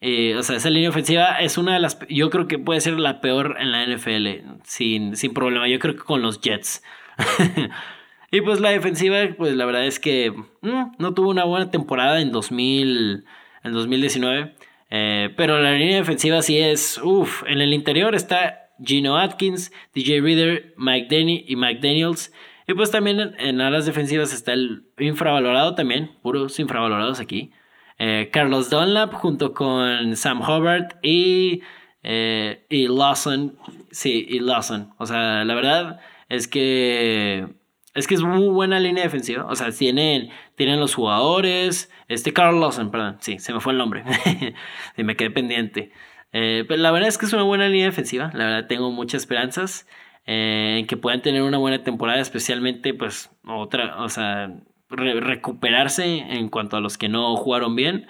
Eh, 0.00 0.34
o 0.34 0.42
sea, 0.42 0.56
esa 0.56 0.70
línea 0.70 0.88
ofensiva 0.88 1.38
es 1.40 1.58
una 1.58 1.74
de 1.74 1.80
las. 1.80 1.98
Yo 2.08 2.30
creo 2.30 2.48
que 2.48 2.58
puede 2.58 2.80
ser 2.80 2.98
la 2.98 3.20
peor 3.20 3.56
en 3.60 3.70
la 3.70 3.86
NFL, 3.86 4.28
sin, 4.64 5.14
sin 5.16 5.34
problema. 5.34 5.68
Yo 5.68 5.78
creo 5.78 5.94
que 5.94 6.02
con 6.02 6.22
los 6.22 6.40
Jets. 6.40 6.82
y 8.30 8.40
pues 8.40 8.60
la 8.60 8.70
defensiva, 8.70 9.18
pues 9.36 9.54
la 9.54 9.66
verdad 9.66 9.84
es 9.84 10.00
que 10.00 10.32
mm, 10.62 10.92
no 10.98 11.12
tuvo 11.12 11.28
una 11.28 11.44
buena 11.44 11.70
temporada 11.70 12.22
en, 12.22 12.32
2000, 12.32 13.24
en 13.62 13.72
2019. 13.72 14.54
Eh, 14.88 15.34
pero 15.36 15.60
la 15.60 15.72
línea 15.72 15.98
defensiva 15.98 16.40
sí 16.40 16.58
es. 16.58 16.98
Uff, 17.02 17.42
en 17.46 17.60
el 17.60 17.74
interior 17.74 18.14
está 18.14 18.70
Gino 18.82 19.18
Atkins, 19.18 19.70
DJ 19.94 20.22
Reader, 20.22 20.74
Mike 20.78 21.08
Denny 21.14 21.44
y 21.46 21.56
Mike 21.56 21.86
Daniels. 21.86 22.32
Y 22.66 22.74
pues 22.74 22.90
también 22.90 23.34
en, 23.38 23.60
alas 23.60 23.86
defensivas 23.86 24.32
está 24.32 24.52
el 24.52 24.84
infravalorado 24.98 25.74
también, 25.74 26.12
puros 26.22 26.58
infravalorados 26.58 27.20
aquí. 27.20 27.52
Eh, 27.98 28.30
Carlos 28.32 28.70
Dunlap 28.70 29.12
junto 29.12 29.52
con 29.52 30.16
Sam 30.16 30.40
Hubbard 30.40 30.96
y, 31.02 31.62
eh, 32.02 32.64
y 32.68 32.88
Lawson. 32.88 33.56
Sí, 33.90 34.26
y 34.28 34.40
Lawson. 34.40 34.94
O 34.98 35.06
sea, 35.06 35.44
la 35.44 35.54
verdad 35.54 36.00
es 36.28 36.48
que 36.48 37.46
es 37.94 38.08
que 38.08 38.14
es 38.14 38.22
muy 38.22 38.48
buena 38.48 38.80
línea 38.80 39.04
defensiva. 39.04 39.46
O 39.46 39.54
sea, 39.54 39.70
tienen, 39.70 40.30
tienen 40.56 40.80
los 40.80 40.94
jugadores. 40.94 41.90
Este 42.08 42.32
Carl 42.32 42.60
Lawson, 42.60 42.90
perdón. 42.90 43.18
Sí, 43.20 43.38
se 43.38 43.52
me 43.52 43.60
fue 43.60 43.72
el 43.72 43.78
nombre. 43.78 44.04
me 44.96 45.16
quedé 45.16 45.30
pendiente. 45.30 45.92
Eh, 46.32 46.64
pero 46.66 46.82
la 46.82 46.90
verdad 46.90 47.08
es 47.08 47.18
que 47.18 47.26
es 47.26 47.32
una 47.32 47.44
buena 47.44 47.68
línea 47.68 47.86
defensiva. 47.86 48.30
La 48.34 48.46
verdad 48.46 48.66
tengo 48.66 48.90
muchas 48.90 49.22
esperanzas. 49.22 49.86
Eh, 50.26 50.86
que 50.88 50.96
puedan 50.96 51.22
tener 51.22 51.42
una 51.42 51.58
buena 51.58 51.82
temporada, 51.82 52.20
especialmente 52.20 52.94
pues 52.94 53.30
otra, 53.46 54.02
o 54.02 54.08
sea, 54.08 54.54
recuperarse 54.88 56.04
en 56.18 56.48
cuanto 56.48 56.76
a 56.76 56.80
los 56.80 56.96
que 56.98 57.08
no 57.08 57.36
jugaron 57.36 57.76
bien. 57.76 58.06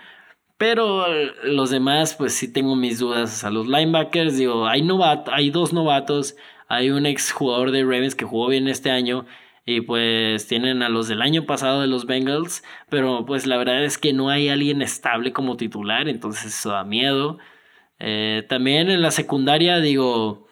Pero 0.57 1.07
los 1.43 1.71
demás, 1.71 2.15
pues 2.15 2.35
sí 2.35 2.53
tengo 2.53 2.77
mis 2.77 2.99
dudas. 2.99 3.45
a 3.45 3.51
los 3.51 3.67
linebackers, 3.67 4.37
digo, 4.37 4.67
hay, 4.67 4.83
novato, 4.83 5.33
hay 5.33 5.51
dos 5.51 5.73
novatos. 5.73 6.37
Hay 6.69 6.91
un 6.91 7.07
ex 7.07 7.33
jugador 7.33 7.71
de 7.71 7.83
Ravens 7.83 8.15
que 8.15 8.25
jugó 8.25 8.49
bien 8.49 8.69
este 8.69 8.91
año. 8.91 9.27
Y 9.67 9.81
pues 9.81 10.47
tienen 10.47 10.83
a 10.83 10.89
los 10.89 11.09
del 11.09 11.23
año 11.23 11.47
pasado 11.47 11.81
de 11.81 11.87
los 11.89 12.07
Bengals. 12.07 12.63
Pero 12.89 13.27
pues 13.27 13.47
la 13.47 13.57
verdad 13.57 13.85
es 13.85 13.99
que 13.99 14.13
no 14.13 14.31
hay 14.31 14.49
alguien 14.49 14.83
estable 14.83 15.33
como 15.33 15.57
titular. 15.57 16.09
Entonces 16.09 16.47
eso 16.59 16.71
da 16.71 16.85
miedo. 16.85 17.39
Eh, 17.99 18.45
también 18.49 18.91
en 18.91 19.03
la 19.03 19.11
secundaria, 19.11 19.81
digo, 19.81 20.44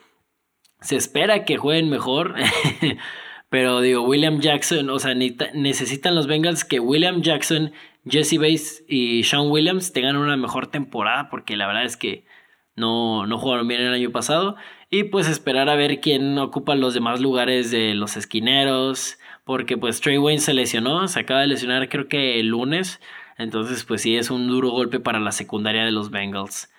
se 0.82 0.96
espera 0.96 1.44
que 1.44 1.56
jueguen 1.56 1.88
mejor. 1.88 2.34
pero 3.48 3.80
digo, 3.80 4.02
William 4.02 4.40
Jackson, 4.40 4.88
o 4.90 4.98
sea, 4.98 5.14
necesitan 5.14 6.14
los 6.14 6.26
Bengals 6.26 6.64
que 6.64 6.80
William 6.80 7.22
Jackson, 7.22 7.72
Jesse 8.08 8.38
Bates 8.38 8.84
y 8.88 9.24
Sean 9.24 9.50
Williams 9.50 9.92
tengan 9.92 10.16
una 10.16 10.36
mejor 10.36 10.68
temporada, 10.68 11.28
porque 11.30 11.56
la 11.56 11.66
verdad 11.66 11.84
es 11.84 11.96
que 11.96 12.24
no, 12.76 13.26
no 13.26 13.38
jugaron 13.38 13.68
bien 13.68 13.80
el 13.80 13.92
año 13.92 14.10
pasado. 14.10 14.56
Y 14.90 15.04
pues 15.04 15.28
esperar 15.28 15.68
a 15.68 15.76
ver 15.76 16.00
quién 16.00 16.38
ocupa 16.38 16.74
los 16.74 16.94
demás 16.94 17.20
lugares 17.20 17.70
de 17.70 17.94
los 17.94 18.16
esquineros, 18.16 19.18
porque 19.44 19.76
pues 19.76 20.00
Trey 20.00 20.18
Wayne 20.18 20.40
se 20.40 20.54
lesionó, 20.54 21.08
se 21.08 21.20
acaba 21.20 21.40
de 21.40 21.46
lesionar 21.46 21.88
creo 21.88 22.08
que 22.08 22.40
el 22.40 22.48
lunes. 22.48 23.00
Entonces, 23.38 23.84
pues 23.84 24.02
sí, 24.02 24.16
es 24.16 24.30
un 24.30 24.48
duro 24.48 24.70
golpe 24.70 25.00
para 25.00 25.20
la 25.20 25.32
secundaria 25.32 25.84
de 25.84 25.92
los 25.92 26.10
Bengals. 26.10 26.70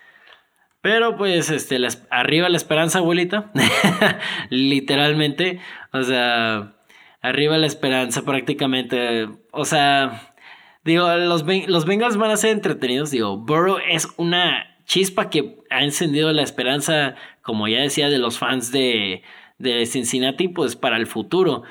Pero 0.84 1.16
pues, 1.16 1.50
este, 1.50 1.78
arriba 2.10 2.50
la 2.50 2.58
esperanza, 2.58 3.00
abuelita. 3.00 3.52
Literalmente. 4.50 5.62
O 5.94 6.04
sea, 6.04 6.76
arriba 7.22 7.58
la 7.58 7.68
esperanza 7.68 8.24
prácticamente. 8.24 9.30
O 9.52 9.64
sea, 9.64 10.36
digo, 10.84 11.08
los, 11.16 11.46
los 11.68 11.86
Bengals 11.86 12.18
van 12.18 12.32
a 12.32 12.38
ser 12.38 12.50
entretenidos. 12.50 13.12
Digo, 13.12 13.38
Burrow 13.38 13.78
es 13.90 14.10
una 14.18 14.76
chispa 14.84 15.30
que 15.30 15.56
ha 15.70 15.86
encendido 15.86 16.34
la 16.34 16.44
esperanza, 16.44 17.16
como 17.44 17.70
ya 17.70 17.80
decía, 17.80 18.10
de 18.10 18.18
los 18.18 18.38
fans 18.38 18.74
de, 18.74 19.24
de 19.60 19.86
Cincinnati, 19.86 20.50
pues 20.50 20.76
para 20.76 20.98
el 20.98 21.08
futuro. 21.08 21.64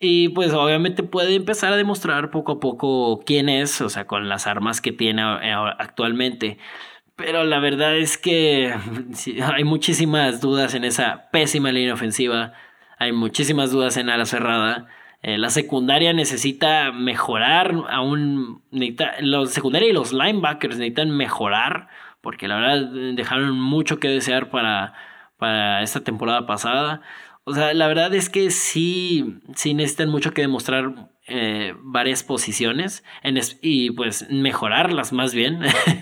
Y 0.00 0.28
pues 0.28 0.52
obviamente 0.52 1.02
puede 1.02 1.34
empezar 1.34 1.72
a 1.72 1.76
demostrar 1.78 2.30
poco 2.30 2.52
a 2.52 2.60
poco 2.60 3.20
quién 3.24 3.48
es, 3.48 3.80
o 3.80 3.88
sea, 3.88 4.06
con 4.06 4.28
las 4.28 4.46
armas 4.46 4.82
que 4.82 4.92
tiene 4.92 5.22
actualmente. 5.22 6.58
Pero 7.18 7.42
la 7.42 7.58
verdad 7.58 7.96
es 7.96 8.16
que 8.16 8.72
hay 9.42 9.64
muchísimas 9.64 10.40
dudas 10.40 10.74
en 10.74 10.84
esa 10.84 11.28
pésima 11.32 11.72
línea 11.72 11.92
ofensiva. 11.92 12.52
Hay 12.96 13.10
muchísimas 13.10 13.72
dudas 13.72 13.96
en 13.96 14.08
ala 14.08 14.24
cerrada. 14.24 14.86
Eh, 15.22 15.36
la 15.36 15.50
secundaria 15.50 16.12
necesita 16.12 16.92
mejorar 16.92 17.74
aún. 17.90 18.62
la 18.70 19.46
secundaria 19.46 19.88
y 19.88 19.92
los 19.92 20.12
linebackers 20.12 20.78
necesitan 20.78 21.10
mejorar. 21.10 21.88
Porque 22.20 22.46
la 22.46 22.56
verdad 22.56 22.88
dejaron 23.14 23.58
mucho 23.58 23.98
que 23.98 24.08
desear 24.08 24.48
para, 24.50 24.94
para 25.38 25.82
esta 25.82 26.04
temporada 26.04 26.46
pasada. 26.46 27.02
O 27.42 27.52
sea, 27.52 27.74
la 27.74 27.88
verdad 27.88 28.14
es 28.14 28.30
que 28.30 28.52
sí, 28.52 29.40
sí 29.56 29.74
necesitan 29.74 30.08
mucho 30.08 30.32
que 30.32 30.42
demostrar 30.42 31.10
eh, 31.28 31.74
varias 31.80 32.24
posiciones 32.24 33.04
y 33.60 33.90
pues 33.90 34.28
mejorarlas 34.30 35.12
más 35.12 35.34
bien. 35.34 35.60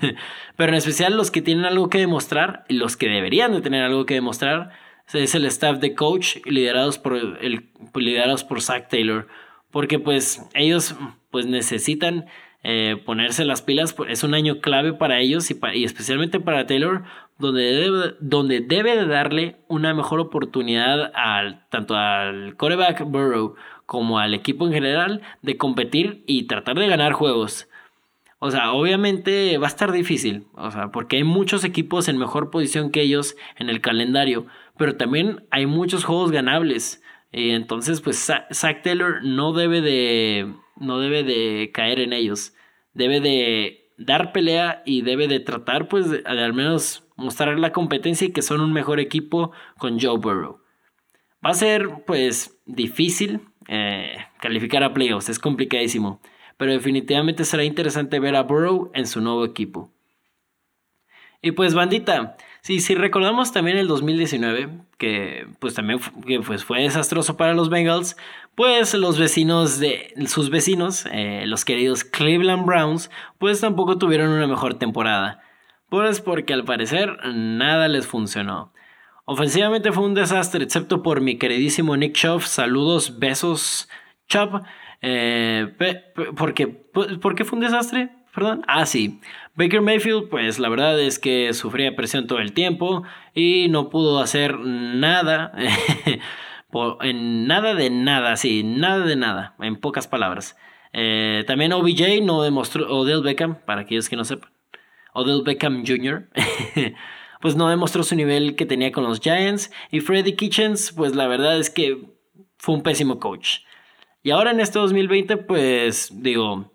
Pero 0.56 0.70
en 0.70 0.76
especial 0.76 1.16
los 1.16 1.30
que 1.30 1.42
tienen 1.42 1.64
algo 1.64 1.88
que 1.88 1.98
demostrar 1.98 2.64
y 2.68 2.74
los 2.74 2.96
que 2.96 3.08
deberían 3.08 3.52
de 3.52 3.60
tener 3.60 3.82
algo 3.82 4.06
que 4.06 4.14
demostrar 4.14 4.70
es 5.12 5.34
el 5.34 5.44
staff 5.46 5.78
de 5.78 5.94
coach 5.94 6.36
liderados 6.44 6.98
por, 6.98 7.16
el, 7.16 7.68
liderados 7.94 8.44
por 8.44 8.62
Zach 8.62 8.88
Taylor. 8.88 9.28
Porque 9.70 9.98
pues 9.98 10.42
ellos 10.54 10.94
pues 11.30 11.46
necesitan 11.46 12.26
eh, 12.62 13.00
ponerse 13.04 13.44
las 13.44 13.62
pilas. 13.62 13.94
Es 14.08 14.24
un 14.24 14.34
año 14.34 14.60
clave 14.60 14.92
para 14.92 15.20
ellos 15.20 15.50
y, 15.50 15.84
especialmente 15.84 16.40
para 16.40 16.66
Taylor, 16.66 17.04
donde 17.38 17.62
debe, 17.62 18.14
donde 18.20 18.60
debe 18.60 18.96
de 18.96 19.06
darle 19.06 19.56
una 19.68 19.94
mejor 19.94 20.18
oportunidad 20.18 21.12
al, 21.14 21.64
tanto 21.68 21.94
al 21.94 22.56
quarterback 22.56 23.04
Burrow 23.04 23.54
como 23.86 24.18
al 24.18 24.34
equipo 24.34 24.66
en 24.66 24.72
general 24.72 25.22
de 25.42 25.56
competir 25.56 26.22
y 26.26 26.46
tratar 26.46 26.78
de 26.78 26.88
ganar 26.88 27.12
juegos. 27.12 27.68
O 28.38 28.50
sea, 28.50 28.72
obviamente 28.72 29.56
va 29.56 29.66
a 29.66 29.70
estar 29.70 29.92
difícil, 29.92 30.46
o 30.52 30.70
sea, 30.70 30.90
porque 30.90 31.16
hay 31.16 31.24
muchos 31.24 31.64
equipos 31.64 32.08
en 32.08 32.18
mejor 32.18 32.50
posición 32.50 32.90
que 32.90 33.00
ellos 33.00 33.36
en 33.56 33.70
el 33.70 33.80
calendario, 33.80 34.46
pero 34.76 34.96
también 34.96 35.46
hay 35.50 35.66
muchos 35.66 36.04
juegos 36.04 36.30
ganables. 36.30 37.02
Y 37.32 37.50
entonces, 37.50 38.00
pues 38.02 38.30
Zach 38.52 38.82
Taylor 38.82 39.24
no 39.24 39.52
debe 39.52 39.80
de 39.80 40.54
no 40.76 41.00
debe 41.00 41.24
de 41.24 41.70
caer 41.72 42.00
en 42.00 42.12
ellos. 42.12 42.54
Debe 42.92 43.20
de 43.20 43.90
dar 43.98 44.32
pelea 44.32 44.82
y 44.84 45.02
debe 45.02 45.28
de 45.28 45.40
tratar, 45.40 45.88
pues, 45.88 46.10
de, 46.10 46.22
al 46.26 46.52
menos 46.52 47.04
mostrar 47.16 47.58
la 47.58 47.72
competencia 47.72 48.26
y 48.26 48.32
que 48.32 48.42
son 48.42 48.60
un 48.60 48.72
mejor 48.72 49.00
equipo 49.00 49.52
con 49.78 49.98
Joe 50.00 50.18
Burrow. 50.18 50.60
Va 51.44 51.50
a 51.50 51.54
ser, 51.54 52.04
pues, 52.06 52.60
difícil 52.66 53.40
eh, 53.68 54.16
calificar 54.40 54.82
a 54.82 54.92
playoffs, 54.92 55.28
es 55.28 55.38
complicadísimo 55.38 56.20
pero 56.56 56.72
definitivamente 56.72 57.44
será 57.44 57.64
interesante 57.64 58.18
ver 58.20 58.36
a 58.36 58.42
Burrow 58.42 58.90
en 58.94 59.06
su 59.06 59.20
nuevo 59.20 59.44
equipo. 59.44 59.90
Y 61.42 61.52
pues 61.52 61.74
bandita, 61.74 62.36
si 62.62 62.94
recordamos 62.94 63.52
también 63.52 63.76
el 63.76 63.88
2019, 63.88 64.70
que 64.98 65.46
pues 65.60 65.74
también 65.74 66.00
pues, 66.46 66.64
fue 66.64 66.82
desastroso 66.82 67.36
para 67.36 67.54
los 67.54 67.68
Bengals, 67.68 68.16
pues 68.54 68.94
los 68.94 69.18
vecinos 69.18 69.78
de 69.78 70.14
sus 70.26 70.50
vecinos, 70.50 71.06
eh, 71.12 71.44
los 71.46 71.64
queridos 71.64 72.04
Cleveland 72.04 72.64
Browns, 72.64 73.10
pues 73.38 73.60
tampoco 73.60 73.98
tuvieron 73.98 74.30
una 74.30 74.46
mejor 74.46 74.74
temporada. 74.74 75.42
Pues 75.88 76.20
porque 76.20 76.52
al 76.52 76.64
parecer 76.64 77.16
nada 77.26 77.86
les 77.86 78.08
funcionó. 78.08 78.72
Ofensivamente 79.28 79.90
fue 79.90 80.04
un 80.04 80.14
desastre, 80.14 80.62
excepto 80.62 81.02
por 81.02 81.20
mi 81.20 81.36
queridísimo 81.36 81.96
Nick 81.96 82.14
Chubb. 82.14 82.42
Saludos, 82.42 83.18
besos, 83.18 83.88
Chubb. 84.28 84.62
Eh, 85.02 85.66
¿por, 86.36 86.54
qué? 86.54 86.68
¿Por 86.68 87.34
qué 87.34 87.44
fue 87.44 87.58
un 87.58 87.64
desastre? 87.64 88.10
Perdón. 88.32 88.62
Ah, 88.68 88.86
sí. 88.86 89.20
Baker 89.56 89.82
Mayfield, 89.82 90.28
pues 90.28 90.60
la 90.60 90.68
verdad 90.68 91.00
es 91.00 91.18
que 91.18 91.52
sufría 91.54 91.96
presión 91.96 92.28
todo 92.28 92.38
el 92.38 92.52
tiempo 92.52 93.02
y 93.34 93.68
no 93.68 93.90
pudo 93.90 94.20
hacer 94.20 94.60
nada. 94.60 95.52
en 97.00 97.46
nada 97.46 97.74
de 97.74 97.90
nada, 97.90 98.36
sí, 98.36 98.62
nada 98.62 99.04
de 99.04 99.16
nada, 99.16 99.54
en 99.60 99.76
pocas 99.76 100.06
palabras. 100.06 100.56
Eh, 100.92 101.44
también 101.46 101.72
OBJ 101.72 102.22
no 102.22 102.42
demostró, 102.42 102.86
Odell 102.96 103.22
Beckham, 103.22 103.58
para 103.64 103.82
aquellos 103.82 104.08
que 104.08 104.16
no 104.16 104.24
sepan, 104.24 104.50
Odell 105.12 105.42
Beckham 105.42 105.84
Jr., 105.86 106.28
pues 107.40 107.56
no 107.56 107.68
demostró 107.68 108.02
su 108.02 108.14
nivel 108.14 108.56
que 108.56 108.66
tenía 108.66 108.92
con 108.92 109.04
los 109.04 109.20
Giants. 109.20 109.70
Y 109.90 110.00
Freddy 110.00 110.34
Kitchens, 110.34 110.92
pues 110.92 111.14
la 111.14 111.26
verdad 111.26 111.58
es 111.58 111.70
que 111.70 112.04
fue 112.58 112.74
un 112.74 112.82
pésimo 112.82 113.18
coach. 113.18 113.58
Y 114.22 114.30
ahora 114.30 114.50
en 114.50 114.60
este 114.60 114.78
2020, 114.78 115.36
pues 115.36 116.10
digo, 116.12 116.72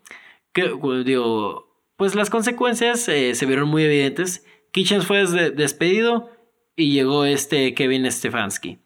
que, 0.53 0.71
digo 1.03 1.71
pues 2.01 2.15
las 2.15 2.31
consecuencias 2.31 3.07
eh, 3.09 3.35
se 3.35 3.45
vieron 3.45 3.69
muy 3.69 3.83
evidentes. 3.83 4.43
Kitchens 4.71 5.05
fue 5.05 5.23
despedido 5.51 6.31
y 6.75 6.93
llegó 6.93 7.25
este 7.25 7.75
Kevin 7.75 8.09
Stefanski. 8.11 8.79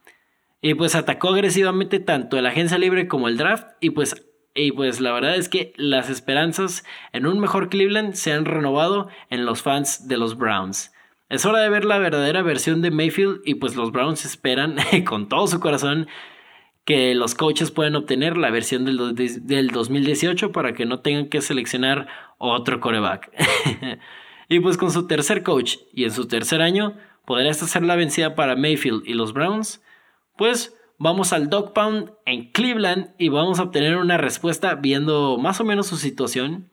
Y 0.62 0.74
pues 0.74 0.96
atacó 0.96 1.30
agresivamente 1.30 2.00
tanto 2.00 2.42
la 2.42 2.50
agencia 2.50 2.78
libre 2.78 3.08
como 3.08 3.28
el 3.28 3.38
draft. 3.38 3.68
Y 3.80 3.92
pues, 3.92 4.26
y 4.54 4.72
pues 4.72 5.00
la 5.00 5.14
verdad 5.14 5.36
es 5.36 5.48
que 5.48 5.74
las 5.78 6.10
esperanzas 6.10 6.84
en 7.14 7.26
un 7.26 7.40
mejor 7.40 7.70
Cleveland 7.70 8.16
se 8.16 8.34
han 8.34 8.46
renovado 8.46 9.08
en 9.30 9.46
los 9.46 9.62
fans 9.62 10.08
de 10.08 10.18
los 10.18 10.38
Browns. 10.38 10.92
Es 11.28 11.46
hora 11.46 11.60
de 11.60 11.70
ver 11.70 11.86
la 11.86 11.98
verdadera 11.98 12.44
versión 12.44 12.82
de 12.82 12.92
Mayfield 12.92 13.42
y 13.46 13.56
pues 13.56 13.76
los 13.76 13.92
Browns 13.92 14.26
esperan 14.26 14.78
con 15.06 15.28
todo 15.28 15.48
su 15.48 15.60
corazón 15.60 16.08
que 16.86 17.16
los 17.16 17.34
coaches 17.34 17.72
pueden 17.72 17.96
obtener 17.96 18.38
la 18.38 18.52
versión 18.52 18.86
del, 18.86 18.98
2018 19.70 20.52
para 20.52 20.74
que 20.74 20.86
no 20.86 21.00
tengan 21.00 21.30
que 21.30 21.42
seleccionar 21.42 22.08
otro 22.38 22.80
coreback. 22.80 23.32
y 24.50 24.60
pues 24.60 24.78
con 24.78 24.92
su 24.92 25.08
tercer 25.08 25.42
coach 25.42 25.78
y 25.94 26.04
en 26.04 26.12
su 26.12 26.28
tercer 26.28 26.62
año, 26.62 26.96
podría 27.26 27.50
esta 27.50 27.66
ser 27.66 27.84
la 27.84 27.96
vencida 27.96 28.36
para 28.36 28.56
Mayfield 28.56 29.02
y 29.08 29.16
los 29.16 29.34
Browns. 29.34 29.82
Pues 30.38 30.78
vamos 31.00 31.34
al 31.34 31.50
Dog 31.50 31.74
Pound 31.74 32.12
en 32.28 32.52
Cleveland 32.52 33.16
y 33.18 33.30
vamos 33.30 33.60
a 33.60 33.64
obtener 33.64 33.98
una 33.98 34.18
respuesta 34.18 34.76
viendo 34.76 35.40
más 35.40 35.60
o 35.60 35.64
menos 35.64 35.88
su 35.88 35.98
situación. 35.98 36.70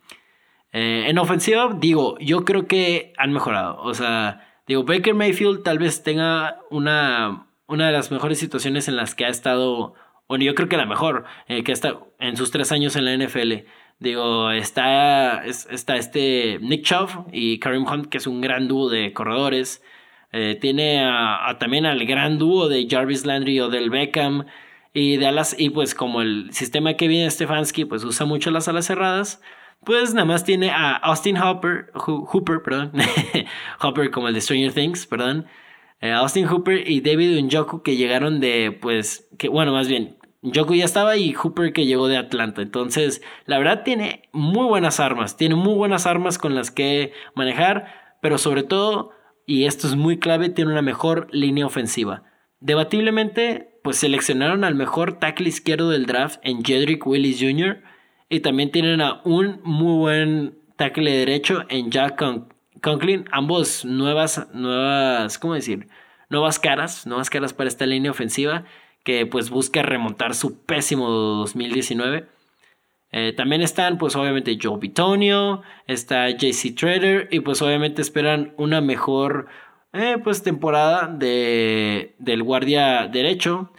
Eh, 0.73 1.05
en 1.09 1.18
ofensiva, 1.18 1.77
digo, 1.79 2.18
yo 2.18 2.45
creo 2.45 2.66
que 2.66 3.12
han 3.18 3.33
mejorado. 3.33 3.81
O 3.83 3.95
sea, 3.95 4.62
digo, 4.66 4.85
Baker 4.85 5.14
Mayfield 5.14 5.62
tal 5.62 5.79
vez 5.79 6.03
tenga 6.03 6.59
una, 6.70 7.47
una 7.66 7.87
de 7.87 7.93
las 7.93 8.11
mejores 8.11 8.39
situaciones 8.39 8.89
en 8.89 8.97
las 8.97 9.14
que 9.14 9.27
ha 9.27 9.29
estado 9.29 9.95
bueno, 10.33 10.47
yo 10.47 10.55
creo 10.55 10.66
que 10.66 10.79
la 10.79 10.87
mejor, 10.87 11.25
eh, 11.47 11.62
que 11.62 11.73
está 11.73 11.99
en 12.18 12.39
sus 12.39 12.51
tres 12.51 12.73
años 12.73 12.97
en 12.97 13.05
la 13.05 13.14
NFL. 13.14 13.66
Digo, 13.99 14.51
está, 14.51 15.45
está 15.45 15.97
este 15.97 16.59
Nick 16.62 16.85
Chubb 16.85 17.27
y 17.31 17.59
Kareem 17.59 17.85
Hunt, 17.87 18.07
que 18.07 18.16
es 18.16 18.27
un 18.27 18.41
gran 18.41 18.66
dúo 18.66 18.89
de 18.89 19.12
corredores. 19.12 19.83
Eh, 20.33 20.57
tiene 20.59 21.05
a, 21.05 21.59
también 21.61 21.85
al 21.85 22.07
gran 22.07 22.39
dúo 22.39 22.68
de 22.68 22.87
Jarvis 22.89 23.27
Landry 23.27 23.61
o 23.61 23.68
del 23.68 23.91
Beckham. 23.91 24.47
Y 24.95 25.18
de 25.18 25.27
alas, 25.27 25.55
y 25.59 25.68
pues 25.68 25.95
como 25.95 26.23
el 26.23 26.51
sistema 26.53 26.95
que 26.95 27.09
viene 27.09 27.31
Stefanski, 27.31 27.85
pues 27.85 28.03
usa 28.03 28.25
mucho 28.25 28.51
las 28.51 28.68
alas 28.68 28.87
cerradas, 28.87 29.43
pues 29.85 30.14
nada 30.14 30.24
más 30.24 30.45
tiene 30.45 30.70
a 30.70 30.93
Austin 30.97 31.39
Hopper, 31.39 31.91
Hooper, 31.95 32.62
perdón, 32.62 32.93
Hopper 33.80 34.11
como 34.11 34.28
el 34.28 34.35
de 34.35 34.41
Stranger 34.41 34.72
Things, 34.72 35.07
perdón, 35.07 35.47
eh, 36.01 36.11
Austin 36.12 36.47
Hooper 36.47 36.89
y 36.89 37.01
David 37.01 37.41
Njoku 37.43 37.83
que 37.83 37.97
llegaron 37.97 38.41
de, 38.41 38.76
pues, 38.80 39.28
que 39.39 39.49
bueno, 39.49 39.72
más 39.72 39.89
bien, 39.89 40.16
Joku 40.43 40.74
ya 40.74 40.85
estaba 40.85 41.16
y 41.16 41.33
Hooper 41.33 41.72
que 41.72 41.87
llegó 41.87 42.09
de 42.09 42.16
Atlanta. 42.16 42.62
Entonces, 42.62 43.22
la 43.47 43.59
verdad 43.59 43.85
tiene 43.85 44.28
muy 44.33 44.66
buenas 44.66 44.99
armas. 44.99 45.37
Tiene 45.37 45.55
muy 45.55 45.74
buenas 45.74 46.05
armas 46.07 46.37
con 46.37 46.57
las 46.57 46.72
que 46.72 47.12
manejar. 47.37 48.16
Pero 48.20 48.39
sobre 48.39 48.64
todo, 48.64 49.12
y 49.47 49.64
esto 49.66 49.87
es 49.87 49.95
muy 49.95 50.18
clave, 50.18 50.49
tiene 50.49 50.72
una 50.72 50.83
mejor 50.83 51.28
línea 51.30 51.66
ofensiva. 51.66 52.24
Debatiblemente, 52.59 53.78
pues 53.85 53.99
seleccionaron 53.99 54.64
al 54.64 54.74
mejor 54.74 55.18
tackle 55.20 55.49
izquierdo 55.49 55.91
del 55.91 56.07
draft 56.07 56.41
en 56.43 56.64
Jedrick 56.64 57.07
Willis 57.07 57.41
Jr. 57.41 57.83
Y 58.33 58.41
también 58.41 58.70
tienen 58.70 59.03
a 59.03 59.20
un 59.24 59.61
muy 59.62 59.99
buen 59.99 60.55
tackle 60.76 61.11
derecho 61.11 61.66
en 61.68 61.91
Jack 61.91 62.16
Conklin. 62.80 63.26
Ambos 63.30 63.85
nuevas, 63.85 64.49
nuevas, 64.55 65.39
¿cómo 65.39 65.53
decir? 65.53 65.87
Nuevas 66.30 66.59
caras, 66.59 67.07
nuevas 67.07 67.28
caras 67.28 67.53
para 67.53 67.68
esta 67.68 67.85
línea 67.85 68.11
ofensiva 68.11 68.64
que 69.05 69.26
pues 69.26 69.51
busca 69.51 69.83
remontar 69.83 70.35
su 70.35 70.64
pésimo 70.64 71.11
2019. 71.11 72.24
Eh, 73.12 73.35
también 73.37 73.61
están 73.61 73.99
pues 73.99 74.16
obviamente 74.16 74.57
Joe 74.59 74.78
Bitonio, 74.78 75.61
está 75.87 76.30
JC 76.30 76.74
Trader 76.74 77.28
y 77.30 77.41
pues 77.41 77.61
obviamente 77.61 78.01
esperan 78.01 78.55
una 78.57 78.80
mejor 78.80 79.47
eh, 79.93 80.16
pues 80.24 80.43
temporada 80.43 81.07
de, 81.07 82.14
del 82.18 82.43
guardia 82.43 83.09
derecho, 83.09 83.70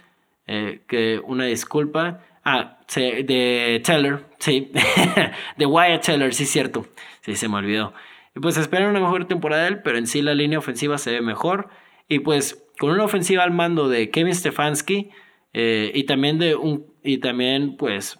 eh, 0.46 0.82
que 0.86 1.20
una 1.26 1.46
disculpa, 1.46 2.20
ah, 2.44 2.73
de 2.94 3.82
Teller, 3.84 4.24
sí, 4.38 4.70
de 5.56 5.66
Wyatt 5.66 6.04
Teller, 6.04 6.34
sí 6.34 6.44
cierto, 6.44 6.86
sí 7.22 7.34
se 7.34 7.48
me 7.48 7.56
olvidó. 7.56 7.94
Y 8.36 8.40
pues 8.40 8.56
esperan 8.56 8.90
una 8.90 9.00
mejor 9.00 9.26
temporada 9.26 9.62
de 9.62 9.68
él, 9.68 9.82
pero 9.82 9.98
en 9.98 10.06
sí 10.06 10.22
la 10.22 10.34
línea 10.34 10.58
ofensiva 10.58 10.98
se 10.98 11.12
ve 11.12 11.20
mejor 11.20 11.68
y 12.08 12.20
pues 12.20 12.66
con 12.78 12.90
una 12.90 13.04
ofensiva 13.04 13.44
al 13.44 13.52
mando 13.52 13.88
de 13.88 14.10
Kevin 14.10 14.34
Stefanski 14.34 15.10
eh, 15.52 15.92
y 15.94 16.04
también 16.04 16.38
de 16.38 16.56
un 16.56 16.86
y 17.02 17.18
también 17.18 17.76
pues 17.76 18.18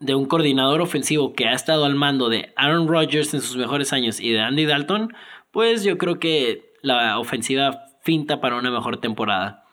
de 0.00 0.14
un 0.14 0.26
coordinador 0.26 0.82
ofensivo 0.82 1.32
que 1.32 1.46
ha 1.46 1.54
estado 1.54 1.86
al 1.86 1.94
mando 1.94 2.28
de 2.28 2.52
Aaron 2.56 2.88
Rodgers 2.88 3.32
en 3.32 3.40
sus 3.40 3.56
mejores 3.56 3.92
años 3.92 4.20
y 4.20 4.30
de 4.30 4.40
Andy 4.40 4.66
Dalton, 4.66 5.14
pues 5.50 5.84
yo 5.84 5.96
creo 5.96 6.18
que 6.18 6.74
la 6.82 7.18
ofensiva 7.18 7.86
finta 8.02 8.40
para 8.40 8.56
una 8.56 8.70
mejor 8.70 9.00
temporada. 9.00 9.64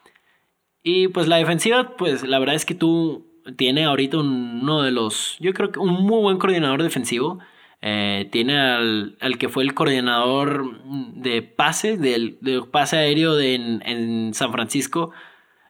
Y 0.82 1.10
pues 1.10 1.28
la 1.28 1.38
defensiva, 1.38 1.96
pues 1.98 2.24
la 2.24 2.39
verdad 2.39 2.56
es 2.56 2.66
que 2.66 2.76
tú 2.76 3.33
tiene 3.58 3.86
ahorita 3.86 4.18
uno 4.18 4.82
de 4.82 4.91
los, 4.91 5.38
yo 5.39 5.54
creo 5.54 5.72
que 5.72 5.80
un 5.80 6.04
muy 6.04 6.22
buen 6.22 6.38
coordinador 6.38 6.84
defensivo. 6.84 7.39
Eh, 7.86 8.30
tiene 8.32 8.58
al, 8.62 9.38
que 9.38 9.50
fue 9.50 9.64
el 9.64 9.74
coordinador 9.74 10.82
de 10.86 11.41
pase, 11.41 11.98
del, 11.98 12.39
pase 12.72 12.96
aéreo 12.96 13.36
de, 13.36 13.56
en, 13.56 14.34
San 14.34 14.54
Francisco 14.54 15.12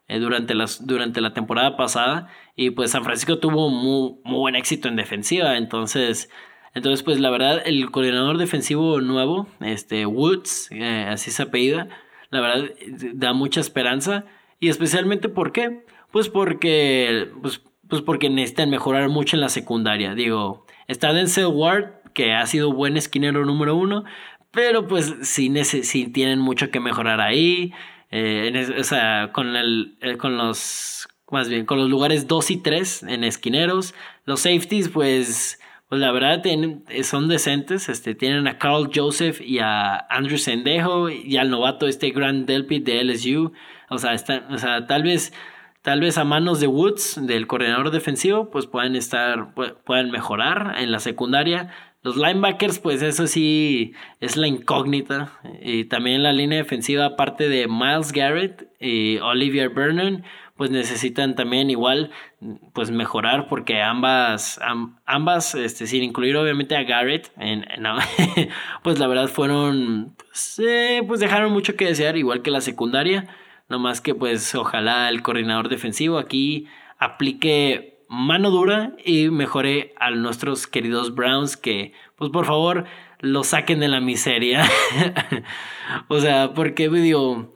eh, 0.07 0.19
durante, 0.19 0.53
las, 0.53 0.85
durante 0.85 1.21
la 1.21 1.33
temporada 1.33 1.75
pasada. 1.75 2.27
Y 2.55 2.69
pues 2.69 2.91
San 2.91 3.03
Francisco 3.03 3.39
tuvo 3.39 3.69
muy, 3.69 4.19
buen 4.25 4.55
éxito 4.55 4.87
en 4.89 4.95
defensiva. 4.95 5.57
Entonces, 5.57 6.29
entonces, 6.75 7.01
pues 7.01 7.19
la 7.19 7.31
verdad, 7.31 7.63
el 7.65 7.89
coordinador 7.89 8.37
defensivo 8.37 9.01
nuevo, 9.01 9.47
este 9.59 10.05
Woods, 10.05 10.69
eh, 10.71 11.07
así 11.09 11.31
se 11.31 11.43
apellida, 11.43 11.89
la 12.29 12.41
verdad 12.41 12.69
da 13.13 13.33
mucha 13.33 13.59
esperanza. 13.59 14.25
Y 14.59 14.69
especialmente 14.69 15.29
¿por 15.29 15.51
qué? 15.51 15.83
Pues 16.13 16.29
porque, 16.29 17.31
pues, 17.41 17.63
pues 17.89 18.03
porque 18.03 18.29
necesitan 18.29 18.69
mejorar 18.69 19.09
mucho 19.09 19.35
en 19.35 19.41
la 19.41 19.49
secundaria. 19.49 20.13
Digo, 20.13 20.67
está 20.87 21.11
Denzel 21.11 21.47
Ward, 21.47 21.85
que 22.13 22.33
ha 22.33 22.45
sido 22.45 22.71
buen 22.71 22.97
esquinero 22.97 23.43
número 23.47 23.75
uno, 23.75 24.03
pero 24.51 24.87
pues 24.87 25.15
sí, 25.23 25.51
sí 25.63 26.07
tienen 26.09 26.37
mucho 26.37 26.69
que 26.69 26.79
mejorar 26.79 27.19
ahí. 27.19 27.73
Eh, 28.11 28.75
o 28.79 28.83
sea, 28.83 29.31
con, 29.33 29.55
el, 29.55 29.97
eh, 30.01 30.17
con 30.17 30.37
los 30.37 31.07
más 31.31 31.49
bien, 31.49 31.65
con 31.65 31.79
los 31.79 31.89
lugares 31.89 32.27
2 32.27 32.51
y 32.51 32.57
3 32.57 33.03
en 33.09 33.23
esquineros. 33.23 33.95
Los 34.25 34.41
safeties, 34.41 34.89
pues, 34.89 35.59
pues 35.89 35.99
la 35.99 36.11
verdad 36.11 36.43
son 37.01 37.27
decentes. 37.27 37.89
Este, 37.89 38.13
tienen 38.13 38.47
a 38.47 38.59
Carl 38.59 38.91
Joseph 38.93 39.41
y 39.41 39.57
a 39.57 39.97
Andrew 40.11 40.37
Sendejo 40.37 41.09
y 41.09 41.37
al 41.37 41.49
novato 41.49 41.87
este 41.87 42.11
Grant 42.11 42.45
Delpit 42.45 42.85
de 42.85 43.03
LSU. 43.03 43.51
O 43.89 43.97
sea, 43.97 44.13
o 44.13 44.57
sea, 44.59 44.85
tal 44.85 45.01
vez, 45.01 45.33
tal 45.83 45.99
vez 45.99 46.17
a 46.17 46.23
manos 46.23 46.59
de 46.59 46.67
Woods, 46.67 47.19
del 47.21 47.45
coordinador 47.45 47.91
defensivo, 47.91 48.49
pues 48.49 48.65
pueden 48.65 48.95
estar, 48.95 49.53
pueden 49.53 50.09
mejorar 50.11 50.75
en 50.79 50.91
la 50.91 50.99
secundaria. 50.99 51.69
Los 52.01 52.15
linebackers, 52.17 52.79
pues 52.79 53.01
eso 53.01 53.27
sí 53.27 53.93
es 54.19 54.35
la 54.37 54.47
incógnita. 54.47 55.39
Y 55.61 55.85
también 55.85 56.23
la 56.23 56.33
línea 56.33 56.57
defensiva, 56.57 57.05
aparte 57.05 57.49
de 57.49 57.67
Miles 57.67 58.13
Garrett 58.13 58.67
y 58.79 59.17
Olivier 59.17 59.69
Vernon, 59.69 60.23
pues 60.55 60.71
necesitan 60.71 61.35
también 61.35 61.69
igual 61.69 62.11
pues 62.73 62.91
mejorar 62.91 63.47
porque 63.47 63.81
ambas 63.81 64.59
ambas 65.05 65.55
este 65.55 65.87
sin 65.87 66.03
incluir 66.03 66.37
obviamente 66.37 66.75
a 66.75 66.83
Garrett 66.83 67.31
pues 68.83 68.99
la 68.99 69.07
verdad 69.07 69.27
fueron 69.29 70.15
pues, 70.15 70.61
eh, 70.63 71.01
pues, 71.07 71.19
dejaron 71.19 71.51
mucho 71.51 71.75
que 71.75 71.85
desear 71.85 72.17
igual 72.17 72.43
que 72.43 72.51
la 72.51 72.61
secundaria 72.61 73.27
no 73.73 73.79
más 73.79 74.01
que 74.01 74.13
pues 74.13 74.53
ojalá 74.53 75.09
el 75.09 75.23
coordinador 75.23 75.67
defensivo 75.67 76.19
aquí 76.19 76.67
aplique 76.99 78.05
mano 78.07 78.51
dura 78.51 78.93
y 79.03 79.29
mejore 79.29 79.95
a 79.99 80.11
nuestros 80.11 80.67
queridos 80.67 81.15
Browns 81.15 81.57
que 81.57 81.91
pues 82.15 82.29
por 82.29 82.45
favor 82.45 82.85
lo 83.19 83.43
saquen 83.43 83.79
de 83.79 83.87
la 83.87 83.99
miseria 83.99 84.63
o 86.07 86.19
sea 86.19 86.53
porque 86.53 86.87
digo 86.87 87.51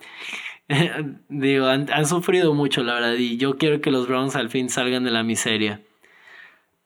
Digo, 1.30 1.68
han, 1.68 2.06
sufrido 2.06 2.54
mucho, 2.56 2.84
la 2.84 2.96
verdad, 2.96 3.14
y 3.14 3.38
yo 3.38 3.58
quiero 3.58 3.80
que 3.80 3.92
los 3.92 4.08
Browns 4.08 4.36
al 4.36 4.50
fin 4.50 4.70
salgan 4.70 5.04
de 5.04 5.12
la 5.12 5.24
miseria. 5.24 5.82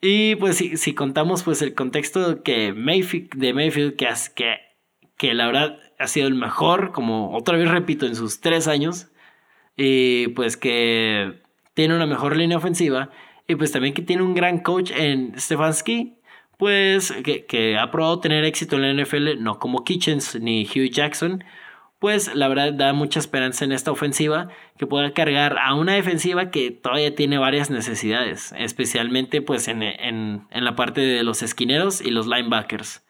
Y 0.02 0.36
pues 0.36 0.58
si, 0.58 0.78
si 0.78 0.94
contamos 0.94 1.44
pues 1.44 1.62
el 1.62 1.74
contexto 1.74 2.44
que 2.44 2.74
Mayfield, 2.74 3.30
de 3.36 3.54
Mayfield, 3.54 3.96
que, 3.96 4.08
que, 4.36 4.58
que 5.18 5.34
la 5.34 5.48
verdad 5.48 5.80
ha 6.00 6.08
sido 6.08 6.28
el 6.28 6.36
mejor, 6.36 6.92
como 6.92 7.36
otra 7.36 7.58
vez 7.58 7.70
repito, 7.70 8.06
en 8.06 8.16
sus 8.16 8.42
tres 8.42 8.68
años, 8.68 9.12
y 9.84 10.28
pues 10.30 10.58
que 10.58 11.42
tiene 11.74 11.96
una 11.96 12.06
mejor 12.06 12.38
línea 12.38 12.58
ofensiva, 12.58 13.10
y 13.48 13.56
pues 13.56 13.72
también 13.72 13.96
que 13.96 14.04
tiene 14.04 14.22
un 14.22 14.36
gran 14.36 14.60
coach 14.60 14.92
en 14.96 15.34
Stefanski, 15.40 16.20
pues 16.58 17.12
que, 17.24 17.46
que 17.48 17.80
ha 17.80 17.90
probado 17.90 18.20
tener 18.20 18.44
éxito 18.44 18.76
en 18.76 18.84
la 18.84 19.04
NFL, 19.04 19.42
no 19.42 19.58
como 19.58 19.84
Kitchens 19.84 20.40
ni 20.40 20.66
Hugh 20.66 20.92
Jackson, 20.92 21.44
pues 21.98 22.34
la 22.36 22.48
verdad 22.48 22.74
da 22.74 22.94
mucha 22.94 23.20
esperanza 23.20 23.66
en 23.66 23.72
esta 23.72 23.92
ofensiva 23.92 24.50
que 24.78 24.86
pueda 24.86 25.14
cargar 25.14 25.58
a 25.58 25.74
una 25.74 25.94
defensiva 25.94 26.52
que 26.52 26.70
todavía 26.70 27.16
tiene 27.16 27.40
varias 27.40 27.72
necesidades, 27.72 28.54
especialmente 28.60 29.42
pues 29.42 29.68
en, 29.68 30.48
la 30.52 30.76
parte 30.76 31.02
de 31.02 31.24
los 31.24 31.42
esquineros 31.42 32.02
y 32.02 32.12
los 32.12 32.28
linebackers. 32.28 33.04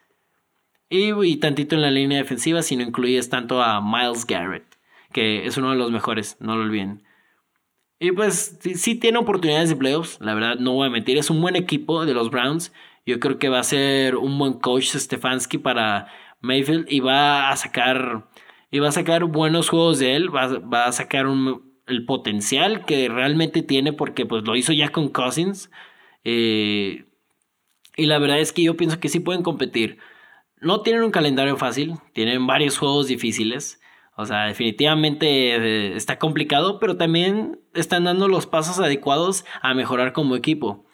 Y, 0.89 1.36
tantito 1.38 1.76
en 1.76 1.82
la 1.82 1.91
línea 1.91 2.17
defensiva 2.17 2.61
si 2.61 2.78
no 2.78 2.84
incluyes 2.84 3.30
tanto 3.30 3.61
a 3.61 3.82
Miles 3.82 4.26
Garrett, 4.26 4.78
que 5.12 5.45
es 5.45 5.57
uno 5.57 5.72
de 5.72 5.78
los 5.78 5.91
mejores, 5.91 6.38
no 6.39 6.55
lo 6.55 6.64
olviden. 6.64 7.03
Y 7.99 8.12
pues 8.14 8.57
sí, 8.62 8.95
tiene 8.95 9.20
oportunidades 9.20 9.70
de 9.70 9.76
playoffs, 9.76 10.18
la 10.22 10.34
verdad 10.34 10.55
no 10.55 10.74
voy 10.74 10.88
a 10.88 10.91
mentir, 10.91 11.18
es 11.18 11.30
un 11.30 11.41
buen 11.41 11.55
equipo 11.55 12.05
de 12.05 12.14
los 12.14 12.32
Browns. 12.32 12.74
Yo 13.05 13.20
creo 13.20 13.38
que 13.39 13.49
va 13.49 13.59
a 13.59 13.64
ser 13.64 14.16
un 14.16 14.38
buen 14.38 14.53
coach 14.53 14.95
Stefanski 14.95 15.57
para 15.57 16.07
Mayfield 16.39 16.88
y 16.89 16.99
va 16.99 17.49
a 17.49 17.55
sacar 17.55 18.28
y 18.72 18.80
va 18.80 18.88
a 18.88 18.93
sacar 18.93 19.26
buenos 19.26 19.70
juegos 19.70 19.99
de 19.99 20.16
él, 20.16 20.34
va, 20.34 20.86
a 20.86 20.91
sacar 20.91 21.28
el 21.88 22.05
potencial 22.05 22.86
que 22.86 23.09
realmente 23.09 23.62
tiene 23.62 23.93
porque 23.93 24.26
pues 24.26 24.43
lo 24.45 24.55
hizo 24.55 24.72
ya 24.74 24.89
con 24.89 25.09
Cousins. 25.09 25.70
Eh, 26.24 27.05
y 27.97 28.05
la 28.05 28.20
verdad 28.20 28.39
es 28.39 28.53
que 28.53 28.64
yo 28.64 28.78
pienso 28.78 28.99
que 28.99 29.09
sí 29.09 29.20
pueden 29.20 29.43
competir. 29.43 29.97
No 30.62 30.82
tienen 30.82 31.03
un 31.03 31.12
calendario 31.12 31.57
fácil, 31.57 31.95
tienen 32.14 32.47
varios 32.47 32.78
juegos 32.78 33.07
difíciles. 33.07 33.80
O 34.22 34.26
sea, 34.26 34.45
definitivamente 34.45 35.55
eh, 35.55 35.95
está 35.95 36.19
complicado, 36.19 36.80
pero 36.80 36.95
también 36.95 37.59
están 37.74 38.03
dando 38.03 38.28
los 38.28 38.45
pasos 38.45 38.80
adecuados 38.80 39.45
a 39.61 39.74
mejorar 39.74 40.13
como 40.13 40.36
equipo. 40.36 40.86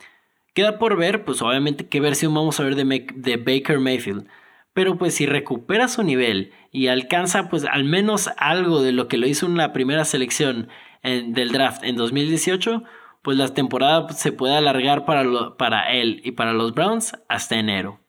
Queda 0.53 0.79
por 0.79 0.95
ver, 0.95 1.25
pues 1.25 1.41
obviamente 1.41 1.87
qué 1.87 1.99
versión 1.99 2.33
vamos 2.33 2.59
a 2.59 2.63
ver 2.63 2.75
de, 2.75 3.37
Baker 3.37 3.79
Mayfield. 3.79 4.27
Pero 4.73 4.97
pues 4.97 5.15
si 5.15 5.25
recupera 5.25 5.87
su 5.87 6.03
nivel 6.03 6.51
y 6.71 6.87
alcanza 6.87 7.49
pues 7.49 7.65
al 7.65 7.83
menos 7.83 8.29
algo 8.37 8.81
de 8.81 8.93
lo 8.93 9.07
que 9.07 9.17
lo 9.17 9.27
hizo 9.27 9.45
en 9.45 9.57
la 9.57 9.73
primera 9.73 10.05
selección 10.05 10.69
del 11.03 11.51
draft 11.51 11.83
en 11.83 11.95
2018, 11.95 12.83
pues 13.21 13.37
la 13.37 13.53
temporada 13.53 14.09
se 14.09 14.31
puede 14.31 14.55
alargar 14.55 15.05
para 15.05 15.93
él 15.93 16.21
y 16.23 16.31
para 16.31 16.53
los 16.53 16.73
Browns 16.73 17.13
hasta 17.27 17.57
enero. 17.57 17.99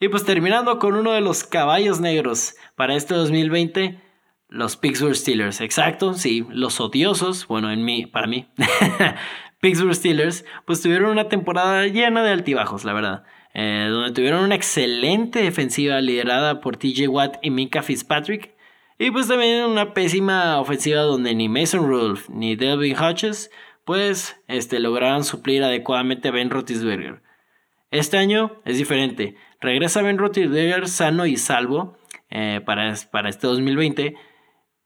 Y 0.00 0.08
pues 0.08 0.24
terminando 0.24 0.78
con 0.78 0.96
uno 0.96 1.12
de 1.12 1.20
los 1.20 1.44
caballos 1.44 2.00
negros 2.00 2.56
para 2.74 2.96
este 2.96 3.14
2020, 3.14 4.00
los 4.48 4.76
Pittsburgh 4.78 5.14
Steelers. 5.14 5.60
Exacto, 5.60 6.14
sí, 6.14 6.46
los 6.48 6.80
odiosos, 6.80 7.46
bueno, 7.46 7.70
en 7.70 7.84
mí, 7.84 8.06
para 8.06 8.26
mí, 8.26 8.48
Pittsburgh 9.60 9.94
Steelers, 9.94 10.46
pues 10.64 10.80
tuvieron 10.80 11.10
una 11.10 11.28
temporada 11.28 11.86
llena 11.86 12.24
de 12.24 12.30
altibajos, 12.30 12.84
la 12.84 12.94
verdad. 12.94 13.24
Eh, 13.52 13.88
donde 13.90 14.12
tuvieron 14.12 14.44
una 14.44 14.54
excelente 14.54 15.42
defensiva 15.42 16.00
liderada 16.00 16.60
por 16.60 16.76
TJ 16.76 17.08
Watt 17.08 17.36
y 17.42 17.50
Mika 17.50 17.82
Fitzpatrick. 17.82 18.54
Y 18.98 19.10
pues 19.10 19.28
también 19.28 19.64
una 19.64 19.92
pésima 19.92 20.60
ofensiva 20.60 21.02
donde 21.02 21.34
ni 21.34 21.48
Mason 21.48 21.86
Rudolph 21.86 22.28
ni 22.28 22.56
Delvin 22.56 22.96
Hodges 22.96 23.50
pues 23.84 24.40
este, 24.46 24.78
lograron 24.78 25.24
suplir 25.24 25.64
adecuadamente 25.64 26.28
a 26.28 26.30
Ben 26.30 26.50
Roethlisberger. 26.50 27.22
Este 27.90 28.18
año 28.18 28.60
es 28.64 28.78
diferente. 28.78 29.36
Regresa 29.60 30.02
Ben 30.02 30.18
Roethlisberger 30.18 30.88
sano 30.88 31.26
y 31.26 31.36
salvo 31.36 31.96
eh, 32.30 32.60
para, 32.64 32.94
para 33.10 33.28
este 33.28 33.46
2020 33.46 34.14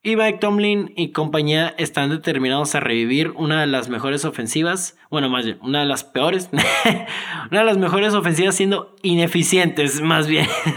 y 0.07 0.17
Mike 0.17 0.37
Tomlin 0.37 0.93
y 0.97 1.13
compañía 1.13 1.75
están 1.79 2.11
determinados 2.11 2.75
a 2.75 2.81
revivir 2.81 3.31
una 3.31 3.63
de 3.63 3.67
las 3.67 3.89
mejores 3.89 4.27
ofensivas, 4.27 4.99
bueno, 5.11 5.31
más 5.31 5.47
bien, 5.47 5.59
una 5.63 5.81
de 5.81 5.87
las 5.87 6.05
peores, 6.05 6.51
una 7.51 7.61
de 7.61 7.65
las 7.65 7.79
mejores 7.79 8.13
ofensivas 8.13 8.55
siendo 8.55 8.95
ineficientes, 9.03 10.03
más 10.03 10.27
bien, 10.27 10.47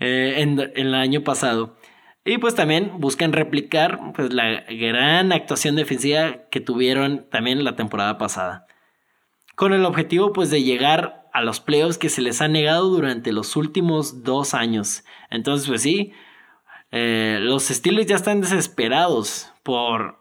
eh, 0.00 0.34
en, 0.38 0.58
el 0.74 0.96
año 0.96 1.22
pasado. 1.22 1.76
Y 2.24 2.38
pues 2.38 2.56
también 2.56 2.90
buscan 2.98 3.32
replicar 3.32 4.00
pues, 4.16 4.32
la 4.32 4.64
gran 4.68 5.30
actuación 5.30 5.76
defensiva 5.76 6.38
que 6.50 6.58
tuvieron 6.58 7.30
también 7.30 7.62
la 7.62 7.76
temporada 7.76 8.18
pasada. 8.18 8.66
Con 9.54 9.72
el 9.72 9.84
objetivo 9.84 10.32
pues 10.32 10.50
de 10.50 10.64
llegar 10.64 11.27
a 11.38 11.42
los 11.42 11.60
playoffs 11.60 11.98
que 11.98 12.08
se 12.08 12.20
les 12.20 12.40
ha 12.40 12.48
negado 12.48 12.88
durante 12.88 13.32
los 13.32 13.56
últimos 13.56 14.24
dos 14.24 14.54
años. 14.54 15.04
Entonces 15.30 15.68
pues 15.68 15.82
sí, 15.82 16.12
eh, 16.90 17.38
los 17.40 17.64
Steelers 17.64 18.06
ya 18.06 18.16
están 18.16 18.40
desesperados 18.40 19.52
por, 19.62 20.18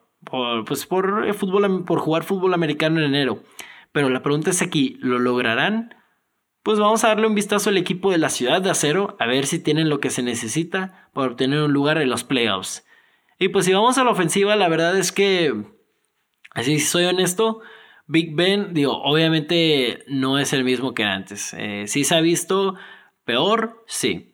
pues 0.66 0.86
por, 0.86 1.34
fútbol, 1.34 1.86
por 1.86 2.00
jugar 2.00 2.24
fútbol 2.24 2.54
americano 2.54 3.00
en 3.00 3.06
enero. 3.06 3.44
Pero 3.92 4.10
la 4.10 4.22
pregunta 4.22 4.52
es 4.52 4.62
aquí, 4.62 4.98
¿lo 5.02 5.18
lograrán? 5.20 5.96
Pues 6.62 6.80
vamos 6.80 7.04
a 7.04 7.08
darle 7.08 7.28
un 7.28 7.36
vistazo 7.36 7.70
al 7.70 7.78
equipo 7.78 8.12
de 8.12 8.18
la 8.18 8.30
ciudad 8.30 8.62
de 8.62 8.70
acero 8.70 9.16
a 9.20 9.26
ver 9.26 9.46
si 9.46 9.60
tienen 9.60 9.90
lo 9.90 10.00
que 10.00 10.10
se 10.10 10.22
necesita 10.22 11.10
para 11.14 11.32
obtener 11.32 11.62
un 11.62 11.74
lugar 11.74 11.98
en 11.98 12.10
los 12.10 12.24
playoffs. 12.24 12.86
Y 13.40 13.50
pues 13.50 13.66
si 13.66 13.74
vamos 13.74 13.98
a 13.98 14.04
la 14.04 14.12
ofensiva, 14.12 14.56
la 14.56 14.68
verdad 14.68 14.98
es 14.98 15.12
que, 15.12 15.54
así 16.52 16.80
si 16.80 16.86
soy 16.86 17.06
honesto, 17.06 17.62
Big 18.08 18.36
Ben, 18.36 18.74
digo, 18.74 19.02
obviamente 19.04 20.04
no 20.08 20.40
es 20.40 20.54
el 20.54 20.64
mismo 20.64 20.94
que 20.94 21.04
antes. 21.04 21.54
Eh, 21.58 21.84
si 21.88 22.04
se 22.04 22.16
ha 22.16 22.22
visto 22.22 22.76
peor, 23.26 23.84
sí 23.88 24.34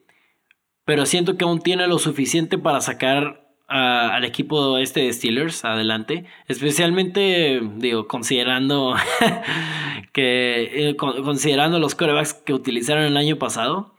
pero 0.86 1.06
siento 1.06 1.38
que 1.38 1.46
aún 1.46 1.62
tiene 1.62 1.88
lo 1.88 2.00
suficiente 2.00 2.58
para 2.58 2.82
sacar 2.82 3.42
al 3.68 4.24
equipo 4.24 4.78
este 4.78 5.00
de 5.02 5.14
Steelers 5.14 5.66
adelante, 5.66 6.26
especialmente, 6.48 7.60
digo, 7.78 8.08
considerando 8.08 8.94
que, 10.14 10.90
eh, 10.90 10.96
considerando 10.96 11.80
los 11.80 11.96
corebacks 11.96 12.36
que 12.36 12.54
utilizaron 12.54 13.06
el 13.06 13.18
año 13.18 13.38
pasado, 13.38 13.96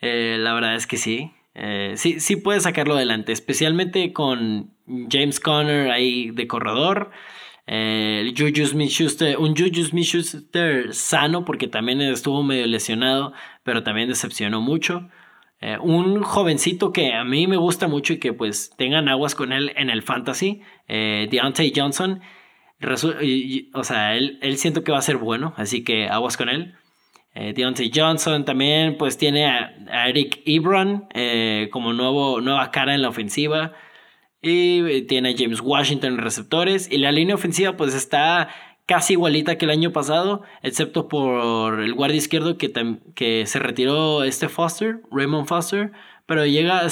eh, 0.00 0.36
la 0.38 0.52
verdad 0.52 0.74
es 0.74 0.86
que 0.86 0.98
sí, 0.98 1.32
eh, 1.54 1.94
sí, 1.96 2.20
sí 2.20 2.36
puede 2.36 2.60
sacarlo 2.60 2.94
adelante, 2.94 3.32
especialmente 3.32 4.12
con 4.12 4.74
James 5.10 5.40
Conner 5.40 5.90
ahí 5.90 6.30
de 6.32 6.46
corredor. 6.46 7.10
Un 7.66 9.56
Juju 9.56 9.84
Smith-Schuster 9.84 10.94
sano 10.94 11.44
porque 11.44 11.68
también 11.68 12.00
estuvo 12.00 12.42
medio 12.42 12.66
lesionado, 12.66 13.32
pero 13.64 13.82
también 13.82 14.08
decepcionó 14.08 14.60
mucho. 14.60 15.08
Eh, 15.60 15.78
un 15.80 16.22
jovencito 16.22 16.92
que 16.92 17.14
a 17.14 17.24
mí 17.24 17.46
me 17.46 17.56
gusta 17.56 17.88
mucho 17.88 18.12
y 18.12 18.18
que 18.18 18.32
pues 18.32 18.72
tengan 18.76 19.08
aguas 19.08 19.34
con 19.34 19.52
él 19.52 19.72
en 19.76 19.90
el 19.90 20.02
fantasy, 20.02 20.60
eh, 20.86 21.28
Deontay 21.30 21.72
Johnson. 21.74 22.20
o 23.72 23.84
sea, 23.84 24.16
él, 24.16 24.38
él, 24.42 24.58
siento 24.58 24.84
que 24.84 24.92
va 24.92 24.98
a 24.98 25.02
ser 25.02 25.16
bueno, 25.16 25.54
así 25.56 25.82
que 25.82 26.08
aguas 26.08 26.36
con 26.36 26.48
él. 26.50 26.74
Eh, 27.38 27.52
Deontay 27.54 27.90
Johnson 27.94 28.46
también 28.46 28.96
pues 28.96 29.18
tiene 29.18 29.46
a, 29.46 30.08
Eric 30.08 30.40
Ebron 30.46 31.06
eh, 31.12 31.68
como 31.70 31.92
nuevo, 31.92 32.40
nueva 32.40 32.70
cara 32.70 32.94
en 32.94 33.02
la 33.02 33.10
ofensiva. 33.10 33.74
Y 34.48 35.02
tiene 35.02 35.30
a 35.30 35.34
James 35.36 35.60
Washington 35.60 36.14
en 36.14 36.18
receptores. 36.18 36.90
Y 36.90 36.98
la 36.98 37.12
línea 37.12 37.34
ofensiva 37.34 37.76
pues 37.76 37.94
está 37.94 38.48
casi 38.86 39.14
igualita 39.14 39.58
que 39.58 39.64
el 39.64 39.72
año 39.72 39.92
pasado, 39.92 40.42
excepto 40.62 41.08
por 41.08 41.80
el 41.80 41.94
guardia 41.94 42.18
izquierdo 42.18 42.56
que, 42.56 42.72
que 43.14 43.46
se 43.46 43.58
retiró 43.58 44.22
este 44.22 44.48
Foster, 44.48 45.00
Raymond 45.10 45.48
Foster, 45.48 45.90
pero 46.26 46.46
llega, 46.46 46.82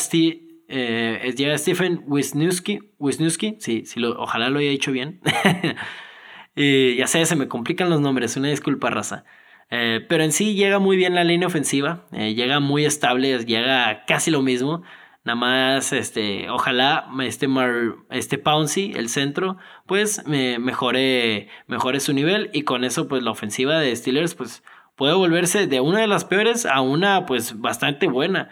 eh, 0.69 1.35
llega 1.37 1.59
Stephen 1.59 2.03
Wisniewski, 2.07 2.81
Wisniewski 2.99 3.57
sí, 3.61 3.85
sí 3.87 4.01
lo, 4.01 4.21
ojalá 4.21 4.51
lo 4.51 4.59
haya 4.59 4.71
dicho 4.71 4.91
bien. 4.91 5.21
ya 6.57 7.07
sé, 7.07 7.25
se 7.25 7.37
me 7.37 7.47
complican 7.47 7.91
los 7.91 8.01
nombres, 8.01 8.37
una 8.37 8.49
disculpa 8.49 8.91
raza. 8.91 9.25
Eh, 9.71 10.05
pero 10.09 10.25
en 10.25 10.33
sí 10.33 10.55
llega 10.55 10.79
muy 10.79 10.97
bien 10.97 11.15
la 11.15 11.25
línea 11.25 11.49
ofensiva, 11.49 12.07
eh, 12.13 12.35
llega 12.35 12.61
muy 12.61 12.85
estable, 12.85 13.45
llega 13.45 14.05
casi 14.07 14.31
lo 14.31 14.43
mismo. 14.43 14.83
Nada 15.25 15.37
más, 15.37 15.95
este, 15.95 16.51
ojalá 16.51 17.09
este, 17.23 17.49
Mar, 17.49 17.95
este 18.11 18.37
Pouncy, 18.37 18.93
el 18.95 19.09
centro, 19.09 19.57
pues 19.87 20.27
me 20.27 20.59
mejore, 20.59 21.49
mejore 21.67 22.01
su 22.01 22.13
nivel 22.13 22.51
y 22.53 22.63
con 22.63 22.85
eso 22.85 23.09
pues 23.09 23.23
la 23.23 23.31
ofensiva 23.31 23.81
de 23.81 23.97
Steelers 23.97 24.35
pues 24.35 24.63
puede 24.97 25.15
volverse 25.15 25.67
de 25.67 25.81
una 25.81 26.01
de 26.01 26.09
las 26.09 26.27
peores 26.27 26.67
a 26.67 26.83
una 26.83 27.25
pues 27.25 27.59
bastante 27.59 28.07
buena. 28.07 28.51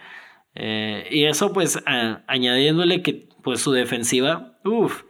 Eh, 0.55 1.07
y 1.11 1.25
eso 1.25 1.53
pues 1.53 1.79
añadiéndole 1.85 3.03
que 3.03 3.29
pues 3.43 3.61
su 3.61 3.71
defensiva, 3.71 4.57
uff. 4.63 5.03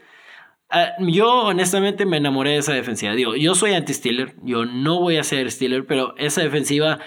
yo 0.99 1.43
honestamente 1.43 2.05
me 2.05 2.17
enamoré 2.17 2.51
de 2.51 2.57
esa 2.57 2.73
defensiva. 2.73 3.13
Digo, 3.13 3.37
yo 3.37 3.55
soy 3.55 3.73
anti-Steeler, 3.73 4.35
yo 4.43 4.65
no 4.65 4.99
voy 4.99 5.15
a 5.15 5.23
ser 5.23 5.49
Steeler, 5.49 5.85
pero 5.85 6.13
esa 6.17 6.41
defensiva 6.41 6.99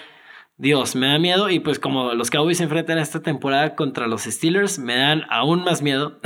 Dios, 0.57 0.95
me 0.95 1.07
da 1.07 1.19
miedo 1.19 1.51
y 1.51 1.59
pues 1.59 1.77
como 1.77 2.13
los 2.13 2.31
Cowboys 2.31 2.57
se 2.57 2.63
enfrentan 2.63 2.97
esta 2.97 3.21
temporada 3.21 3.75
contra 3.75 4.07
los 4.07 4.23
Steelers, 4.23 4.79
me 4.79 4.95
dan 4.95 5.23
aún 5.29 5.63
más 5.63 5.83
miedo. 5.83 6.19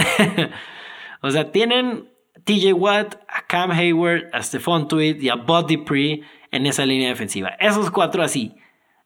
o 1.22 1.32
sea, 1.32 1.52
tienen 1.52 2.10
TJ 2.46 2.74
Watt, 2.74 3.16
a 3.28 3.46
Cam 3.48 3.72
Hayward, 3.72 4.30
a 4.32 4.42
Stephon 4.42 4.88
Tweed 4.88 5.22
y 5.22 5.30
a 5.30 5.36
Bud 5.36 5.66
Dupree 5.68 6.24
en 6.52 6.66
esa 6.66 6.86
línea 6.86 7.10
defensiva. 7.10 7.50
Esos 7.60 7.92
cuatro 7.92 8.24
así. 8.24 8.56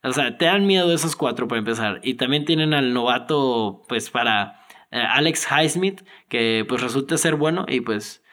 O 0.04 0.14
sea, 0.14 0.38
te 0.38 0.46
dan 0.46 0.68
miedo 0.68 0.94
esos 0.94 1.16
cuatro 1.16 1.48
para 1.48 1.60
empezar. 1.60 2.00
Y 2.04 2.14
también 2.14 2.46
tienen 2.46 2.76
al 2.76 2.94
novato, 2.94 3.82
pues 3.88 4.12
para 4.12 4.60
eh, 4.92 5.00
Alex 5.00 5.48
Highsmith, 5.50 6.02
que 6.30 6.66
pues 6.68 6.82
resulta 6.82 7.18
ser 7.18 7.36
bueno 7.36 7.66
y 7.68 7.82
pues 7.82 8.24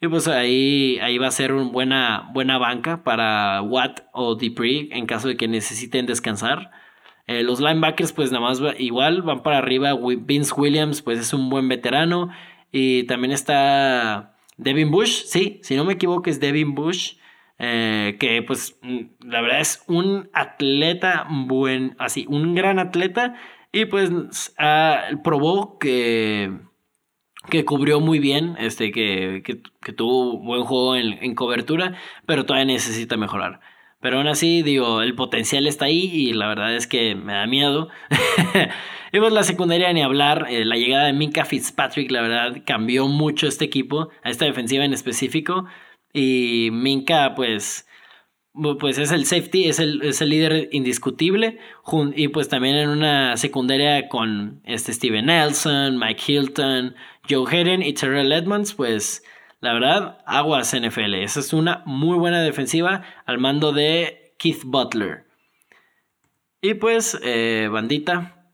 y 0.00 0.08
pues 0.08 0.28
ahí, 0.28 0.98
ahí 1.00 1.18
va 1.18 1.26
a 1.26 1.32
ser 1.32 1.52
una 1.52 1.70
buena, 1.70 2.30
buena 2.32 2.58
banca 2.58 3.02
para 3.02 3.62
Watt 3.62 4.02
o 4.12 4.36
Dupree 4.36 4.88
en 4.92 5.06
caso 5.06 5.28
de 5.28 5.36
que 5.36 5.48
necesiten 5.48 6.06
descansar. 6.06 6.70
Eh, 7.26 7.42
los 7.42 7.60
linebackers, 7.60 8.12
pues 8.12 8.30
nada 8.30 8.44
más 8.44 8.60
igual 8.78 9.22
van 9.22 9.42
para 9.42 9.58
arriba. 9.58 9.98
Vince 10.20 10.54
Williams, 10.56 11.02
pues 11.02 11.18
es 11.18 11.32
un 11.34 11.50
buen 11.50 11.68
veterano. 11.68 12.30
Y 12.70 13.04
también 13.04 13.32
está 13.32 14.36
Devin 14.56 14.90
Bush, 14.90 15.24
sí, 15.24 15.60
si 15.62 15.76
no 15.76 15.84
me 15.84 15.94
equivoco 15.94 16.30
es 16.30 16.40
Devin 16.40 16.74
Bush. 16.74 17.16
Eh, 17.60 18.16
que 18.20 18.40
pues 18.42 18.78
mm, 18.82 19.26
la 19.26 19.40
verdad 19.40 19.60
es 19.60 19.82
un 19.88 20.30
atleta 20.32 21.26
buen, 21.28 21.96
así, 21.98 22.24
un 22.28 22.54
gran 22.54 22.78
atleta. 22.78 23.34
Y 23.72 23.86
pues 23.86 24.54
ah, 24.58 25.08
probó 25.24 25.78
que 25.78 26.52
que 27.50 27.64
cubrió 27.64 28.00
muy 28.00 28.18
bien, 28.18 28.56
este, 28.58 28.92
que, 28.92 29.42
que, 29.42 29.92
tuvo 29.92 30.38
buen 30.38 30.62
juego 30.64 30.96
en, 30.96 31.34
cobertura, 31.34 31.94
pero 32.26 32.44
todavía 32.46 32.66
necesita 32.66 33.16
mejorar. 33.16 33.60
Pero 34.00 34.18
aún 34.18 34.28
así, 34.28 34.62
digo, 34.62 35.02
el 35.02 35.14
potencial 35.14 35.66
está 35.66 35.86
ahí 35.86 36.10
y 36.12 36.32
la 36.32 36.46
verdad 36.48 36.74
es 36.76 36.86
que 36.86 37.14
me 37.14 37.32
da 37.32 37.46
miedo. 37.46 37.88
pues 39.12 39.32
la 39.32 39.42
secundaria 39.42 39.92
ni 39.92 40.02
hablar, 40.02 40.46
eh, 40.48 40.64
la 40.64 40.76
llegada 40.76 41.06
de 41.06 41.12
Minka 41.12 41.44
Fitzpatrick, 41.44 42.10
la 42.10 42.22
verdad, 42.22 42.62
cambió 42.64 43.08
mucho 43.08 43.48
este 43.48 43.64
equipo, 43.64 44.10
a 44.22 44.30
esta 44.30 44.44
defensiva 44.44 44.84
en 44.84 44.92
específico. 44.92 45.66
Y 46.12 46.70
Minka, 46.72 47.34
pues, 47.34 47.88
pues 48.78 48.98
es 48.98 49.12
el 49.12 49.24
safety, 49.26 49.64
es 49.64 49.78
el, 49.78 50.02
es 50.02 50.20
el 50.20 50.30
líder 50.30 50.68
indiscutible. 50.72 51.58
Y 52.14 52.28
pues 52.28 52.48
también 52.48 52.76
en 52.76 52.88
una 52.88 53.36
secundaria 53.36 54.08
con 54.08 54.60
este 54.64 54.92
Steven 54.92 55.26
Nelson, 55.26 55.98
Mike 55.98 56.22
Hilton, 56.26 56.94
Joe 57.28 57.46
Hayden 57.48 57.82
y 57.82 57.92
Terrell 57.92 58.32
Edmonds, 58.32 58.74
pues 58.74 59.22
la 59.60 59.72
verdad, 59.72 60.18
aguas 60.26 60.74
NFL. 60.74 61.14
Esa 61.14 61.40
es 61.40 61.52
una 61.52 61.82
muy 61.84 62.16
buena 62.16 62.42
defensiva 62.42 63.02
al 63.26 63.38
mando 63.38 63.72
de 63.72 64.34
Keith 64.38 64.62
Butler. 64.64 65.26
Y 66.60 66.74
pues, 66.74 67.18
eh, 67.22 67.68
bandita, 67.70 68.50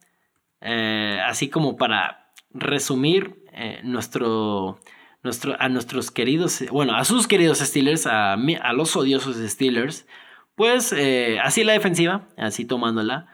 eh, 0.60 1.18
así 1.26 1.48
como 1.48 1.76
para 1.76 2.32
resumir 2.50 3.44
eh, 3.52 3.80
nuestro, 3.82 4.78
nuestro, 5.22 5.56
a 5.58 5.68
nuestros 5.68 6.10
queridos, 6.10 6.64
bueno, 6.70 6.96
a 6.96 7.04
sus 7.04 7.26
queridos 7.26 7.58
Steelers, 7.58 8.06
a, 8.06 8.32
a 8.34 8.72
los 8.72 8.96
odiosos 8.96 9.36
Steelers, 9.36 10.06
pues 10.54 10.94
así 11.42 11.64
la 11.64 11.72
defensiva, 11.72 12.28
así 12.36 12.64
tomándola, 12.64 13.26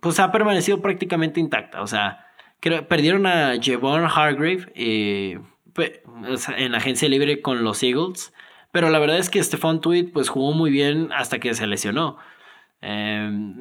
pues 0.00 0.18
ha 0.18 0.32
permanecido 0.32 0.82
prácticamente 0.82 1.38
intacta. 1.38 1.82
O 1.82 1.86
sea, 1.86 2.26
perdieron 2.60 3.26
a 3.26 3.54
Javon 3.60 4.04
Hargrave 4.04 4.72
eh, 4.74 5.40
en 6.56 6.74
agencia 6.74 7.08
libre 7.08 7.40
con 7.40 7.64
los 7.64 7.82
Eagles. 7.82 8.32
Pero 8.72 8.90
la 8.90 8.98
verdad 8.98 9.18
es 9.18 9.30
que 9.30 9.42
Stephon 9.42 9.80
Tweed 9.80 10.12
pues 10.12 10.28
jugó 10.28 10.52
muy 10.52 10.70
bien 10.70 11.10
hasta 11.12 11.38
que 11.38 11.54
se 11.54 11.66
lesionó. 11.66 12.18
Em, 12.82 13.56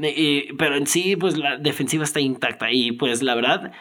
pero 0.58 0.76
en 0.76 0.88
sí, 0.88 1.16
pues 1.16 1.38
la 1.38 1.58
defensiva 1.58 2.04
está 2.04 2.20
intacta. 2.20 2.72
Y 2.72 2.92
pues 2.92 3.24
la 3.24 3.36
verdad, 3.36 3.72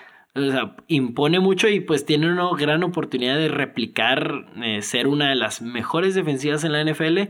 impone 0.87 1.41
mucho 1.41 1.69
y 1.69 1.81
pues 1.81 2.07
tiene 2.07 2.31
una 2.31 2.49
gran 2.57 2.83
oportunidad 2.83 3.37
de 3.37 3.49
replicar, 3.49 4.47
eh, 4.63 4.83
ser 4.83 5.07
una 5.07 5.29
de 5.29 5.35
las 5.35 5.63
mejores 5.63 6.15
defensivas 6.15 6.65
en 6.65 6.73
la 6.73 6.81
NFL. 6.81 7.29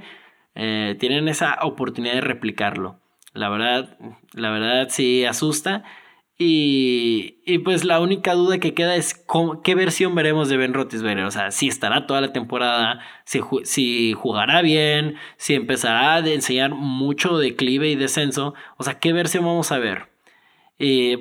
Eh, 0.55 0.97
tienen 0.99 1.28
esa 1.28 1.59
oportunidad 1.62 2.14
de 2.14 2.20
replicarlo. 2.20 3.01
La 3.34 3.49
verdad, 3.49 3.97
la 4.32 4.51
verdad 4.51 4.89
sí 4.91 5.24
asusta. 5.24 5.84
Y, 6.41 7.39
y, 7.45 7.59
pues 7.59 7.84
la 7.84 7.99
única 7.99 8.34
duda 8.34 8.59
que 8.59 8.72
queda 8.72 8.95
es 8.95 9.24
qué 9.64 9.74
versión 9.74 10.14
veremos 10.14 10.49
de 10.49 10.57
Ben 10.57 10.72
Roethlisberger. 10.72 11.24
O 11.24 11.32
sea, 11.32 11.51
si 11.51 11.66
estará 11.66 12.07
toda 12.07 12.20
la 12.20 12.32
temporada, 12.32 13.01
si, 13.24 13.41
si 13.64 14.12
jugará 14.12 14.62
bien, 14.62 15.16
si 15.36 15.55
empezará 15.55 16.14
a 16.14 16.18
enseñar 16.20 16.70
mucho 16.70 17.39
declive 17.39 17.89
y 17.91 17.97
descenso. 17.97 18.55
O 18.76 18.84
sea, 18.84 19.01
qué 19.01 19.12
versión 19.12 19.45
vamos 19.45 19.72
a 19.72 19.78
ver. 19.78 20.09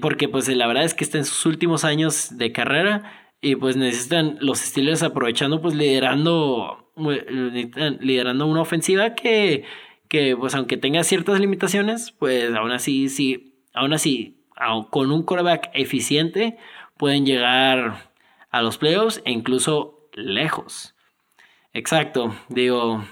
porque 0.01 0.29
pues 0.29 0.47
la 0.49 0.67
verdad 0.67 0.83
es 0.83 0.93
que 0.93 1.03
está 1.03 1.17
en 1.17 1.25
sus 1.25 1.45
últimos 1.47 1.83
años 1.83 2.37
de 2.37 2.51
carrera 2.51 3.31
y 3.41 3.55
pues 3.55 3.75
necesitan 3.75 4.37
los 4.41 4.59
Steelers 4.59 5.03
aprovechando 5.03 5.61
pues 5.61 5.75
liderando, 5.75 6.91
liderando 8.01 8.45
una 8.47 8.61
ofensiva 8.61 9.15
que, 9.15 9.63
que 10.09 10.35
pues 10.37 10.55
aunque 10.55 10.77
tenga 10.77 11.03
ciertas 11.03 11.39
limitaciones, 11.39 12.11
pues 12.11 12.53
aún 12.53 12.71
así, 12.71 13.09
sí, 13.09 13.55
aún 13.73 13.93
así 13.93 14.36
con 14.89 15.11
un 15.11 15.23
quarterback 15.23 15.69
eficiente 15.73 16.57
pueden 16.97 17.25
llegar 17.25 18.11
a 18.49 18.61
los 18.61 18.77
playoffs 18.77 19.21
e 19.25 19.31
incluso 19.31 20.09
lejos. 20.13 20.95
Exacto, 21.73 22.35
digo, 22.49 23.03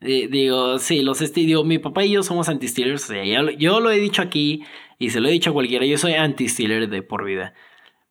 digo, 0.00 0.78
sí, 0.78 1.02
los 1.02 1.18
digo, 1.32 1.64
mi 1.64 1.78
papá 1.78 2.04
y 2.04 2.12
yo 2.12 2.22
somos 2.22 2.48
anti-Steelers, 2.48 3.10
yo 3.58 3.80
lo 3.80 3.90
he 3.90 3.98
dicho 3.98 4.22
aquí 4.22 4.64
y 4.98 5.10
se 5.10 5.20
lo 5.20 5.28
he 5.28 5.32
dicho 5.32 5.50
a 5.50 5.52
cualquiera, 5.52 5.84
yo 5.84 5.98
soy 5.98 6.14
anti-Steeler 6.14 6.88
de 6.88 7.02
por 7.02 7.24
vida. 7.24 7.54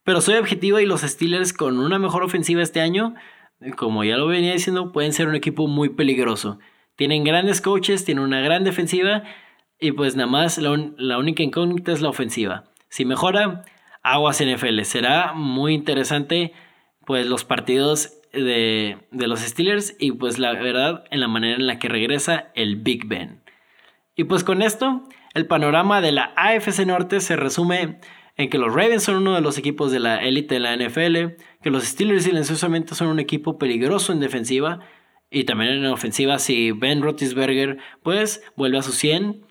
Pero 0.03 0.21
soy 0.21 0.35
objetivo 0.35 0.79
y 0.79 0.85
los 0.85 1.01
Steelers 1.01 1.53
con 1.53 1.79
una 1.79 1.99
mejor 1.99 2.23
ofensiva 2.23 2.61
este 2.61 2.81
año, 2.81 3.15
como 3.77 4.03
ya 4.03 4.17
lo 4.17 4.27
venía 4.27 4.53
diciendo, 4.53 4.91
pueden 4.91 5.13
ser 5.13 5.27
un 5.27 5.35
equipo 5.35 5.67
muy 5.67 5.89
peligroso. 5.89 6.59
Tienen 6.95 7.23
grandes 7.23 7.61
coaches, 7.61 8.03
tienen 8.03 8.23
una 8.23 8.41
gran 8.41 8.63
defensiva 8.63 9.23
y 9.79 9.91
pues 9.93 10.15
nada 10.15 10.29
más 10.29 10.57
la, 10.57 11.17
única 11.17 11.43
incógnita 11.43 11.91
es 11.91 12.01
la 12.01 12.09
ofensiva. 12.09 12.65
Si 12.89 13.05
mejora, 13.05 13.63
aguas 14.03 14.43
NFL. 14.43 14.81
Será 14.81 15.33
muy 15.33 15.73
interesante 15.73 16.53
pues 17.05 17.27
los 17.27 17.43
partidos 17.43 18.13
de, 18.33 18.97
de, 19.11 19.27
los 19.27 19.39
Steelers 19.39 19.95
y 19.99 20.11
pues 20.11 20.37
la 20.37 20.53
verdad 20.53 21.05
en 21.11 21.19
la 21.19 21.27
manera 21.27 21.55
en 21.55 21.67
la 21.67 21.79
que 21.79 21.87
regresa 21.87 22.51
el 22.55 22.75
Big 22.75 23.07
Ben. 23.07 23.41
Y 24.15 24.25
pues 24.25 24.43
con 24.43 24.61
esto, 24.61 25.03
el 25.33 25.47
panorama 25.47 26.01
de 26.01 26.11
la 26.11 26.33
AFC 26.35 26.85
Norte 26.85 27.21
se 27.21 27.35
resume 27.35 27.99
en 28.35 28.49
que 28.49 28.57
los 28.57 28.73
Ravens 28.73 29.03
son 29.03 29.15
uno 29.15 29.35
de 29.35 29.41
los 29.41 29.57
equipos 29.57 29.91
de 29.91 29.99
la 29.99 30.23
élite 30.23 30.55
de 30.55 30.59
la 30.59 30.75
NFL, 30.75 31.41
que 31.61 31.69
los 31.69 31.83
Steelers 31.83 32.23
silenciosamente 32.23 32.95
son 32.95 33.07
un 33.07 33.19
equipo 33.19 33.57
peligroso 33.57 34.13
en 34.13 34.19
defensiva 34.19 34.79
y 35.31 35.43
también 35.43 35.71
en 35.71 35.85
ofensiva 35.85 36.39
si 36.39 36.71
Ben 36.71 37.01
Roethlisberger 37.01 37.77
pues 38.01 38.43
vuelve 38.55 38.77
a 38.77 38.81
su 38.81 38.91
100 38.91 39.45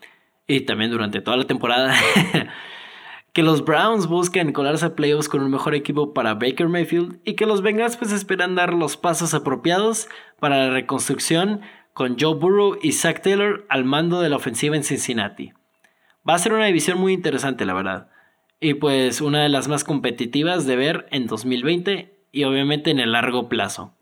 y 0.48 0.62
también 0.62 0.90
durante 0.90 1.20
toda 1.20 1.36
la 1.36 1.44
temporada. 1.44 1.94
que 3.32 3.44
los 3.44 3.64
Browns 3.64 4.08
buscan 4.08 4.52
colarse 4.52 4.86
a 4.86 4.96
playoffs 4.96 5.28
con 5.28 5.42
un 5.42 5.50
mejor 5.50 5.76
equipo 5.76 6.12
para 6.12 6.34
Baker 6.34 6.68
Mayfield 6.68 7.20
y 7.24 7.34
que 7.34 7.46
los 7.46 7.62
Bengals 7.62 7.96
pues 7.96 8.10
esperan 8.10 8.56
dar 8.56 8.74
los 8.74 8.96
pasos 8.96 9.34
apropiados 9.34 10.08
para 10.40 10.66
la 10.66 10.70
reconstrucción 10.70 11.60
con 11.92 12.18
Joe 12.18 12.34
Burrow 12.34 12.78
y 12.82 12.92
Zach 12.92 13.22
Taylor 13.22 13.64
al 13.68 13.84
mando 13.84 14.20
de 14.20 14.30
la 14.30 14.36
ofensiva 14.36 14.74
en 14.74 14.82
Cincinnati. 14.82 15.52
Va 16.28 16.34
a 16.34 16.38
ser 16.38 16.52
una 16.52 16.66
división 16.66 16.98
muy 16.98 17.12
interesante, 17.12 17.64
la 17.64 17.74
verdad. 17.74 18.10
Y 18.60 18.74
pues 18.74 19.20
una 19.20 19.42
de 19.42 19.48
las 19.48 19.68
más 19.68 19.84
competitivas 19.84 20.66
de 20.66 20.76
ver 20.76 21.06
en 21.10 21.26
2020 21.26 22.18
y 22.32 22.44
obviamente 22.44 22.90
en 22.90 22.98
el 22.98 23.12
largo 23.12 23.48
plazo. 23.48 23.94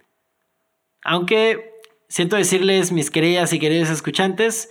Aunque 1.03 1.75
siento 2.09 2.37
decirles, 2.37 2.93
mis 2.93 3.11
queridas 3.11 3.53
y 3.53 3.59
queridos 3.59 3.91
escuchantes, 3.91 4.71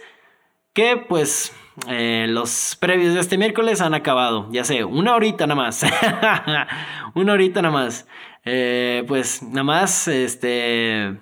que 0.73 0.97
pues 0.97 1.53
eh, 1.87 2.25
los 2.29 2.77
previos 2.79 3.13
de 3.13 3.19
este 3.19 3.37
miércoles 3.37 3.81
han 3.81 3.93
acabado. 3.93 4.47
Ya 4.51 4.63
sé, 4.63 4.83
una 4.83 5.15
horita 5.15 5.45
nada 5.45 5.61
más. 5.61 5.83
una 7.15 7.33
horita 7.33 7.61
nada 7.61 7.73
más. 7.73 8.07
Eh, 8.45 9.03
pues 9.07 9.43
nada 9.43 9.63
más, 9.63 10.07
este 10.07 11.17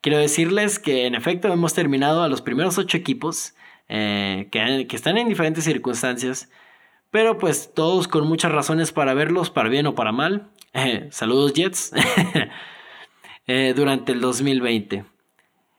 Quiero 0.00 0.18
decirles 0.18 0.78
que 0.78 1.06
en 1.06 1.16
efecto 1.16 1.52
hemos 1.52 1.74
terminado 1.74 2.22
a 2.22 2.28
los 2.28 2.40
primeros 2.40 2.78
ocho 2.78 2.96
equipos 2.96 3.54
eh, 3.88 4.48
que, 4.52 4.86
están 4.94 5.18
en 5.18 5.28
diferentes 5.28 5.64
circunstancias, 5.64 6.48
pero 7.10 7.38
pues 7.38 7.72
todos 7.74 8.06
con 8.06 8.26
muchas 8.28 8.52
razones 8.52 8.92
para 8.92 9.14
verlos, 9.14 9.50
para 9.50 9.68
bien 9.68 9.86
o 9.86 9.96
para 9.96 10.12
mal. 10.12 10.48
saludos 11.10 11.54
Jets. 11.54 11.92
Durante 13.74 14.12
el 14.12 14.20
2020. 14.20 15.15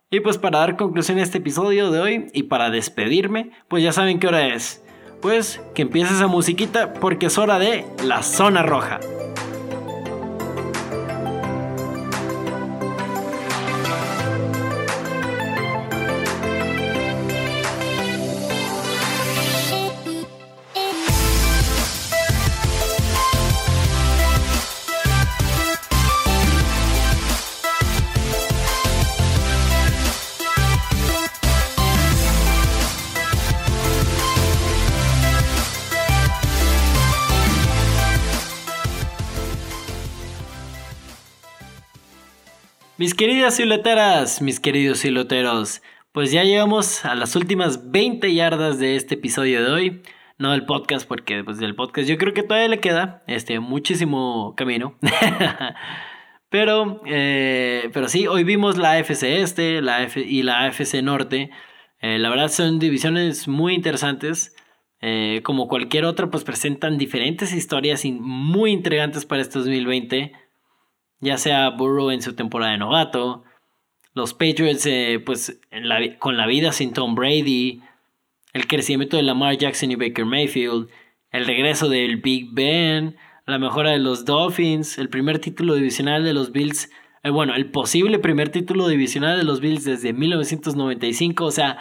Y 0.10 0.22
pues 0.22 0.38
para 0.38 0.60
dar 0.60 0.78
conclusión 0.78 1.20
a 1.20 1.24
este 1.24 1.40
episodio 1.40 1.92
de 1.92 2.00
hoy 2.00 2.28
y 2.32 2.44
para 2.44 2.70
despedirme, 2.70 3.52
pues 3.68 3.84
ya 3.84 3.92
saben 3.92 4.20
qué 4.20 4.28
hora 4.28 4.48
es. 4.48 4.82
Pues 5.22 5.60
que 5.76 5.82
empiece 5.82 6.14
esa 6.14 6.28
musiquita 6.28 6.94
porque 6.94 7.26
es 7.26 7.38
hora 7.38 7.60
de 7.60 7.86
la 8.06 8.24
zona 8.24 8.64
roja. 8.64 9.02
Mis 43.08 43.14
queridas 43.14 43.56
silueteras, 43.56 44.42
mis 44.42 44.60
queridos 44.60 44.98
siloteros, 44.98 45.82
pues 46.12 46.30
ya 46.34 46.44
llegamos 46.44 47.06
a 47.06 47.16
las 47.16 47.38
últimas 47.38 47.90
20 47.90 48.34
yardas 48.34 48.80
de 48.80 48.98
este 48.98 49.16
episodio 49.16 49.64
de 49.64 49.72
hoy. 49.72 50.02
No 50.38 50.52
del 50.52 50.66
podcast, 50.66 51.08
porque 51.08 51.42
pues 51.42 51.58
del 51.58 51.74
podcast 51.74 52.10
yo 52.10 52.18
creo 52.18 52.34
que 52.34 52.44
todavía 52.44 52.68
le 52.68 52.82
queda 52.82 53.24
este, 53.26 53.62
muchísimo 53.62 54.56
camino. 54.58 54.98
pero, 56.50 57.02
eh, 57.06 57.90
pero 57.94 58.10
sí, 58.10 58.28
hoy 58.28 58.44
vimos 58.44 58.76
la 58.76 58.96
AFC 58.96 59.24
Este 59.24 59.82
la 59.82 60.06
y 60.14 60.44
la 60.44 60.66
AFC 60.66 61.02
Norte. 61.02 61.50
Eh, 62.02 62.20
la 62.20 62.30
verdad 62.30 62.50
son 62.50 62.78
divisiones 62.78 63.48
muy 63.48 63.74
interesantes. 63.74 64.54
Eh, 65.00 65.40
como 65.46 65.70
cualquier 65.70 66.04
otra, 66.04 66.30
pues 66.30 66.44
presentan 66.44 66.98
diferentes 66.98 67.54
historias 67.54 68.04
muy 68.04 68.72
intrigantes 68.72 69.26
para 69.26 69.44
este 69.44 69.60
2020 69.60 70.34
ya 71.20 71.38
sea 71.38 71.70
Burrow 71.70 72.12
en 72.12 72.22
su 72.22 72.34
temporada 72.34 72.72
de 72.72 72.78
novato, 72.78 73.44
los 74.14 74.34
Patriots 74.34 74.86
eh, 74.86 75.22
pues 75.24 75.60
con 76.20 76.38
la 76.38 76.48
vida 76.48 76.72
sin 76.72 76.92
Tom 76.94 77.16
Brady, 77.16 77.82
el 78.54 78.68
crecimiento 78.68 79.16
de 79.16 79.24
Lamar 79.24 79.58
Jackson 79.58 79.92
y 79.92 79.96
Baker 79.96 80.26
Mayfield, 80.26 80.90
el 81.32 81.46
regreso 81.46 81.88
del 81.88 82.18
Big 82.18 82.50
Ben, 82.52 83.16
la 83.46 83.60
mejora 83.60 83.92
de 83.92 84.00
los 84.00 84.26
Dolphins, 84.26 84.98
el 84.98 85.10
primer 85.10 85.40
título 85.40 85.76
divisional 85.76 86.24
de 86.24 86.34
los 86.34 86.52
Bills, 86.52 86.90
eh, 87.24 87.30
bueno, 87.30 87.56
el 87.56 87.70
posible 87.70 88.20
primer 88.20 88.50
título 88.50 88.88
divisional 88.88 89.38
de 89.38 89.44
los 89.44 89.60
Bills 89.60 89.86
desde 89.86 90.14
1995, 90.14 91.46
o 91.46 91.52
sea, 91.52 91.78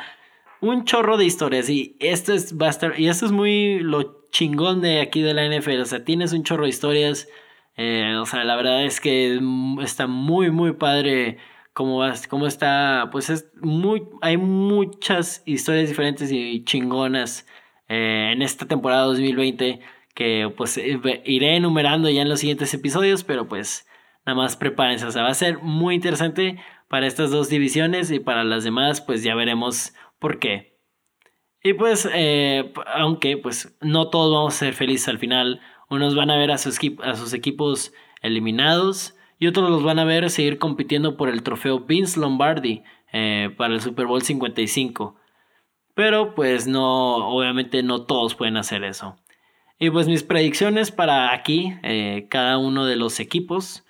un 0.60 0.84
chorro 0.84 1.16
de 1.16 1.24
historias 1.24 1.68
y 1.70 1.96
esto 2.00 2.32
es 2.32 2.56
va 2.56 2.70
y 2.96 3.08
esto 3.08 3.26
es 3.26 3.32
muy 3.32 3.80
lo 3.80 4.24
chingón 4.30 4.80
de 4.80 5.00
aquí 5.00 5.22
de 5.22 5.34
la 5.34 5.46
NFL, 5.48 5.80
o 5.80 5.86
sea, 5.86 6.04
tienes 6.04 6.32
un 6.32 6.42
chorro 6.42 6.64
de 6.64 6.70
historias 6.70 7.28
eh, 7.76 8.16
o 8.16 8.24
sea, 8.24 8.44
la 8.44 8.56
verdad 8.56 8.84
es 8.84 9.00
que 9.00 9.38
está 9.82 10.06
muy, 10.06 10.50
muy 10.50 10.72
padre 10.72 11.38
cómo, 11.72 12.02
cómo 12.28 12.46
está. 12.46 13.08
Pues 13.12 13.30
es 13.30 13.50
muy. 13.60 14.04
Hay 14.22 14.38
muchas 14.38 15.42
historias 15.46 15.88
diferentes 15.88 16.32
y 16.32 16.64
chingonas 16.64 17.46
eh, 17.88 18.30
en 18.32 18.42
esta 18.42 18.66
temporada 18.66 19.02
2020 19.04 19.80
que 20.14 20.50
pues 20.56 20.78
eh, 20.78 20.98
iré 21.26 21.56
enumerando 21.56 22.08
ya 22.08 22.22
en 22.22 22.30
los 22.30 22.40
siguientes 22.40 22.72
episodios, 22.72 23.24
pero 23.24 23.46
pues 23.48 23.86
nada 24.24 24.36
más 24.36 24.56
prepárense. 24.56 25.06
O 25.06 25.10
sea, 25.10 25.22
va 25.22 25.28
a 25.28 25.34
ser 25.34 25.58
muy 25.58 25.94
interesante 25.94 26.58
para 26.88 27.06
estas 27.06 27.30
dos 27.30 27.50
divisiones 27.50 28.10
y 28.10 28.20
para 28.20 28.44
las 28.44 28.64
demás, 28.64 29.02
pues 29.02 29.22
ya 29.22 29.34
veremos 29.34 29.94
por 30.18 30.38
qué. 30.38 30.78
Y 31.62 31.74
pues, 31.74 32.08
aunque 32.94 33.36
pues 33.36 33.76
no 33.82 34.08
todos 34.08 34.32
vamos 34.32 34.54
a 34.54 34.58
ser 34.58 34.74
felices 34.74 35.08
al 35.08 35.18
final 35.18 35.60
unos 35.88 36.14
van 36.14 36.30
a 36.30 36.36
ver 36.36 36.50
a 36.50 36.58
sus, 36.58 37.32
equipos 37.32 37.92
eliminados 38.22 39.16
y 39.38 39.46
otros 39.46 39.70
los 39.70 39.82
van 39.82 39.98
a 39.98 40.04
ver 40.04 40.30
seguir 40.30 40.58
compitiendo 40.58 41.16
por 41.16 41.28
el 41.28 41.42
trofeo 41.42 41.80
Vince 41.80 42.18
Lombardi 42.18 42.82
eh, 43.12 43.50
para 43.56 43.74
el 43.74 43.80
Super 43.80 44.06
Bowl 44.06 44.22
55. 44.22 45.16
Pero 45.94 46.34
pues 46.34 46.66
no, 46.66 47.16
obviamente 47.28 47.82
no 47.82 48.02
todos 48.02 48.34
pueden 48.34 48.56
hacer 48.56 48.84
eso. 48.84 49.16
Y 49.78 49.90
pues 49.90 50.06
mis 50.08 50.22
predicciones 50.22 50.90
para 50.90 51.32
aquí, 51.32 51.74
eh, 51.82 52.26
cada 52.30 52.58
uno 52.58 52.86
de 52.86 52.96
los 52.96 53.20
equipos. 53.20 53.84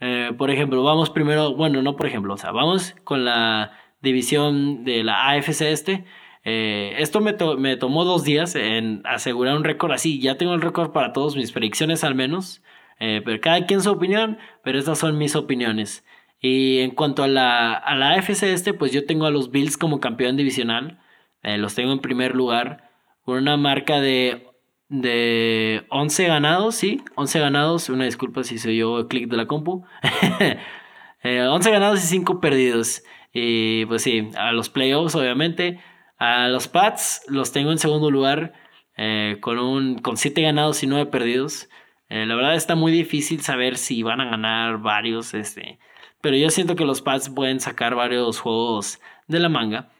Eh, 0.00 0.32
por 0.36 0.50
ejemplo, 0.50 0.82
vamos 0.82 1.10
primero, 1.10 1.54
bueno, 1.54 1.82
no 1.82 1.94
por 1.96 2.06
ejemplo, 2.06 2.34
o 2.34 2.36
sea, 2.36 2.52
vamos 2.52 2.96
con 3.04 3.24
la 3.24 3.72
división 4.00 4.84
de 4.84 5.04
la 5.04 5.28
AFC 5.28 5.62
este. 5.62 6.04
Eh, 6.44 6.94
esto 6.98 7.20
me, 7.20 7.76
tomó 7.76 8.04
dos 8.04 8.24
días 8.24 8.54
en 8.54 9.02
asegurar 9.04 9.56
un 9.56 9.64
récord 9.64 9.92
así. 9.92 10.20
Ya 10.20 10.36
tengo 10.36 10.54
el 10.54 10.60
récord 10.60 10.92
para 10.92 11.12
todos 11.12 11.36
mis 11.36 11.52
predicciones 11.52 12.04
al 12.04 12.14
menos. 12.14 12.62
Eh, 12.98 13.22
pero 13.24 13.40
cada 13.40 13.66
quien 13.66 13.82
su 13.82 13.90
opinión, 13.90 14.38
pero 14.62 14.78
estas 14.78 14.98
son 14.98 15.18
mis 15.18 15.36
opiniones. 15.36 16.04
Y 16.40 16.78
en 16.80 16.90
cuanto 16.92 17.22
a 17.22 17.28
la, 17.28 17.74
a 17.74 17.96
la 17.96 18.12
AFC 18.12 18.44
este, 18.44 18.74
pues 18.74 18.92
yo 18.92 19.04
tengo 19.06 19.26
a 19.26 19.30
los 19.30 19.50
Bills 19.50 19.76
como 19.76 20.00
campeón 20.00 20.36
divisional. 20.36 21.00
Eh, 21.42 21.58
los 21.58 21.74
tengo 21.74 21.92
en 21.92 22.00
primer 22.00 22.34
lugar. 22.34 22.90
Con 23.24 23.36
una 23.36 23.56
marca 23.56 24.00
de, 24.00 24.46
de 24.88 25.84
11 25.90 26.26
ganados, 26.26 26.74
sí. 26.74 27.02
11 27.16 27.40
ganados. 27.40 27.88
Una 27.90 28.04
disculpa 28.04 28.44
si 28.44 28.58
soy 28.58 28.78
yo 28.78 29.08
clic 29.08 29.28
de 29.28 29.36
la 29.36 29.46
compu. 29.46 29.84
11 31.22 31.70
ganados 31.70 32.02
y 32.02 32.06
5 32.06 32.40
perdidos. 32.40 33.02
Y 33.32 33.84
pues 33.86 34.02
sí, 34.02 34.30
a 34.36 34.52
los 34.52 34.70
playoffs 34.70 35.14
obviamente. 35.14 35.80
A 36.20 36.48
los 36.48 36.68
Pats 36.68 37.22
los 37.28 37.50
tengo 37.50 37.72
en 37.72 37.78
segundo 37.78 38.10
lugar 38.10 38.52
eh, 38.98 39.38
con, 39.40 39.58
un, 39.58 39.98
con 40.00 40.18
siete 40.18 40.42
ganados 40.42 40.82
y 40.82 40.86
nueve 40.86 41.10
perdidos. 41.10 41.70
Eh, 42.10 42.26
la 42.26 42.34
verdad 42.34 42.56
está 42.56 42.74
muy 42.74 42.92
difícil 42.92 43.40
saber 43.40 43.78
si 43.78 44.02
van 44.02 44.20
a 44.20 44.26
ganar 44.26 44.82
varios. 44.82 45.32
Este, 45.32 45.78
pero 46.20 46.36
yo 46.36 46.50
siento 46.50 46.76
que 46.76 46.84
los 46.84 47.00
Pats 47.00 47.30
pueden 47.30 47.58
sacar 47.58 47.94
varios 47.94 48.38
juegos 48.38 49.00
de 49.28 49.40
la 49.40 49.48
manga. 49.48 49.92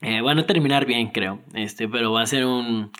Eh, 0.00 0.22
van 0.22 0.40
a 0.40 0.46
terminar 0.46 0.86
bien, 0.86 1.10
creo. 1.10 1.40
Este, 1.54 1.88
pero 1.88 2.10
va 2.10 2.22
a 2.22 2.26
ser 2.26 2.44
un, 2.44 2.90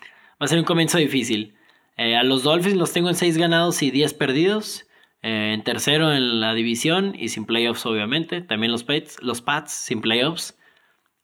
va 0.40 0.44
a 0.44 0.46
ser 0.46 0.60
un 0.60 0.64
comienzo 0.64 0.98
difícil. 0.98 1.56
a 1.96 2.22
los 2.22 2.44
Dolphins 2.44 2.76
los 2.76 2.92
tengo 2.92 3.08
en 3.08 3.16
seis 3.16 3.36
ganados 3.36 3.82
y 3.82 3.90
10 3.90 4.14
perdidos. 4.14 4.86
en 5.22 5.64
tercero 5.64 6.12
en 6.12 6.40
la 6.40 6.54
división 6.54 7.16
y 7.18 7.30
sin 7.30 7.46
playoffs, 7.46 7.84
obviamente. 7.84 8.42
También 8.42 8.70
los 8.70 8.84
Pats, 8.84 9.20
los 9.22 9.42
Pats 9.42 9.72
sin 9.72 10.00
playoffs. 10.00 10.57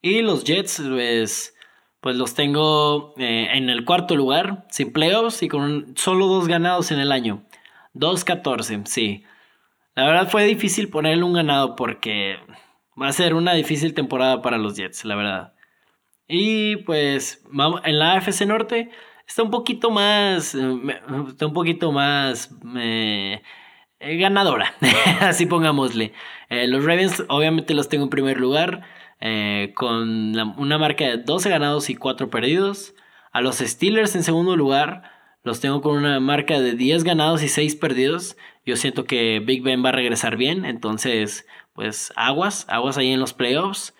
Y 0.04 0.20
los 0.20 0.44
Jets, 0.44 0.82
pues, 0.86 1.56
pues 2.02 2.16
los 2.16 2.34
tengo 2.34 3.14
eh, 3.16 3.48
en 3.54 3.70
el 3.70 3.86
cuarto 3.86 4.14
lugar, 4.16 4.66
sin 4.68 4.92
playoffs 4.92 5.42
y 5.42 5.48
con 5.48 5.94
solo 5.96 6.26
dos 6.26 6.46
ganados 6.46 6.90
en 6.90 7.00
el 7.00 7.10
año. 7.10 7.46
2-14, 7.94 8.84
sí. 8.84 9.24
La 9.94 10.04
verdad 10.04 10.28
fue 10.28 10.44
difícil 10.44 10.90
ponerle 10.90 11.24
un 11.24 11.32
ganado 11.32 11.74
porque 11.74 12.36
va 13.00 13.08
a 13.08 13.12
ser 13.14 13.32
una 13.32 13.54
difícil 13.54 13.94
temporada 13.94 14.42
para 14.42 14.58
los 14.58 14.76
Jets, 14.76 15.06
la 15.06 15.16
verdad. 15.16 15.54
Y 16.28 16.76
pues 16.84 17.42
en 17.84 17.98
la 17.98 18.12
AFC 18.12 18.42
Norte 18.42 18.90
está 19.26 19.42
un 19.42 19.50
poquito 19.50 19.90
más, 19.90 20.54
está 21.28 21.46
un 21.46 21.54
poquito 21.54 21.92
más 21.92 22.54
eh, 22.76 23.40
ganadora, 24.00 24.74
así 25.22 25.46
pongámosle. 25.46 26.12
Eh, 26.50 26.66
los 26.66 26.84
Ravens 26.84 27.24
obviamente 27.28 27.72
los 27.72 27.88
tengo 27.88 28.04
en 28.04 28.10
primer 28.10 28.38
lugar. 28.38 28.82
Eh, 29.26 29.72
con 29.74 30.38
una 30.58 30.76
marca 30.76 31.06
de 31.06 31.16
12 31.16 31.48
ganados 31.48 31.88
y 31.88 31.94
4 31.94 32.28
perdidos. 32.28 32.94
A 33.32 33.40
los 33.40 33.56
Steelers 33.56 34.14
en 34.14 34.22
segundo 34.22 34.54
lugar, 34.54 35.10
Los 35.42 35.60
tengo 35.60 35.82
con 35.82 35.96
una 35.96 36.20
marca 36.20 36.60
de 36.60 36.72
10 36.74 37.04
ganados 37.04 37.42
y 37.42 37.48
6 37.48 37.76
perdidos. 37.76 38.36
Yo 38.66 38.76
siento 38.76 39.04
que 39.04 39.40
Big 39.40 39.62
Ben 39.62 39.84
va 39.84 39.90
a 39.90 39.92
regresar 39.92 40.36
bien. 40.36 40.64
Entonces, 40.66 41.46
pues 41.74 42.12
aguas, 42.16 42.66
aguas 42.68 42.98
ahí 42.98 43.12
en 43.12 43.20
los 43.20 43.32
playoffs. 43.34 43.94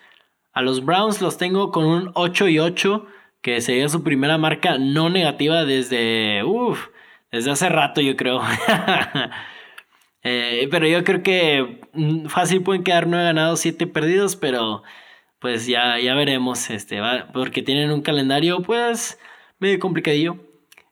A 0.53 0.61
los 0.61 0.85
Browns 0.85 1.21
los 1.21 1.37
tengo 1.37 1.71
con 1.71 1.85
un 1.85 2.11
8 2.15 2.47
y 2.49 2.59
8, 2.59 3.07
que 3.41 3.61
sería 3.61 3.89
su 3.89 4.03
primera 4.03 4.37
marca 4.37 4.77
no 4.79 5.09
negativa 5.09 5.65
desde, 5.65 6.43
uff, 6.43 6.87
desde 7.31 7.51
hace 7.51 7.69
rato 7.69 8.01
yo 8.01 8.15
creo. 8.15 8.41
Eh, 10.27 10.67
pero 10.71 10.87
yo 10.87 11.03
creo 11.03 11.21
que 11.21 11.81
mm, 11.93 12.25
fácil 12.29 12.63
pueden 12.63 12.83
quedar 12.83 13.05
9 13.05 13.25
ganados, 13.25 13.59
7 13.59 13.85
perdidos, 13.85 14.35
pero 14.35 14.81
pues 15.39 15.67
ya, 15.67 15.99
ya 15.99 16.15
veremos, 16.15 16.69
este, 16.69 16.99
porque 17.33 17.61
tienen 17.61 17.91
un 17.91 18.01
calendario 18.01 18.61
pues 18.61 19.19
medio 19.59 19.79
complicadillo. 19.79 20.37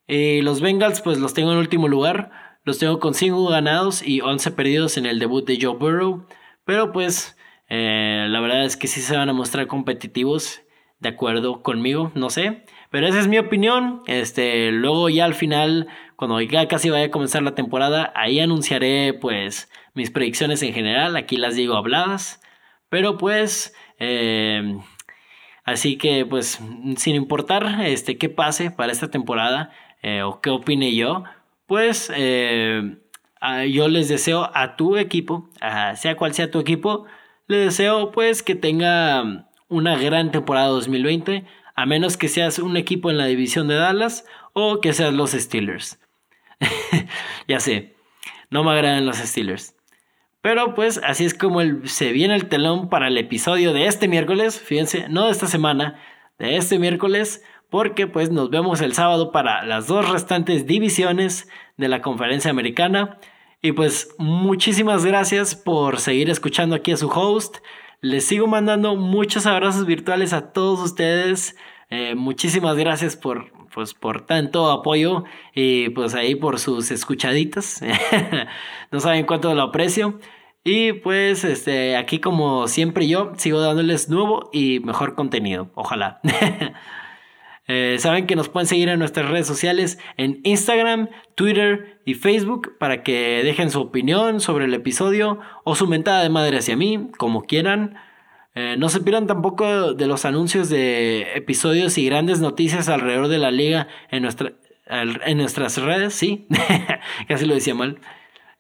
Y 0.08 0.42
los 0.42 0.62
Bengals 0.62 1.02
pues 1.02 1.18
los 1.20 1.34
tengo 1.34 1.52
en 1.52 1.58
último 1.58 1.88
lugar, 1.88 2.32
los 2.64 2.80
tengo 2.80 3.00
con 3.00 3.14
5 3.14 3.48
ganados 3.48 4.06
y 4.06 4.22
11 4.22 4.52
perdidos 4.52 4.98
en 4.98 5.06
el 5.06 5.20
debut 5.20 5.46
de 5.46 5.58
Joe 5.62 5.78
Burrow, 5.78 6.28
pero 6.66 6.92
pues 6.92 7.38
eh, 7.70 8.28
la 8.30 8.40
verdad 8.40 8.66
es 8.66 8.78
que 8.78 8.88
sí 8.88 9.02
se 9.02 9.18
van 9.18 9.30
a 9.30 9.34
mostrar 9.34 9.68
competitivos, 9.68 10.62
de 11.00 11.10
acuerdo 11.10 11.62
conmigo, 11.62 12.12
no 12.16 12.30
sé. 12.30 12.66
Pero 12.90 13.08
esa 13.08 13.20
es 13.20 13.28
mi 13.28 13.38
opinión. 13.38 14.02
Este, 14.08 14.72
luego 14.72 15.10
ya 15.10 15.26
al 15.26 15.34
final, 15.34 15.88
cuando 16.16 16.40
ya 16.42 16.68
casi 16.68 16.90
vaya 16.90 17.06
a 17.06 17.12
comenzar 17.12 17.44
la 17.44 17.56
temporada, 17.56 18.12
ahí 18.16 18.40
anunciaré 18.40 19.14
pues 19.14 19.70
mis 19.94 20.12
predicciones 20.12 20.64
en 20.64 20.74
general. 20.74 21.16
Aquí 21.16 21.38
las 21.38 21.56
digo 21.56 21.76
habladas. 21.76 22.42
Pero 22.90 23.18
pues, 23.18 23.74
em, 24.04 24.82
así 25.64 25.98
que 25.98 26.26
pues 26.26 26.60
sin 26.98 27.16
importar 27.16 27.82
este, 27.86 28.18
qué 28.18 28.30
pase 28.30 28.72
para 28.72 28.92
esta 28.92 29.10
temporada 29.10 29.72
eh, 30.02 30.24
o 30.24 30.42
qué 30.42 30.50
opine 30.50 30.96
yo, 30.96 31.24
pues 31.68 32.12
eh, 32.16 32.98
yo 33.72 33.88
les 33.88 34.08
deseo 34.10 34.50
a 34.54 34.76
tu 34.76 34.98
equipo, 34.98 35.50
sea 35.96 36.16
cual 36.16 36.34
sea 36.34 36.52
tu 36.52 36.60
equipo, 36.60 37.06
les 37.48 37.66
deseo 37.66 38.12
pues 38.12 38.44
que 38.44 38.56
tenga 38.56 39.50
una 39.70 39.98
gran 39.98 40.32
temporada 40.32 40.68
2020 40.68 41.46
a 41.76 41.86
menos 41.86 42.18
que 42.18 42.28
seas 42.28 42.60
un 42.60 42.78
equipo 42.78 43.10
en 43.10 43.18
la 43.18 43.26
división 43.26 43.68
de 43.68 43.76
Dallas 43.76 44.26
o 44.54 44.80
que 44.80 44.94
seas 44.94 45.14
los 45.14 45.32
Steelers. 45.32 46.00
ya 47.48 47.60
sé, 47.60 47.96
no 48.50 48.64
me 48.64 48.72
agradan 48.72 49.06
los 49.06 49.18
Steelers. 49.18 49.73
Pero 50.44 50.76
pues 50.76 51.00
así 51.06 51.24
es 51.24 51.34
como 51.34 51.62
se 51.86 52.12
viene 52.12 52.36
el 52.36 52.50
telón 52.50 52.90
para 52.90 53.08
el 53.08 53.18
episodio 53.18 53.72
de 53.72 53.88
este 53.88 54.10
miércoles, 54.10 54.60
fíjense, 54.60 55.08
no 55.08 55.28
de 55.28 55.32
esta 55.32 55.48
semana, 55.48 56.02
de 56.38 56.58
este 56.58 56.80
miércoles, 56.80 57.46
porque 57.70 58.08
pues 58.08 58.30
nos 58.30 58.50
vemos 58.50 58.82
el 58.82 58.94
sábado 58.94 59.32
para 59.32 59.64
las 59.64 59.88
dos 59.88 60.10
restantes 60.10 60.68
divisiones 60.68 61.48
de 61.78 61.88
la 61.88 62.02
conferencia 62.02 62.52
americana. 62.52 63.20
Y 63.62 63.72
pues 63.72 64.14
muchísimas 64.18 65.06
gracias 65.06 65.56
por 65.56 66.02
seguir 66.02 66.30
escuchando 66.30 66.76
aquí 66.76 66.92
a 66.92 66.98
su 66.98 67.08
host. 67.08 67.60
Les 68.02 68.26
sigo 68.26 68.46
mandando 68.46 68.98
muchos 68.98 69.46
abrazos 69.46 69.86
virtuales 69.86 70.34
a 70.34 70.52
todos 70.52 70.82
ustedes. 70.82 71.56
Eh, 71.90 72.16
muchísimas 72.16 72.76
gracias 72.76 73.16
por, 73.16 73.53
pues, 73.74 73.94
por 73.94 74.26
tanto 74.26 74.72
apoyo 74.72 75.24
y 75.54 75.90
pues 75.90 76.16
ahí 76.16 76.36
por 76.36 76.60
sus 76.60 76.92
escuchaditas. 76.92 77.82
no 78.92 79.00
saben 79.00 79.26
cuánto 79.26 79.54
lo 79.54 79.64
aprecio. 79.64 80.20
Y 80.64 80.94
pues 80.94 81.44
este, 81.44 81.98
aquí 81.98 82.20
como 82.20 82.68
siempre 82.68 83.08
yo 83.08 83.34
sigo 83.38 83.60
dándoles 83.60 84.10
nuevo 84.10 84.50
y 84.54 84.80
mejor 84.80 85.16
contenido. 85.16 85.72
Ojalá. 85.76 86.20
Eh, 87.68 87.96
saben 87.98 88.28
que 88.28 88.36
nos 88.36 88.50
pueden 88.50 88.68
seguir 88.68 88.90
en 88.90 89.00
nuestras 89.00 89.30
redes 89.30 89.48
sociales 89.48 89.98
en 90.18 90.42
Instagram, 90.44 91.08
Twitter 91.36 92.02
y 92.06 92.16
Facebook 92.16 92.78
para 92.78 93.04
que 93.04 93.42
dejen 93.42 93.70
su 93.70 93.80
opinión 93.80 94.42
sobre 94.42 94.66
el 94.66 94.74
episodio 94.74 95.40
o 95.64 95.74
su 95.74 95.88
mentada 95.88 96.24
de 96.24 96.30
madre 96.30 96.58
hacia 96.58 96.76
mí, 96.76 97.10
como 97.18 97.44
quieran. 97.44 97.96
Eh, 98.56 98.76
no 98.78 98.90
se 98.90 99.02
pierdan 99.02 99.28
tampoco 99.28 99.94
de 99.94 100.08
los 100.08 100.26
anuncios 100.26 100.70
de 100.70 101.34
episodios 101.36 101.98
y 101.98 102.06
grandes 102.06 102.40
noticias 102.40 102.90
alrededor 102.90 103.28
de 103.28 103.40
la 103.40 103.52
liga 103.52 103.88
en, 104.12 104.24
nuestra, 104.24 104.54
en 104.88 105.38
nuestras 105.38 105.78
redes, 105.82 106.14
sí, 106.14 106.48
casi 107.28 107.46
lo 107.46 107.56
decía 107.56 107.74
mal. 107.74 108.00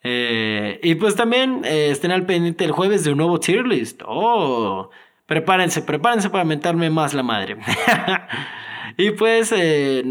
Eh, 0.03 0.79
y 0.83 0.95
pues 0.95 1.15
también 1.15 1.61
estén 1.63 2.11
al 2.11 2.25
pendiente 2.25 2.65
el 2.65 2.71
jueves 2.71 3.03
de 3.03 3.11
un 3.11 3.17
nuevo 3.19 3.39
tier 3.39 3.65
list. 3.65 4.01
Oh, 4.05 4.89
prepárense, 5.27 5.81
prepárense 5.81 6.29
para 6.29 6.43
mentarme 6.43 6.89
más 6.89 7.13
la 7.13 7.23
madre. 7.23 7.57
Y 8.97 9.11
pues 9.11 9.51
eh, 9.51 10.03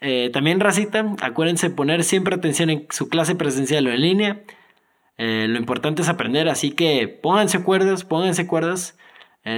eh, 0.00 0.30
también 0.32 0.60
racita, 0.60 1.04
acuérdense 1.20 1.70
poner 1.70 2.04
siempre 2.04 2.34
atención 2.34 2.70
en 2.70 2.86
su 2.90 3.08
clase 3.08 3.34
presencial 3.34 3.86
o 3.86 3.90
en 3.90 4.00
línea. 4.00 4.42
Eh, 5.18 5.46
lo 5.48 5.58
importante 5.58 6.02
es 6.02 6.08
aprender, 6.08 6.48
así 6.48 6.70
que 6.70 7.08
pónganse 7.08 7.62
cuerdas, 7.62 8.04
pónganse 8.04 8.46
cuerdas. 8.46 8.96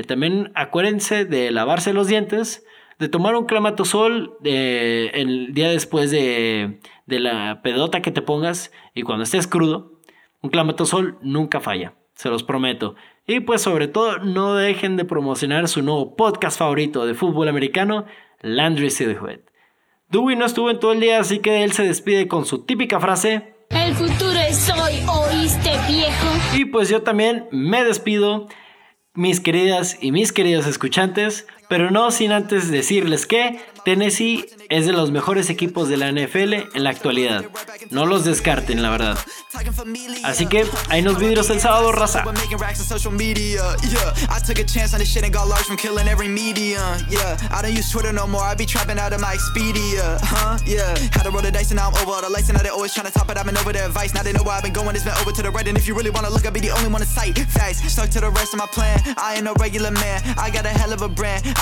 También 0.06 0.52
acuérdense 0.54 1.24
de 1.24 1.50
lavarse 1.50 1.92
los 1.92 2.08
dientes, 2.08 2.64
de 2.98 3.08
tomar 3.08 3.34
un 3.36 3.46
clamatosol 3.46 4.36
el 4.44 5.54
día 5.54 5.70
después 5.70 6.10
de, 6.10 6.80
de 7.06 7.20
la 7.20 7.60
pedota 7.62 8.02
que 8.02 8.10
te 8.10 8.22
pongas 8.22 8.72
y 8.94 9.02
cuando 9.02 9.24
estés 9.24 9.46
crudo. 9.46 10.00
Un 10.40 10.50
clamatosol 10.50 11.18
nunca 11.22 11.60
falla, 11.60 11.94
se 12.14 12.28
los 12.28 12.42
prometo. 12.42 12.96
Y 13.26 13.40
pues 13.40 13.62
sobre 13.62 13.86
todo 13.86 14.18
no 14.18 14.54
dejen 14.54 14.96
de 14.96 15.04
promocionar 15.04 15.68
su 15.68 15.82
nuevo 15.82 16.16
podcast 16.16 16.58
favorito 16.58 17.06
de 17.06 17.14
fútbol 17.14 17.48
americano, 17.48 18.06
Landry 18.40 18.90
Silhouette. 18.90 19.48
Dewey 20.08 20.36
no 20.36 20.44
estuvo 20.44 20.70
en 20.70 20.80
todo 20.80 20.92
el 20.92 21.00
día, 21.00 21.20
así 21.20 21.38
que 21.38 21.62
él 21.62 21.72
se 21.72 21.84
despide 21.84 22.26
con 22.28 22.44
su 22.44 22.64
típica 22.64 22.98
frase. 23.00 23.54
El 23.70 23.94
futuro 23.94 24.38
es 24.46 24.68
hoy, 24.70 24.94
¿oíste 25.08 25.70
viejo? 25.88 26.28
Y 26.56 26.64
pues 26.66 26.88
yo 26.88 27.02
también 27.02 27.46
me 27.52 27.84
despido, 27.84 28.48
mis 29.14 29.40
queridas 29.40 29.98
y 30.00 30.10
mis 30.10 30.32
queridos 30.32 30.66
escuchantes, 30.66 31.46
pero 31.72 31.90
no 31.90 32.10
sin 32.10 32.32
antes 32.32 32.70
decirles 32.70 33.24
que 33.24 33.58
Tennessee 33.86 34.44
es 34.68 34.84
de 34.84 34.92
los 34.92 35.10
mejores 35.10 35.48
equipos 35.48 35.88
de 35.88 35.96
la 35.96 36.12
NFL 36.12 36.52
en 36.74 36.84
la 36.84 36.90
actualidad. 36.90 37.46
No 37.88 38.04
los 38.04 38.26
descarten, 38.26 38.82
la 38.82 38.90
verdad. 38.90 39.18
Así 40.22 40.46
que 40.46 40.66
ahí 40.90 41.00
nos 41.00 41.18
vidrios 41.18 41.48
el 41.48 41.60
sábado, 41.60 41.90
raza. 41.90 42.24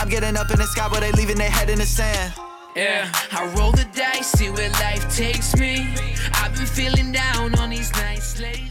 I'm 0.00 0.08
getting 0.08 0.34
up 0.34 0.50
in 0.50 0.56
the 0.56 0.64
sky, 0.64 0.88
but 0.90 1.00
they 1.00 1.12
leaving 1.12 1.36
their 1.36 1.50
head 1.50 1.68
in 1.68 1.78
the 1.78 1.84
sand. 1.84 2.32
Yeah, 2.74 3.12
I 3.32 3.52
roll 3.58 3.70
the 3.70 3.84
dice, 3.94 4.32
see 4.32 4.48
where 4.48 4.70
life 4.70 5.14
takes 5.14 5.54
me. 5.56 5.94
I've 6.32 6.54
been 6.54 6.64
feeling 6.64 7.12
down 7.12 7.54
on 7.56 7.68
these 7.68 7.92
nights 7.92 8.40
lately. 8.40 8.69